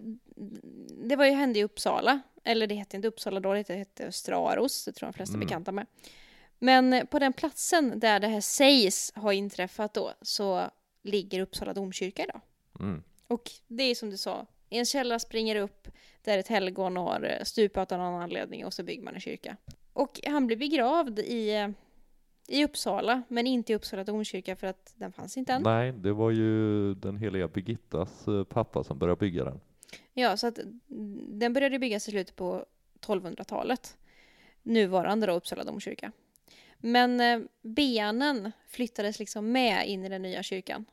det 1.10 1.16
var 1.16 1.26
ju 1.26 1.32
hände 1.32 1.60
i 1.60 1.64
Uppsala. 1.64 2.20
Eller 2.44 2.68
det 2.68 2.76
hette 2.76 2.96
inte 2.96 3.08
Uppsala 3.08 3.40
då, 3.40 3.54
det 3.54 3.70
hette 3.74 4.12
Straros, 4.12 4.86
det 4.86 4.92
tror 4.92 5.08
jag 5.08 5.14
de 5.14 5.18
flesta 5.18 5.34
är 5.34 5.36
Mm. 5.36 5.48
bekanta 5.48 5.72
med. 5.72 5.86
Men 6.60 7.08
på 7.08 7.20
den 7.20 7.34
platsen 7.34 8.00
där 8.00 8.20
det 8.20 8.28
här 8.28 8.42
sägs 8.42 9.12
ha 9.16 9.34
inträffat 9.34 9.94
då 9.94 10.14
så 10.22 10.70
ligger 11.02 11.40
Uppsala 11.40 11.74
domkyrka 11.74 12.24
idag. 12.24 12.42
Mm. 12.80 13.04
Och 13.28 13.52
det 13.68 13.84
är 13.84 13.96
som 13.96 14.10
du 14.10 14.18
sa, 14.18 14.46
En 14.70 14.86
källa 14.86 15.20
springer 15.20 15.56
upp 15.56 15.88
där 16.22 16.38
ett 16.38 16.48
helgon 16.48 16.98
har 16.98 17.38
eh, 17.40 17.44
stupat 17.44 17.92
av 17.92 18.00
någon 18.00 18.22
anledning 18.22 18.66
och 18.66 18.74
så 18.74 18.84
bygger 18.84 19.04
man 19.04 19.14
en 19.14 19.20
kyrka. 19.20 19.58
Och 19.94 20.20
han 20.28 20.48
blev 20.48 20.60
begravd 20.60 21.20
i, 21.20 21.56
eh, 21.56 21.70
i 22.48 22.66
Uppsala, 22.66 23.24
men 23.28 23.48
inte 23.48 23.72
i 23.72 23.76
Uppsala 23.76 24.04
domkyrka 24.04 24.56
för 24.56 24.68
att 24.68 24.94
den 24.96 25.12
fanns 25.12 25.38
inte 25.38 25.54
än. 25.54 25.62
Nej, 25.62 25.92
det 25.92 26.14
var 26.14 26.32
ju 26.32 26.94
den 26.94 27.18
heliga 27.18 27.48
Birgittas 27.48 28.28
eh, 28.28 28.44
pappa 28.44 28.84
som 28.84 28.98
började 29.00 29.20
bygga 29.20 29.44
den. 29.44 29.60
Ja, 30.14 30.38
så 30.38 30.48
att 30.48 30.58
mm, 30.58 31.40
den 31.40 31.54
började 31.54 31.80
byggas 31.80 32.08
i 32.08 32.12
slutet 32.12 32.36
på 32.36 32.66
1200-talet. 33.02 33.98
Nuvarande 34.64 35.28
då 35.28 35.34
Uppsala 35.34 35.64
domkyrka. 35.64 36.12
Men 36.86 37.22
eh, 37.22 37.40
benen 37.62 38.52
flyttades 38.68 39.20
liksom 39.20 39.52
med 39.52 39.88
in 39.88 40.06
i 40.06 40.10
den 40.10 40.22
nya 40.22 40.44
kyrkan. 40.44 40.86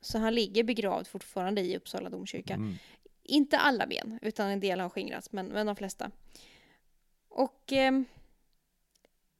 Så 0.00 0.18
han 0.18 0.34
ligger 0.34 0.64
begravd 0.64 1.06
fortfarande 1.06 1.60
i 1.60 1.76
Uppsala 1.76 2.10
domkyrka. 2.10 2.54
Mm. 2.54 2.74
Inte 3.22 3.58
alla 3.58 3.86
ben, 3.86 4.18
utan 4.22 4.48
en 4.48 4.60
del 4.60 4.80
har 4.80 4.88
skingrats, 4.88 5.32
men, 5.32 5.46
men 5.46 5.66
de 5.66 5.76
flesta. 5.76 6.10
Och 7.28 7.72
eh, 7.72 7.92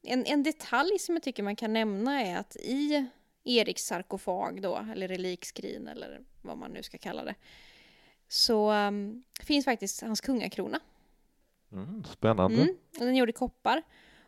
en, 0.03 0.27
en 0.27 0.43
detalj 0.43 0.99
som 0.99 1.15
jag 1.15 1.23
tycker 1.23 1.43
man 1.43 1.57
kan 1.57 1.73
nämna 1.73 2.23
är 2.23 2.37
att 2.37 2.57
i 2.57 3.07
Eriks 3.45 3.87
sarkofag 3.87 4.63
då, 4.63 4.87
eller 4.93 5.09
relikskrin 5.09 5.89
eller 5.89 6.21
vad 6.43 6.59
man 6.59 6.71
nu 6.71 6.83
ska 6.83 6.99
kalla 6.99 7.25
det, 7.25 7.35
så 8.29 8.73
um, 8.73 9.25
finns 9.41 9.65
faktiskt 9.65 10.03
hans 10.03 10.21
kungakrona. 10.21 10.81
Mm, 11.73 12.05
spännande. 12.05 12.63
Mm, 12.63 12.77
den 12.99 13.09
är 13.09 13.13
gjord 13.13 13.31
i 13.31 13.33
koppar. 13.33 13.83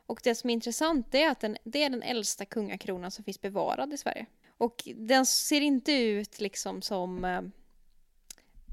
Och 0.06 0.20
det 0.24 0.34
som 0.34 0.50
är 0.50 0.54
intressant 0.54 1.14
är 1.14 1.28
att 1.30 1.40
den, 1.40 1.56
det 1.64 1.82
är 1.82 1.90
den 1.90 2.02
äldsta 2.02 2.44
kungakronan 2.44 3.10
som 3.10 3.24
finns 3.24 3.40
bevarad 3.40 3.92
i 3.92 3.96
Sverige. 3.96 4.26
Och 4.58 4.82
den 4.96 5.26
ser 5.26 5.60
inte 5.60 5.92
ut 5.92 6.40
liksom 6.40 6.82
som 6.82 7.24
eh, 7.24 7.42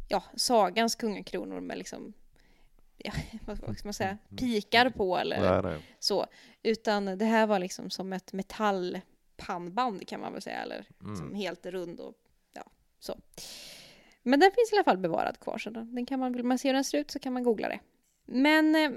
ja, 0.10 0.24
sagans 0.36 0.96
kungakronor 0.96 1.60
med 1.60 1.78
liksom 1.78 2.14
ja, 2.98 3.12
vad 3.46 3.58
ska 3.58 3.88
man 3.88 3.94
säga, 3.94 4.18
pikar 4.38 4.90
på 4.90 5.18
eller 5.18 5.62
Nej, 5.62 5.72
nej. 5.72 5.82
så. 6.00 6.26
Utan 6.64 7.06
det 7.18 7.26
här 7.26 7.48
var 7.48 7.60
liksom 7.60 7.90
som 7.90 8.14
ett 8.14 8.34
metallpannband 8.34 10.08
kan 10.08 10.20
man 10.22 10.34
väl 10.34 10.42
säga, 10.42 10.62
eller 10.62 10.86
Mm. 11.02 11.16
som 11.16 11.36
helt 11.36 11.66
rund 11.66 12.00
och 12.00 12.14
ja, 12.54 12.64
så. 13.00 13.20
Men 14.24 14.40
den 14.40 14.52
finns 14.52 14.72
i 14.74 14.76
alla 14.76 14.84
fall 14.84 14.98
bevarad 14.98 15.40
kvar, 15.40 15.58
så 15.58 15.70
den 15.70 15.96
den 15.96 16.06
kan 16.06 16.20
man, 16.20 16.34
vill 16.34 16.44
man 16.44 16.58
se 16.58 16.68
hur 16.70 16.74
den 16.74 16.84
ser 16.84 16.98
ut 16.98 17.12
så 17.12 17.20
kan 17.20 17.34
man 17.34 17.44
googla 17.44 17.68
det. 17.70 17.80
Men 18.26 18.76
eh, 18.76 18.92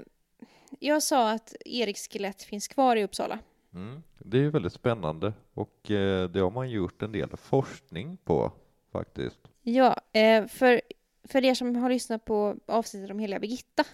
jag 0.78 1.02
sa 1.02 1.30
att 1.30 1.54
Eriks 1.64 2.08
skelett 2.08 2.42
finns 2.42 2.68
kvar 2.68 2.96
i 2.96 3.04
Uppsala. 3.04 3.38
Mm. 3.74 4.02
Det 4.18 4.36
är 4.36 4.42
ju 4.42 4.50
väldigt 4.50 4.72
spännande 4.72 5.32
och 5.54 5.90
eh, 5.90 6.30
det 6.30 6.40
har 6.40 6.50
man 6.50 6.70
gjort 6.70 7.02
en 7.02 7.12
del 7.12 7.36
forskning 7.36 8.16
på 8.24 8.52
faktiskt. 8.92 9.38
Ja, 9.62 10.00
eh, 10.12 10.46
för, 10.46 10.80
för 11.24 11.44
er 11.44 11.54
som 11.54 11.76
har 11.76 11.90
lyssnat 11.90 12.24
på 12.24 12.56
avsnittet 12.66 13.10
om 13.10 13.18
heliga 13.18 13.40
Birgitta 13.40 13.84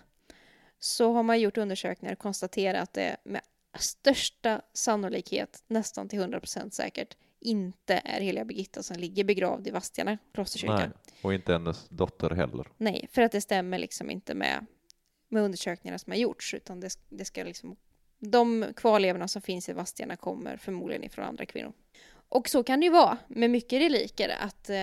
så 0.78 1.12
har 1.12 1.22
man 1.22 1.40
gjort 1.40 1.58
undersökningar 1.58 2.12
och 2.12 2.18
konstaterat 2.18 2.82
att 2.82 2.92
det 2.92 3.16
med 3.24 3.40
största 3.78 4.62
sannolikhet, 4.72 5.64
nästan 5.66 6.08
till 6.08 6.20
100% 6.20 6.70
säkert, 6.70 7.16
inte 7.40 8.02
är 8.04 8.20
heliga 8.20 8.44
Birgitta 8.44 8.82
som 8.82 8.96
ligger 8.96 9.24
begravd 9.24 9.68
i 9.68 9.70
Vadstena 9.70 10.18
klosterkyrka. 10.34 10.74
Nej, 10.74 10.88
Nej. 10.88 11.20
och 11.22 11.34
inte 11.34 11.52
hennes 11.52 11.88
dotter 11.88 12.30
heller. 12.30 12.66
för 13.12 13.22
att 13.22 13.32
det 13.32 13.40
stämmer 13.40 13.78
liksom 13.78 14.10
inte 14.10 14.34
med, 14.34 14.66
med 15.32 15.42
undersökningarna 15.42 15.98
som 15.98 16.10
har 16.10 16.18
gjorts, 16.18 16.54
utan 16.54 16.80
det, 16.80 16.98
det 17.08 17.24
ska 17.24 17.44
liksom 17.44 17.76
de 18.18 18.66
kvarlevorna 18.76 19.28
som 19.28 19.42
finns 19.42 19.68
i 19.68 19.72
Vadstena 19.72 20.16
kommer 20.16 20.56
förmodligen 20.56 21.04
ifrån 21.04 21.24
andra 21.24 21.46
kvinnor. 21.46 21.72
Och 22.28 22.48
så 22.48 22.62
kan 22.62 22.80
det 22.80 22.86
ju 22.86 22.92
vara 22.92 23.18
med 23.28 23.50
mycket 23.50 23.80
reliker, 23.80 24.36
att 24.40 24.70
eh, 24.70 24.76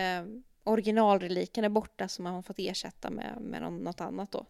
originalreliken 0.63 1.63
är 1.63 1.69
borta 1.69 2.07
som 2.07 2.23
man 2.23 2.33
har 2.33 2.41
fått 2.41 2.59
ersätta 2.59 3.09
med, 3.09 3.37
med 3.41 3.61
något 3.61 4.01
annat 4.01 4.31
då. 4.31 4.45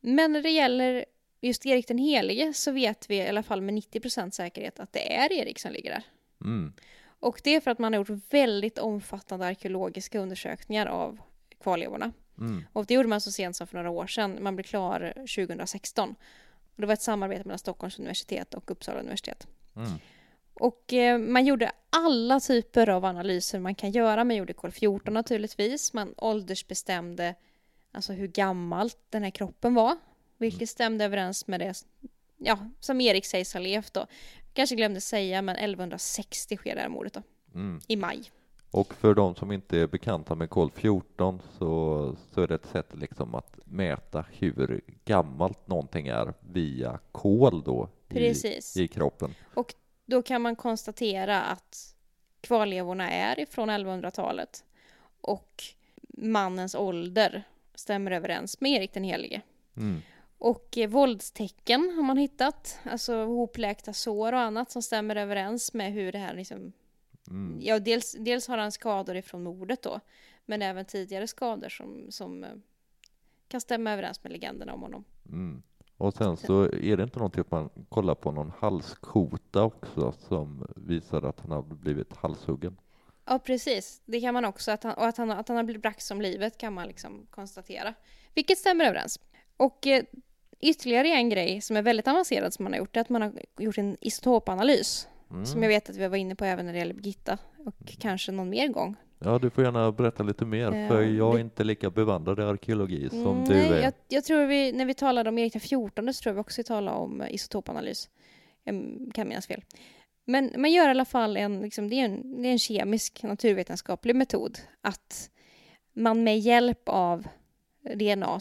Men 0.00 0.32
när 0.32 0.42
det 0.42 0.50
gäller 0.50 1.04
just 1.40 1.66
Erik 1.66 1.88
den 1.88 1.98
helige 1.98 2.52
så 2.52 2.72
vet 2.72 3.10
vi 3.10 3.16
i 3.16 3.28
alla 3.28 3.42
fall 3.42 3.60
med 3.60 3.74
90% 3.74 4.30
säkerhet 4.30 4.80
att 4.80 4.92
det 4.92 5.14
är 5.16 5.32
Erik 5.32 5.58
som 5.58 5.72
ligger 5.72 5.90
där. 5.90 6.02
Mm. 6.44 6.72
Och 7.20 7.40
det 7.44 7.54
är 7.54 7.60
för 7.60 7.70
att 7.70 7.78
man 7.78 7.92
har 7.92 8.00
gjort 8.00 8.22
väldigt 8.30 8.78
omfattande 8.78 9.46
arkeologiska 9.46 10.18
undersökningar 10.18 10.86
av 10.86 11.18
kvarlevorna. 11.62 12.12
Mm. 12.38 12.64
Och 12.72 12.86
det 12.86 12.94
gjorde 12.94 13.08
man 13.08 13.20
så 13.20 13.32
sent 13.32 13.56
som 13.56 13.66
för 13.66 13.76
några 13.76 13.90
år 13.90 14.06
sedan. 14.06 14.38
Man 14.40 14.56
blev 14.56 14.64
klar 14.64 15.12
2016. 15.14 16.14
Och 16.74 16.80
det 16.80 16.86
var 16.86 16.94
ett 16.94 17.02
samarbete 17.02 17.44
mellan 17.44 17.58
Stockholms 17.58 17.98
universitet 17.98 18.54
och 18.54 18.70
Uppsala 18.70 19.00
universitet. 19.00 19.46
Mm. 19.76 19.90
Och 20.54 20.92
eh, 20.92 21.18
man 21.18 21.46
gjorde 21.46 21.72
alla 21.90 22.40
typer 22.40 22.88
av 22.88 23.04
analyser 23.04 23.58
man 23.58 23.74
kan 23.74 23.90
göra. 23.90 24.24
Man 24.24 24.36
gjorde 24.36 24.52
kol-14 24.52 25.10
naturligtvis. 25.10 25.92
Man 25.92 26.14
åldersbestämde 26.16 27.34
alltså 27.92 28.12
hur 28.12 28.26
gammalt 28.26 28.98
den 29.10 29.22
här 29.22 29.30
kroppen 29.30 29.74
var. 29.74 29.96
Vilket 30.38 30.68
stämde 30.68 31.04
överens 31.04 31.46
med 31.46 31.60
det 31.60 31.74
ja, 32.38 32.58
som 32.80 33.00
Erik 33.00 33.26
sägs 33.26 33.52
ha 33.52 33.60
levt 33.60 33.94
då. 33.94 34.06
Kanske 34.52 34.76
glömde 34.76 35.00
säga, 35.00 35.42
men 35.42 35.56
1160 35.56 36.56
sker 36.56 36.74
det 36.74 36.80
här 36.80 36.88
mordet 36.88 37.12
då. 37.12 37.22
Mm. 37.54 37.80
I 37.88 37.96
maj. 37.96 38.30
Och 38.70 38.94
för 38.94 39.14
de 39.14 39.34
som 39.34 39.52
inte 39.52 39.78
är 39.78 39.86
bekanta 39.86 40.34
med 40.34 40.50
kol 40.50 40.70
14 40.70 41.42
så, 41.58 42.16
så 42.32 42.40
är 42.40 42.46
det 42.46 42.54
ett 42.54 42.66
sätt 42.66 42.94
liksom 42.94 43.34
att 43.34 43.58
mäta 43.64 44.24
hur 44.32 44.80
gammalt 45.04 45.68
någonting 45.68 46.06
är 46.06 46.34
via 46.40 46.98
kol 47.12 47.62
då 47.62 47.88
i, 48.08 48.14
Precis. 48.14 48.76
i 48.76 48.88
kroppen. 48.88 49.34
Då 50.06 50.22
kan 50.22 50.42
man 50.42 50.56
konstatera 50.56 51.42
att 51.42 51.94
kvarlevorna 52.40 53.10
är 53.10 53.40
ifrån 53.40 53.70
1100-talet 53.70 54.64
och 55.20 55.64
mannens 56.08 56.74
ålder 56.74 57.42
stämmer 57.74 58.10
överens 58.10 58.60
med 58.60 58.72
Erik 58.72 58.94
den 58.94 59.04
helige. 59.04 59.40
Mm. 59.76 60.02
Och 60.38 60.78
eh, 60.78 60.88
våldstecken 60.88 61.92
har 61.96 62.02
man 62.02 62.16
hittat, 62.16 62.78
alltså 62.84 63.24
hopläkta 63.24 63.92
sår 63.92 64.32
och 64.32 64.40
annat 64.40 64.70
som 64.70 64.82
stämmer 64.82 65.16
överens 65.16 65.74
med 65.74 65.92
hur 65.92 66.12
det 66.12 66.18
här 66.18 66.34
liksom, 66.34 66.72
Mm. 67.30 67.58
ja 67.60 67.78
dels, 67.78 68.16
dels 68.18 68.48
har 68.48 68.58
han 68.58 68.72
skador 68.72 69.16
ifrån 69.16 69.42
mordet 69.42 69.82
då, 69.82 70.00
men 70.46 70.62
även 70.62 70.84
tidigare 70.84 71.26
skador 71.26 71.68
som, 71.68 72.06
som 72.10 72.44
eh, 72.44 72.50
kan 73.48 73.60
stämma 73.60 73.92
överens 73.92 74.22
med 74.22 74.32
legenderna 74.32 74.74
om 74.74 74.82
honom. 74.82 75.04
Mm. 75.28 75.62
Och 75.96 76.14
sen 76.14 76.36
så 76.36 76.62
är 76.62 76.96
det 76.96 77.02
inte 77.02 77.18
någonting 77.18 77.40
att 77.40 77.50
man 77.50 77.70
kollar 77.88 78.14
på 78.14 78.30
någon 78.30 78.52
halskota 78.58 79.62
också 79.62 80.12
som 80.12 80.66
visar 80.76 81.22
att 81.22 81.40
han 81.40 81.50
har 81.50 81.62
blivit 81.62 82.16
halshuggen. 82.16 82.76
Ja, 83.24 83.38
precis. 83.38 84.02
Det 84.04 84.20
kan 84.20 84.34
man 84.34 84.44
också. 84.44 84.70
Att 84.70 84.82
han, 84.82 84.94
och 84.94 85.06
att 85.06 85.16
han, 85.16 85.30
att 85.30 85.48
han 85.48 85.56
har 85.56 85.64
blivit 85.64 85.82
brax 85.82 86.10
om 86.10 86.20
livet 86.20 86.58
kan 86.58 86.72
man 86.72 86.88
liksom 86.88 87.26
konstatera. 87.30 87.94
Vilket 88.34 88.58
stämmer 88.58 88.84
överens. 88.84 89.20
Och 89.56 89.86
eh, 89.86 90.04
ytterligare 90.60 91.08
en 91.08 91.28
grej 91.28 91.60
som 91.60 91.76
är 91.76 91.82
väldigt 91.82 92.08
avancerad 92.08 92.54
som 92.54 92.62
man 92.62 92.72
har 92.72 92.78
gjort 92.78 92.96
är 92.96 93.00
att 93.00 93.08
man 93.08 93.22
har 93.22 93.32
gjort 93.58 93.78
en 93.78 93.96
isotopanalys. 94.00 95.08
Mm. 95.30 95.46
Som 95.46 95.62
jag 95.62 95.68
vet 95.68 95.90
att 95.90 95.96
vi 95.96 96.08
var 96.08 96.16
inne 96.16 96.34
på 96.34 96.44
även 96.44 96.66
när 96.66 96.72
det 96.72 96.78
gäller 96.78 96.94
Birgitta. 96.94 97.38
Och 97.64 97.74
kanske 97.98 98.32
någon 98.32 98.48
mer 98.50 98.68
gång. 98.68 98.96
Ja, 99.18 99.38
du 99.38 99.50
får 99.50 99.64
gärna 99.64 99.92
berätta 99.92 100.22
lite 100.22 100.44
mer, 100.44 100.72
Eh, 100.72 100.88
för 100.88 101.02
jag 101.02 101.34
är 101.34 101.38
inte 101.38 101.64
lika 101.64 101.90
bevandrad 101.90 102.38
i 102.38 102.42
arkeologi 102.42 103.08
som 103.10 103.20
Mm, 103.20 103.44
du 103.44 103.54
nej, 103.54 103.68
är. 103.68 103.82
Jag, 103.82 103.92
jag 104.08 104.24
tror 104.24 104.46
vi, 104.46 104.72
när 104.72 104.84
vi 104.86 104.94
talade 104.94 105.28
om 105.28 105.38
Erik 105.38 105.52
den 105.52 105.60
14 105.60 106.14
så 106.14 106.22
tror 106.22 106.30
jag 106.30 106.34
vi 106.34 106.40
också 106.40 106.62
talade 106.62 106.96
om 106.96 107.20
eh, 107.20 107.34
isotopanalys. 107.34 108.08
Jag 108.64 108.74
kan 109.14 109.28
minnas 109.28 109.46
fel. 109.46 109.62
Men 110.24 110.52
man 110.56 110.72
gör 110.72 110.86
i 110.88 110.90
alla 110.90 111.04
fall 111.04 111.36
en, 111.36 111.60
liksom, 111.60 111.88
det, 111.88 112.00
är 112.00 112.04
en, 112.04 112.42
det 112.42 112.48
är 112.48 112.52
en 112.52 112.58
kemisk 112.58 113.22
naturvetenskaplig 113.22 114.16
metod 114.16 114.58
att 114.80 115.30
man 115.92 116.24
med 116.24 116.38
hjälp 116.38 116.82
av 116.88 117.28
DNA 117.94 118.40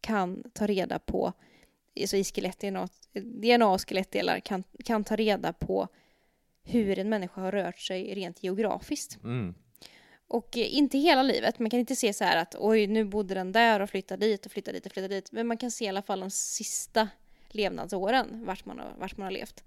kan 0.00 0.42
ta 0.52 0.66
reda 0.66 0.98
på, 0.98 1.32
alltså 2.00 2.16
i 2.16 2.24
skelett-DNA, 2.24 2.88
DNA 3.14 3.72
och 3.72 3.88
skelettdelar 3.88 4.40
kan, 4.40 4.64
kan 4.84 5.04
ta 5.04 5.16
reda 5.16 5.52
på 5.52 5.88
hur 6.68 6.98
en 6.98 7.08
människa 7.08 7.40
har 7.40 7.52
rört 7.52 7.78
sig 7.78 8.14
rent 8.14 8.42
geografiskt. 8.42 9.18
Mm. 9.24 9.54
Och 10.28 10.56
eh, 10.56 10.74
inte 10.74 10.98
hela 10.98 11.22
livet. 11.22 11.58
Man 11.58 11.70
kan 11.70 11.80
inte 11.80 11.96
se 11.96 12.12
så 12.12 12.24
här 12.24 12.36
att 12.36 12.54
oj, 12.58 12.86
nu 12.86 13.04
bodde 13.04 13.34
den 13.34 13.52
där 13.52 13.80
och 13.80 13.90
flyttade 13.90 14.26
dit 14.26 14.46
och 14.46 14.52
flyttade 14.52 14.76
dit 14.78 14.86
och 14.86 14.92
flyttade 14.92 15.14
dit. 15.14 15.32
Men 15.32 15.46
man 15.46 15.56
kan 15.56 15.70
se 15.70 15.84
i 15.84 15.88
alla 15.88 16.02
fall 16.02 16.20
de 16.20 16.30
sista 16.30 17.08
levnadsåren, 17.48 18.44
vart 18.44 18.64
man 18.64 18.78
har, 18.78 18.94
vart 18.98 19.16
man 19.16 19.24
har 19.24 19.32
levt. 19.32 19.64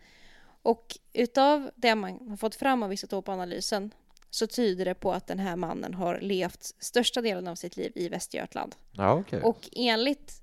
Och 0.63 0.97
utav 1.13 1.71
det 1.75 1.95
man 1.95 2.29
har 2.29 2.37
fått 2.37 2.55
fram 2.55 2.83
av 2.83 2.93
isotopanalysen 2.93 3.91
så 4.29 4.47
tyder 4.47 4.85
det 4.85 4.93
på 4.93 5.11
att 5.11 5.27
den 5.27 5.39
här 5.39 5.55
mannen 5.55 5.93
har 5.93 6.19
levt 6.21 6.63
största 6.79 7.21
delen 7.21 7.47
av 7.47 7.55
sitt 7.55 7.77
liv 7.77 7.91
i 7.95 8.09
Västergötland. 8.09 8.75
Ja, 8.91 9.13
okej. 9.13 9.41
Och 9.41 9.69
enligt 9.75 10.41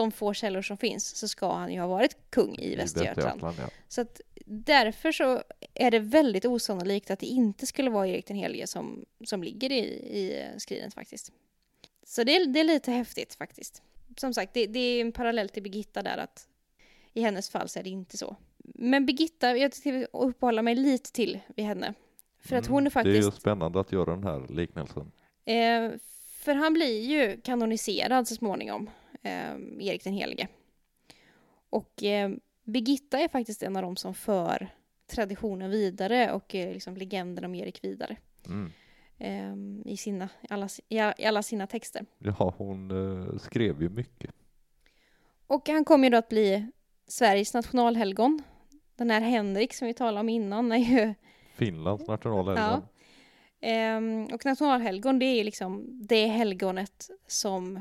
de 0.00 0.12
få 0.12 0.34
källor 0.34 0.62
som 0.62 0.76
finns 0.76 1.16
så 1.16 1.28
ska 1.28 1.52
han 1.52 1.72
ju 1.72 1.80
ha 1.80 1.86
varit 1.86 2.16
kung 2.30 2.56
i 2.58 2.76
Västergötland. 2.76 3.40
ja. 3.42 3.68
Så 3.88 4.00
att 4.00 4.20
därför 4.46 5.12
så 5.12 5.42
är 5.74 5.90
det 5.90 5.98
väldigt 5.98 6.44
osannolikt 6.44 7.10
att 7.10 7.18
det 7.18 7.26
inte 7.26 7.66
skulle 7.66 7.90
vara 7.90 8.06
Erik 8.08 8.26
den 8.26 8.36
helige 8.36 8.66
som, 8.66 9.04
som 9.24 9.42
ligger 9.42 9.72
i, 9.72 9.78
i 10.18 10.44
skrinet 10.58 10.94
faktiskt. 10.94 11.32
Så 12.06 12.24
det 12.24 12.36
är, 12.36 12.46
det 12.46 12.60
är 12.60 12.64
lite 12.64 12.92
häftigt 12.92 13.34
faktiskt. 13.34 13.82
Som 14.16 14.34
sagt, 14.34 14.54
det, 14.54 14.66
det 14.66 14.80
är 14.80 15.00
en 15.00 15.12
parallell 15.12 15.48
till 15.48 15.62
Birgitta 15.62 16.02
där 16.02 16.18
att 16.18 16.46
i 17.14 17.22
hennes 17.22 17.50
fall 17.50 17.68
så 17.68 17.78
är 17.78 17.82
det 17.82 17.90
inte 17.90 18.16
så. 18.18 18.36
Men 18.74 19.06
Birgitta, 19.06 19.56
jag 19.56 19.74
ska 19.74 20.04
uppehålla 20.12 20.62
mig 20.62 20.74
lite 20.74 21.12
till 21.12 21.38
vid 21.56 21.64
henne. 21.64 21.94
För 22.42 22.56
att 22.56 22.64
Mm, 22.66 22.72
hon 22.74 22.86
är 22.86 22.90
Det 22.90 22.90
är 22.90 22.90
faktiskt... 22.90 23.28
ju 23.28 23.32
spännande 23.32 23.80
att 23.80 23.92
göra 23.92 24.10
den 24.10 24.24
här 24.24 24.46
liknelsen. 24.48 25.12
Eh, 25.44 25.90
För 26.28 26.54
han 26.54 26.72
blir 26.74 27.00
ju 27.00 27.40
kanoniserad 27.40 28.28
så 28.28 28.34
småningom, 28.34 28.90
eh, 29.22 29.54
Erik 29.80 30.04
den 30.04 30.12
helige. 30.12 30.48
Och 31.70 32.02
eh, 32.02 32.30
Birgitta 32.64 33.18
är 33.18 33.28
faktiskt 33.28 33.62
en 33.62 33.76
av 33.76 33.82
dem 33.82 33.96
som 33.96 34.14
för 34.14 34.68
traditionen 35.06 35.70
vidare 35.70 36.32
och 36.32 36.54
eh, 36.54 36.72
liksom 36.72 36.96
legenden 36.96 37.44
om 37.44 37.54
Erik 37.54 37.84
vidare. 37.84 38.16
Mm. 38.46 38.72
eh, 39.18 39.92
i, 39.92 39.96
sina, 39.96 40.28
alla, 40.48 40.68
i 40.88 40.98
alla- 40.98 41.14
i 41.18 41.24
alla 41.24 41.42
sina 41.42 41.66
texter. 41.66 42.06
Ja, 42.18 42.54
hon 42.58 42.90
eh, 42.90 43.38
skrev 43.38 43.82
ju 43.82 43.88
mycket. 43.88 44.30
Och 45.46 45.68
han 45.68 45.84
kommer 45.84 46.04
ju 46.04 46.10
då 46.10 46.16
att 46.18 46.28
bli 46.28 46.70
Sveriges 47.06 47.54
nationalhelgon. 47.54 48.42
Den 48.96 49.10
här 49.10 49.20
Henrik 49.20 49.74
som 49.74 49.86
vi 49.88 49.94
talade 49.94 50.20
om 50.20 50.28
innan 50.28 50.72
är 50.72 50.76
ju... 50.76 51.14
Finlands 51.54 52.06
nationalhelgon. 52.08 52.62
Ja. 53.60 53.68
Ehm, 53.68 54.24
och 54.32 54.44
nationalhelgon 54.46 55.18
det 55.18 55.24
är 55.26 55.36
ju 55.36 55.44
liksom 55.44 55.86
det 56.06 56.26
helgonet 56.26 57.10
som 57.26 57.80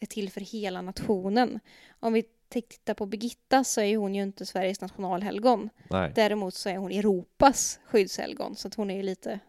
är 0.00 0.06
till 0.06 0.30
för 0.30 0.40
hela 0.40 0.82
nationen. 0.82 1.60
Om 2.00 2.12
vi 2.12 2.24
tittar 2.48 2.94
på 2.94 3.06
Birgitta 3.06 3.64
så 3.64 3.80
är 3.80 3.96
hon 3.96 4.14
ju 4.14 4.22
inte 4.22 4.46
Sveriges 4.46 4.80
nationalhelgon. 4.80 5.70
Nej, 5.90 6.12
Däremot 6.14 6.54
så 6.54 6.68
är 6.68 6.76
hon 6.76 6.92
Europas 6.92 7.80
skyddshelgon. 7.86 8.56
Så 8.56 8.68
att 8.68 8.74
hon 8.74 8.90
är 8.90 8.96
ju 8.96 9.02
lite... 9.02 9.40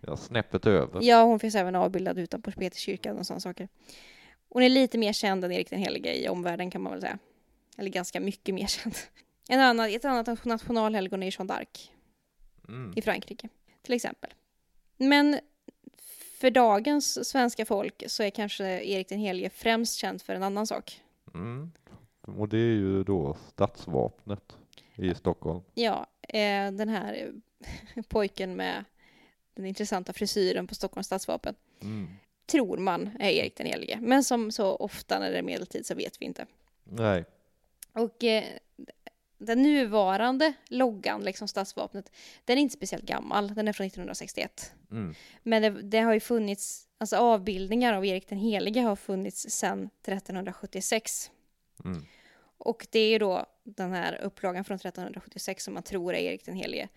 ja, 0.00 0.16
snäppet 0.16 0.66
över. 0.66 1.02
Ja, 1.02 1.22
hon 1.22 1.38
finns 1.40 1.54
även 1.54 1.74
avbildad 1.74 2.18
utanpå 2.18 2.50
Peterskyrkan 2.52 3.18
och 3.18 3.26
sådana 3.26 3.40
saker. 3.40 3.68
Hon 4.48 4.62
är 4.62 4.68
lite 4.68 4.98
mer 4.98 5.12
känd 5.12 5.44
än 5.44 5.52
Erik 5.52 5.70
den 5.70 5.78
helige 5.78 6.14
i 6.14 6.28
omvärlden 6.28 6.70
kan 6.70 6.82
man 6.82 6.92
väl 6.92 7.00
säga. 7.00 7.18
Eller 7.78 7.90
ganska 7.90 8.20
mycket 8.20 8.54
mer 8.54 8.66
känd. 8.82 8.94
En 9.48 9.60
annan, 9.60 9.90
ett 9.90 10.04
annat 10.04 10.44
nationalhelgon 10.44 11.22
är 11.22 11.26
Jeanne 11.38 11.54
d'Arc 11.54 11.90
Mm. 12.68 12.92
i 12.96 13.02
Frankrike, 13.02 13.48
till 13.82 13.94
exempel. 13.94 14.30
Men 14.96 15.38
för 16.40 16.50
dagens 16.50 17.28
svenska 17.28 17.64
folk 17.64 18.04
så 18.06 18.22
är 18.22 18.30
kanske 18.30 18.64
Erik 18.64 19.08
den 19.08 19.18
helige 19.18 19.50
främst 19.50 19.98
känd 19.98 20.22
för 20.22 20.34
en 20.34 20.42
annan 20.42 20.66
sak. 20.66 21.00
Mm. 21.34 21.72
Och 22.20 22.48
det 22.48 22.56
är 22.58 22.74
ju 22.74 23.04
då 23.04 23.36
stadsvapnet 23.52 24.56
i 24.94 25.14
Stockholm. 25.14 25.60
Ja, 25.74 26.06
eh, 26.28 26.72
den 26.72 26.88
här 26.88 27.32
pojken 28.08 28.56
med 28.56 28.84
den 29.54 29.66
intressanta 29.66 30.12
frisyren 30.12 30.66
på 30.66 30.74
Stockholms 30.74 31.06
stadsvapen 31.06 31.54
Mm. 31.80 32.08
tror 32.46 32.76
man 32.78 33.10
är 33.20 33.30
Erik 33.30 33.56
den 33.56 33.66
helige. 33.66 33.98
Men 34.02 34.24
som 34.24 34.50
så 34.52 34.76
ofta 34.76 35.18
när 35.18 35.30
det 35.30 35.38
är 35.38 35.42
medeltid 35.42 35.86
så 35.86 35.94
vet 35.94 36.20
vi 36.20 36.24
inte. 36.24 36.46
Nej, 36.84 37.24
Och 37.92 38.24
eh, 38.24 38.44
den 39.38 39.62
nuvarande 39.62 40.52
loggan, 40.68 41.22
liksom 41.22 41.48
stadsvapnet, 41.48 42.12
den 42.44 42.58
är 42.58 42.62
inte 42.62 42.74
speciellt 42.74 43.04
gammal. 43.04 43.54
Den 43.54 43.68
är 43.68 43.72
från 43.72 43.86
1961. 43.86 44.72
mm. 44.90 45.14
Men 45.42 45.62
det, 45.62 45.70
det 45.70 45.98
har 45.98 46.14
ju 46.14 46.20
funnits, 46.20 46.86
alltså 46.98 47.16
avbildningar 47.16 47.92
av 47.92 48.06
Erik 48.06 48.28
den 48.28 48.38
helige 48.38 48.80
har 48.80 48.96
funnits 48.96 49.50
sedan 49.50 49.90
1376. 50.02 51.30
Mm. 51.84 52.04
Och 52.58 52.86
det 52.90 52.98
är 52.98 53.10
ju 53.10 53.18
då 53.18 53.46
den 53.64 53.92
här 53.92 54.20
upplagan 54.22 54.64
från 54.64 54.74
1376 54.74 55.64
som 55.64 55.74
man 55.74 55.82
tror 55.82 56.14
är 56.14 56.18
Erik 56.18 56.44
den 56.44 56.54
helige. 56.54 56.88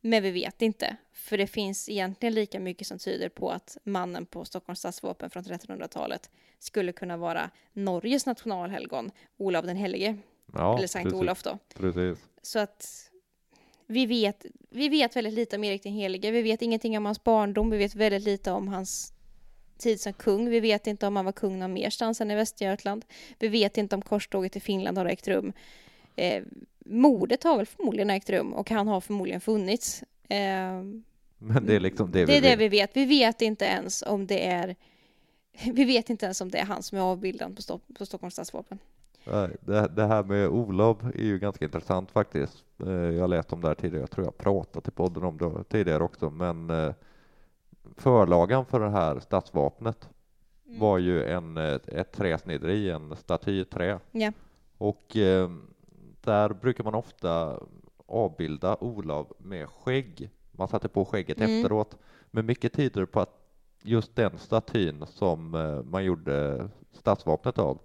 Men 0.00 0.22
vi 0.22 0.30
vet 0.30 0.62
inte, 0.62 0.96
för 1.12 1.38
det 1.38 1.46
finns 1.46 1.88
egentligen 1.88 2.34
lika 2.34 2.60
mycket 2.60 2.86
som 2.86 2.98
tyder 2.98 3.28
på 3.28 3.50
att 3.50 3.76
mannen 3.84 4.26
på 4.26 4.44
Stockholms 4.44 4.78
stadsvapen 4.78 5.30
från 5.30 5.42
1300-talet 5.44 6.30
skulle 6.58 6.92
kunna 6.92 7.16
vara 7.16 7.50
Norges 7.72 8.26
nationalhelgon, 8.26 9.10
Olav 9.36 9.66
den 9.66 9.76
helige, 9.76 10.18
ja, 10.54 10.76
eller 10.78 10.86
Sankt 10.86 11.04
precis, 11.04 11.20
Olof 11.20 11.42
då. 11.42 11.58
Precis. 11.76 12.18
Så 12.42 12.58
att 12.58 13.10
vi 13.86 14.06
vet, 14.06 14.44
vi 14.70 14.88
vet 14.88 15.16
väldigt 15.16 15.34
lite 15.34 15.56
om 15.56 15.64
Erik 15.64 15.82
den 15.82 15.92
helige. 15.92 16.30
Vi 16.30 16.42
vet 16.42 16.62
ingenting 16.62 16.98
om 16.98 17.04
hans 17.04 17.24
barndom. 17.24 17.70
Vi 17.70 17.78
vet 17.78 17.94
väldigt 17.94 18.22
lite 18.22 18.50
om 18.52 18.68
hans 18.68 19.12
tid 19.78 20.00
som 20.00 20.12
kung. 20.12 20.50
Vi 20.50 20.60
vet 20.60 20.86
inte 20.86 21.06
om 21.06 21.16
han 21.16 21.24
var 21.24 21.32
kung 21.32 21.58
någon 21.58 21.72
merstans 21.72 22.20
än 22.20 22.30
i 22.30 22.34
Västergötland. 22.34 23.04
Vi 23.38 23.48
vet 23.48 23.78
inte 23.78 23.94
om 23.94 24.02
korståget 24.02 24.52
till 24.52 24.62
Finland 24.62 24.98
har 24.98 25.06
ägt 25.06 25.28
rum. 25.28 25.52
Eh, 26.16 26.42
mordet 26.86 27.42
har 27.44 27.56
väl 27.56 27.66
förmodligen 27.66 28.10
ägt 28.10 28.30
rum 28.30 28.52
och 28.54 28.70
han 28.70 28.88
har 28.88 29.00
förmodligen 29.00 29.40
funnits. 29.40 30.02
Eh, 30.28 30.38
Men 31.38 31.66
det 31.66 31.74
är 31.76 31.80
liksom 31.80 32.10
det, 32.10 32.24
det 32.26 32.36
är 32.36 32.40
vi 32.40 32.48
det 32.48 32.56
vet. 32.56 32.60
vi 32.60 32.68
vet. 32.68 32.96
Vi 32.96 33.04
vet 33.04 33.42
inte 33.42 33.64
ens 33.64 34.02
om 34.02 34.26
det 34.26 34.46
är 34.46 34.76
vi 35.72 35.84
vet 35.84 36.10
inte 36.10 36.26
ens 36.26 36.40
om 36.40 36.50
det 36.50 36.58
är 36.58 36.64
han 36.64 36.82
som 36.82 36.98
är 36.98 37.02
avbildad 37.02 37.56
på, 37.56 37.62
Stock- 37.62 37.94
på 37.98 38.06
Stockholms 38.06 38.34
stadsvapen. 38.34 38.78
Det, 39.60 39.88
det 39.96 40.06
här 40.06 40.22
med 40.24 40.48
Olof 40.48 40.96
är 41.14 41.22
ju 41.24 41.38
ganska 41.38 41.64
intressant 41.64 42.10
faktiskt. 42.10 42.64
Eh, 42.86 42.90
Jag 42.90 43.30
läste 43.30 43.54
om 43.54 43.60
det 43.60 43.68
här 43.68 43.74
tidigare, 43.74 44.02
jag 44.02 44.10
tror 44.10 44.26
jag 44.26 44.38
pratat 44.38 44.88
i 44.88 44.90
podden 44.90 45.24
om 45.24 45.36
det 45.38 45.64
tidigare 45.64 46.02
också, 46.04 46.30
men 46.30 46.70
eh, 46.70 46.92
förlagan 47.96 48.64
för 48.66 48.80
det 48.80 48.90
här 48.90 49.20
stadsvapnet 49.20 50.08
var 50.64 50.98
ju 50.98 51.24
en, 51.24 51.56
eh, 51.56 51.78
ett 51.86 52.12
träsnidderi, 52.12 52.90
en 52.90 53.16
staty 53.16 53.60
i 53.60 53.64
trä. 53.64 53.98
Ja. 54.12 54.32
Och 54.78 55.16
eh, 55.16 55.50
där 56.20 56.48
brukar 56.52 56.84
man 56.84 56.94
ofta 56.94 57.60
avbilda 58.06 58.76
Olof 58.80 59.26
med 59.38 59.68
skägg. 59.68 60.30
Man 60.52 60.68
satte 60.68 60.88
på 60.88 61.04
skägget 61.04 61.40
Mm. 61.40 61.56
efteråt. 61.58 61.96
Men 62.30 62.46
mycket 62.46 62.72
tyder 62.72 63.04
på 63.06 63.20
att 63.20 63.36
just 63.82 64.16
den 64.16 64.38
statyn 64.38 65.04
som 65.06 65.50
man 65.90 66.04
gjorde 66.04 66.68
stadsvapnet 66.92 67.58
av, 67.58 67.78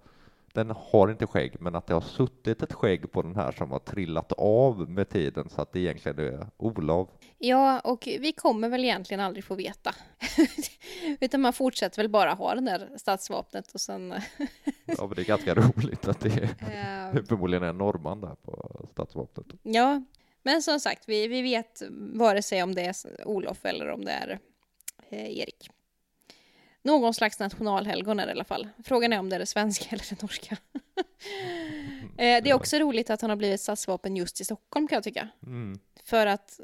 den 0.56 0.70
har 0.70 1.10
inte 1.10 1.26
skägg, 1.26 1.60
men 1.60 1.74
att 1.74 1.86
det 1.86 1.94
har 1.94 2.00
suttit 2.00 2.62
ett 2.62 2.72
skägg 2.72 3.12
på 3.12 3.22
den 3.22 3.36
här 3.36 3.52
som 3.52 3.70
har 3.70 3.78
trillat 3.78 4.32
av 4.32 4.90
med 4.90 5.08
tiden 5.08 5.48
så 5.48 5.62
att 5.62 5.72
det 5.72 5.80
egentligen 5.80 6.18
är 6.18 6.46
Olof. 6.56 7.08
Ja, 7.38 7.80
och 7.80 8.08
vi 8.20 8.32
kommer 8.32 8.68
väl 8.68 8.84
egentligen 8.84 9.20
aldrig 9.20 9.44
få 9.44 9.54
veta. 9.54 9.94
Utan 11.20 11.40
man 11.40 11.52
fortsätter 11.52 12.02
väl 12.02 12.08
bara 12.08 12.34
ha 12.34 12.54
det 12.54 12.60
där 12.60 12.90
stadsvapnet 12.96 13.72
och 13.72 13.80
sen... 13.80 14.14
Ja, 14.84 15.06
men 15.06 15.08
det 15.08 15.22
är 15.22 15.24
ganska 15.24 15.54
roligt 15.54 16.08
att 16.08 16.20
det 16.20 16.50
är 16.60 17.22
förmodligen 17.22 17.62
en 17.62 17.78
norrman 17.78 18.20
där 18.20 18.34
på 18.34 18.86
stadsvapnet. 18.90 19.46
ja, 19.62 20.02
men 20.42 20.62
som 20.62 20.80
sagt, 20.80 21.08
vi, 21.08 21.28
vi 21.28 21.42
vet 21.42 21.82
vare 22.14 22.42
sig 22.42 22.62
om 22.62 22.74
det 22.74 22.82
är 22.82 22.94
Olof 23.24 23.64
eller 23.64 23.88
om 23.90 24.04
det 24.04 24.12
är 24.12 24.38
eh, 25.10 25.38
Erik. 25.38 25.70
Någon 26.86 27.14
slags 27.14 27.38
nationalhelgon 27.38 28.20
är 28.20 28.26
det 28.26 28.30
i 28.30 28.32
alla 28.32 28.44
fall. 28.44 28.68
Frågan 28.84 29.12
är 29.12 29.18
om 29.18 29.28
det 29.28 29.36
är 29.36 29.40
det 29.40 29.46
svenska 29.46 29.84
eller 29.90 30.04
det 30.10 30.22
norska. 30.22 30.56
eh, 32.16 32.42
det 32.42 32.50
är 32.50 32.54
också 32.54 32.78
roligt 32.78 33.10
att 33.10 33.20
han 33.20 33.30
har 33.30 33.36
blivit 33.36 33.60
stadsvapen 33.60 34.16
just 34.16 34.40
i 34.40 34.44
Stockholm 34.44 34.88
kan 34.88 34.96
jag 34.96 35.04
tycka. 35.04 35.28
Mm. 35.46 35.78
För 36.04 36.26
att 36.26 36.60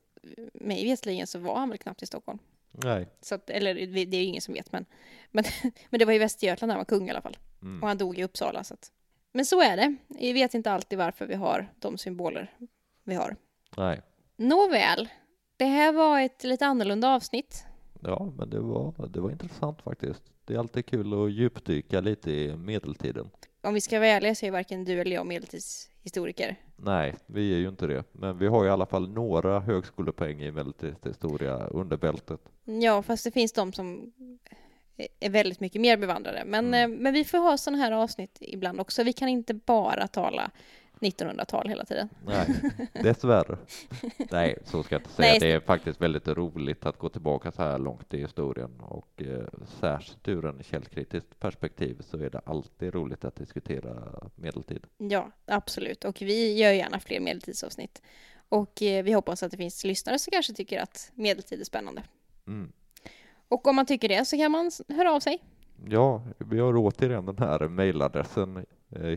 mig 0.55 0.85
veterligen 0.85 1.27
så 1.27 1.39
var 1.39 1.59
han 1.59 1.69
väl 1.69 1.79
knappt 1.79 2.03
i 2.03 2.07
Stockholm. 2.07 2.39
Nej. 2.71 3.09
Så 3.21 3.35
att, 3.35 3.51
eller 3.51 3.75
det 4.07 4.17
är 4.17 4.21
ju 4.21 4.27
ingen 4.27 4.43
som 4.43 4.55
vet, 4.55 4.73
men, 4.73 4.87
men, 5.31 5.45
men 5.91 5.99
det 5.99 6.05
var 6.05 6.13
i 6.13 6.19
Västergötland 6.19 6.73
han 6.73 6.79
var 6.79 6.85
kung 6.85 7.09
i 7.09 7.11
alla 7.11 7.23
fall. 7.23 7.37
Mm. 7.63 7.83
Och 7.83 7.89
han 7.89 7.99
dog 7.99 8.19
i 8.19 8.25
Uppsala. 8.25 8.65
Så 8.65 8.75
att. 8.75 8.93
Men 9.33 9.47
så 9.47 9.63
är 9.63 9.77
det. 9.77 9.97
Vi 10.09 10.33
vet 10.33 10.55
inte 10.55 10.73
alltid 10.73 10.99
varför 10.99 11.27
vi 11.27 11.35
har 11.35 11.73
de 11.79 11.99
symboler 11.99 12.57
vi 13.05 13.15
har. 13.15 13.37
Nej. 13.77 14.03
Nåväl, 14.37 15.09
det 15.57 15.65
här 15.65 15.93
var 15.93 16.21
ett 16.21 16.45
lite 16.45 16.67
annorlunda 16.67 17.09
avsnitt. 17.09 17.65
Ja, 18.05 18.33
men 18.37 18.51
det 18.51 18.61
var, 18.61 18.95
det 19.09 19.21
var 19.21 19.31
intressant 19.31 19.83
faktiskt. 19.83 20.23
Det 20.45 20.55
är 20.55 20.59
alltid 20.59 20.87
kul 20.87 21.25
att 21.25 21.33
djupdyka 21.33 22.01
lite 22.01 22.31
i 22.31 22.57
medeltiden. 22.57 23.31
Om 23.63 23.75
vi 23.75 23.81
ska 23.81 23.99
vara 23.99 24.09
ärliga 24.09 24.35
så 24.35 24.47
är 24.47 24.51
varken 24.51 24.85
du 24.85 25.01
eller 25.01 25.15
jag 25.17 25.27
medeltidshistoriker. 25.27 26.57
Nej, 26.77 27.15
vi 27.27 27.55
är 27.55 27.59
ju 27.59 27.69
inte 27.69 27.87
det, 27.87 28.05
men 28.13 28.39
vi 28.39 28.47
har 28.47 28.67
i 28.67 28.69
alla 28.69 28.87
fall 28.87 29.09
några 29.09 29.61
högskolepoäng 29.61 30.43
i 30.43 30.51
medeltidshistoria 30.51 31.67
under 31.67 31.97
bältet. 31.97 32.41
Ja, 32.65 33.03
fast 33.03 33.25
det 33.25 33.31
finns 33.31 33.53
de 33.53 33.73
som 33.73 34.13
är 35.21 35.31
väldigt 35.31 35.61
mycket 35.61 35.81
mer 35.81 35.97
bevandrade. 35.97 36.43
Men, 36.47 36.67
Mm. 36.67 36.93
eh, 36.93 36.99
men 36.99 37.15
vi 37.15 37.25
får 37.25 37.39
ha 37.39 37.57
sådana 37.59 37.83
här 37.83 37.93
avsnitt 37.93 38.39
ibland 38.41 38.81
också. 38.81 39.03
Vi 39.03 39.13
kan 39.13 39.29
inte 39.29 39.55
bara 39.55 40.09
tala 40.09 40.51
1900-tal 41.03 41.69
hela 41.69 41.85
tiden. 41.85 42.09
Nej, 42.27 42.47
dessvärre. 43.03 43.59
Nej, 44.31 44.59
så 44.65 44.83
ska 44.83 44.95
jag 44.95 45.01
inte 45.01 45.11
säga. 45.11 45.31
Nej. 45.31 45.39
Det 45.41 45.53
är 45.53 45.61
faktiskt 45.61 46.01
väldigt 46.01 46.29
roligt 46.29 46.87
att 46.87 46.99
gå 46.99 47.09
tillbaka 47.09 47.53
så 47.53 47.63
här 47.63 47.79
långt 47.79 48.15
i 48.15 48.19
historien 48.19 48.81
och 48.81 49.23
eh, 49.23 49.47
särskilt 49.81 50.29
ur 50.29 50.47
en 50.47 50.63
källkritiskt 50.63 51.41
perspektiv 51.41 52.01
så 52.01 52.19
är 52.19 52.31
det 52.31 52.41
alltid 52.45 52.95
roligt 52.95 53.25
att 53.25 53.37
diskutera 53.37 54.23
medeltid. 54.35 54.87
Ja, 54.99 55.31
absolut. 55.47 56.05
Och 56.05 56.23
vi 56.23 56.59
gör 56.59 56.73
gärna 56.73 57.01
fler 57.01 57.21
medeltidsavsnitt. 57.21 58.03
Och 58.49 58.83
eh, 58.83 59.05
vi 59.05 59.13
hoppas 59.13 59.43
att 59.43 59.51
det 59.51 59.57
finns 59.57 59.85
lyssnare 59.85 60.19
som 60.19 60.31
kanske 60.31 60.53
tycker 60.53 60.81
att 60.81 61.13
medeltid 61.15 61.61
är 61.61 61.65
spännande. 61.65 62.03
Mm. 62.47 62.73
Och 63.49 63.67
om 63.67 63.77
man 63.77 63.87
tycker 63.87 64.09
det 64.09 64.25
så 64.25 64.37
kan 64.37 64.53
man 64.53 64.71
höra 64.89 65.13
av 65.13 65.21
sig. 65.21 65.39
Ja, 65.89 66.23
vi 66.39 66.59
har 66.59 66.77
återigen 66.77 67.27
den 67.27 67.39
här 67.39 67.69
mejladressen 67.69 68.67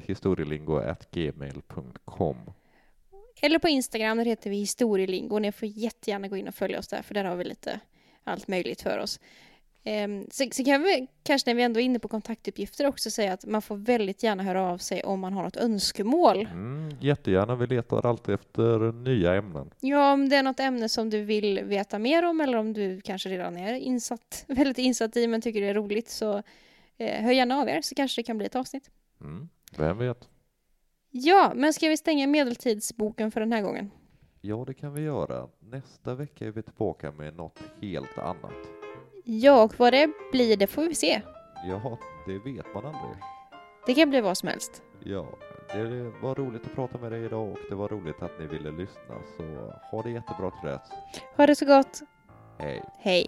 historielingo.gmail.com. 0.06 2.38
Eller 3.42 3.60
på 3.60 3.68
Instagram, 3.68 4.18
där 4.18 4.26
heter 4.26 4.50
vi 4.50 4.58
historielingo. 4.58 5.40
Ni 5.40 5.52
får 5.52 5.68
jättegärna 5.68 6.28
gå 6.28 6.38
in 6.38 6.48
och 6.48 6.56
följa 6.56 6.80
oss 6.80 6.88
där, 6.88 7.02
för 7.02 7.14
där 7.14 7.24
har 7.24 7.36
vi 7.36 7.44
lite 7.44 7.80
allt 8.24 8.48
möjligt 8.48 8.82
för 8.82 8.98
oss. 8.98 9.20
Ehm, 9.88 10.28
så, 10.32 10.46
så 10.52 10.64
kan 10.64 10.84
vi 10.84 11.08
kanske 11.24 11.50
när 11.50 11.56
vi 11.56 11.64
ändå 11.64 11.80
är 11.80 11.84
inne 11.84 12.00
på 12.00 12.08
kontaktuppgifter 12.08 12.88
också 12.88 13.12
säga 13.12 13.34
att 13.34 13.46
man 13.46 13.62
får 13.62 13.78
väldigt 13.78 14.24
gärna 14.24 14.44
höra 14.44 14.62
av 14.62 14.78
sig 14.78 15.04
om 15.04 15.20
man 15.20 15.34
har 15.34 15.44
något 15.44 15.58
önskemål. 15.58 16.48
Mm, 16.52 16.98
jättegärna, 17.02 17.56
vi 17.56 17.68
letar 17.68 18.06
alltid 18.06 18.36
efter 18.36 18.92
nya 18.92 19.36
ämnen. 19.36 19.72
Ja, 19.80 20.14
om 20.14 20.30
det 20.30 20.36
är 20.36 20.44
något 20.44 20.60
ämne 20.60 20.90
som 20.90 21.10
du 21.10 21.22
vill 21.22 21.64
veta 21.64 22.00
mer 22.00 22.26
om 22.26 22.42
eller 22.42 22.58
om 22.58 22.74
du 22.74 23.02
kanske 23.02 23.30
redan 23.30 23.58
är 23.58 23.74
insatt, 23.74 24.46
väldigt 24.48 24.78
insatt 24.78 25.18
i 25.18 25.28
men 25.28 25.42
tycker 25.42 25.62
det 25.62 25.68
är 25.68 25.74
roligt 25.74 26.10
så 26.10 26.44
eh, 26.98 27.24
hör 27.24 27.32
gärna 27.32 27.58
av 27.58 27.70
er 27.70 27.82
så 27.82 27.96
kanske 27.96 28.22
det 28.22 28.24
kan 28.24 28.38
bli 28.38 28.48
ett 28.48 28.56
avsnitt. 28.56 28.90
Mm, 29.22 29.50
vem 29.78 29.98
vet? 29.98 30.30
Ja, 31.12 31.52
men 31.56 31.74
ska 31.74 31.88
vi 31.88 31.98
stänga 31.98 32.28
medeltidsboken 32.28 33.32
för 33.32 33.40
den 33.40 33.52
här 33.52 33.62
gången? 33.62 33.92
Ja, 34.42 34.64
det 34.68 34.74
kan 34.74 34.94
vi 34.94 35.02
göra. 35.02 35.48
Nästa 35.60 36.16
vecka 36.16 36.46
är 36.48 36.52
vi 36.52 36.64
tillbaka 36.64 37.12
med 37.12 37.36
något 37.36 37.60
helt 37.82 38.18
annat. 38.18 38.54
Ja, 39.24 39.64
och 39.64 39.80
vad 39.80 39.94
det 39.94 40.10
blir 40.32 40.58
det 40.58 40.68
får 40.68 40.84
vi 40.84 40.96
se. 40.96 41.22
Ja, 41.68 41.98
det 42.28 42.40
vet 42.40 42.66
man 42.74 42.86
aldrig. 42.86 43.18
Det 43.86 43.94
kan 43.94 44.10
bli 44.10 44.22
vad 44.22 44.38
som 44.38 44.50
helst. 44.50 44.84
Ja, 45.04 45.28
det 45.74 46.12
var 46.22 46.36
roligt 46.36 46.66
att 46.66 46.76
prata 46.76 46.98
med 46.98 47.12
dig 47.12 47.26
idag 47.26 47.52
och 47.52 47.58
det 47.70 47.76
var 47.76 47.88
roligt 47.90 48.22
att 48.22 48.40
ni 48.40 48.48
ville 48.48 48.72
lyssna. 48.72 49.16
Så 49.38 49.74
ha 49.92 50.02
det 50.04 50.10
jättebra 50.12 50.52
till 50.52 50.70
dess. 50.70 50.90
Ha 51.38 51.48
det 51.48 51.56
så 51.56 51.66
gott. 51.66 52.02
Hej! 52.60 52.84
Hej! 53.00 53.28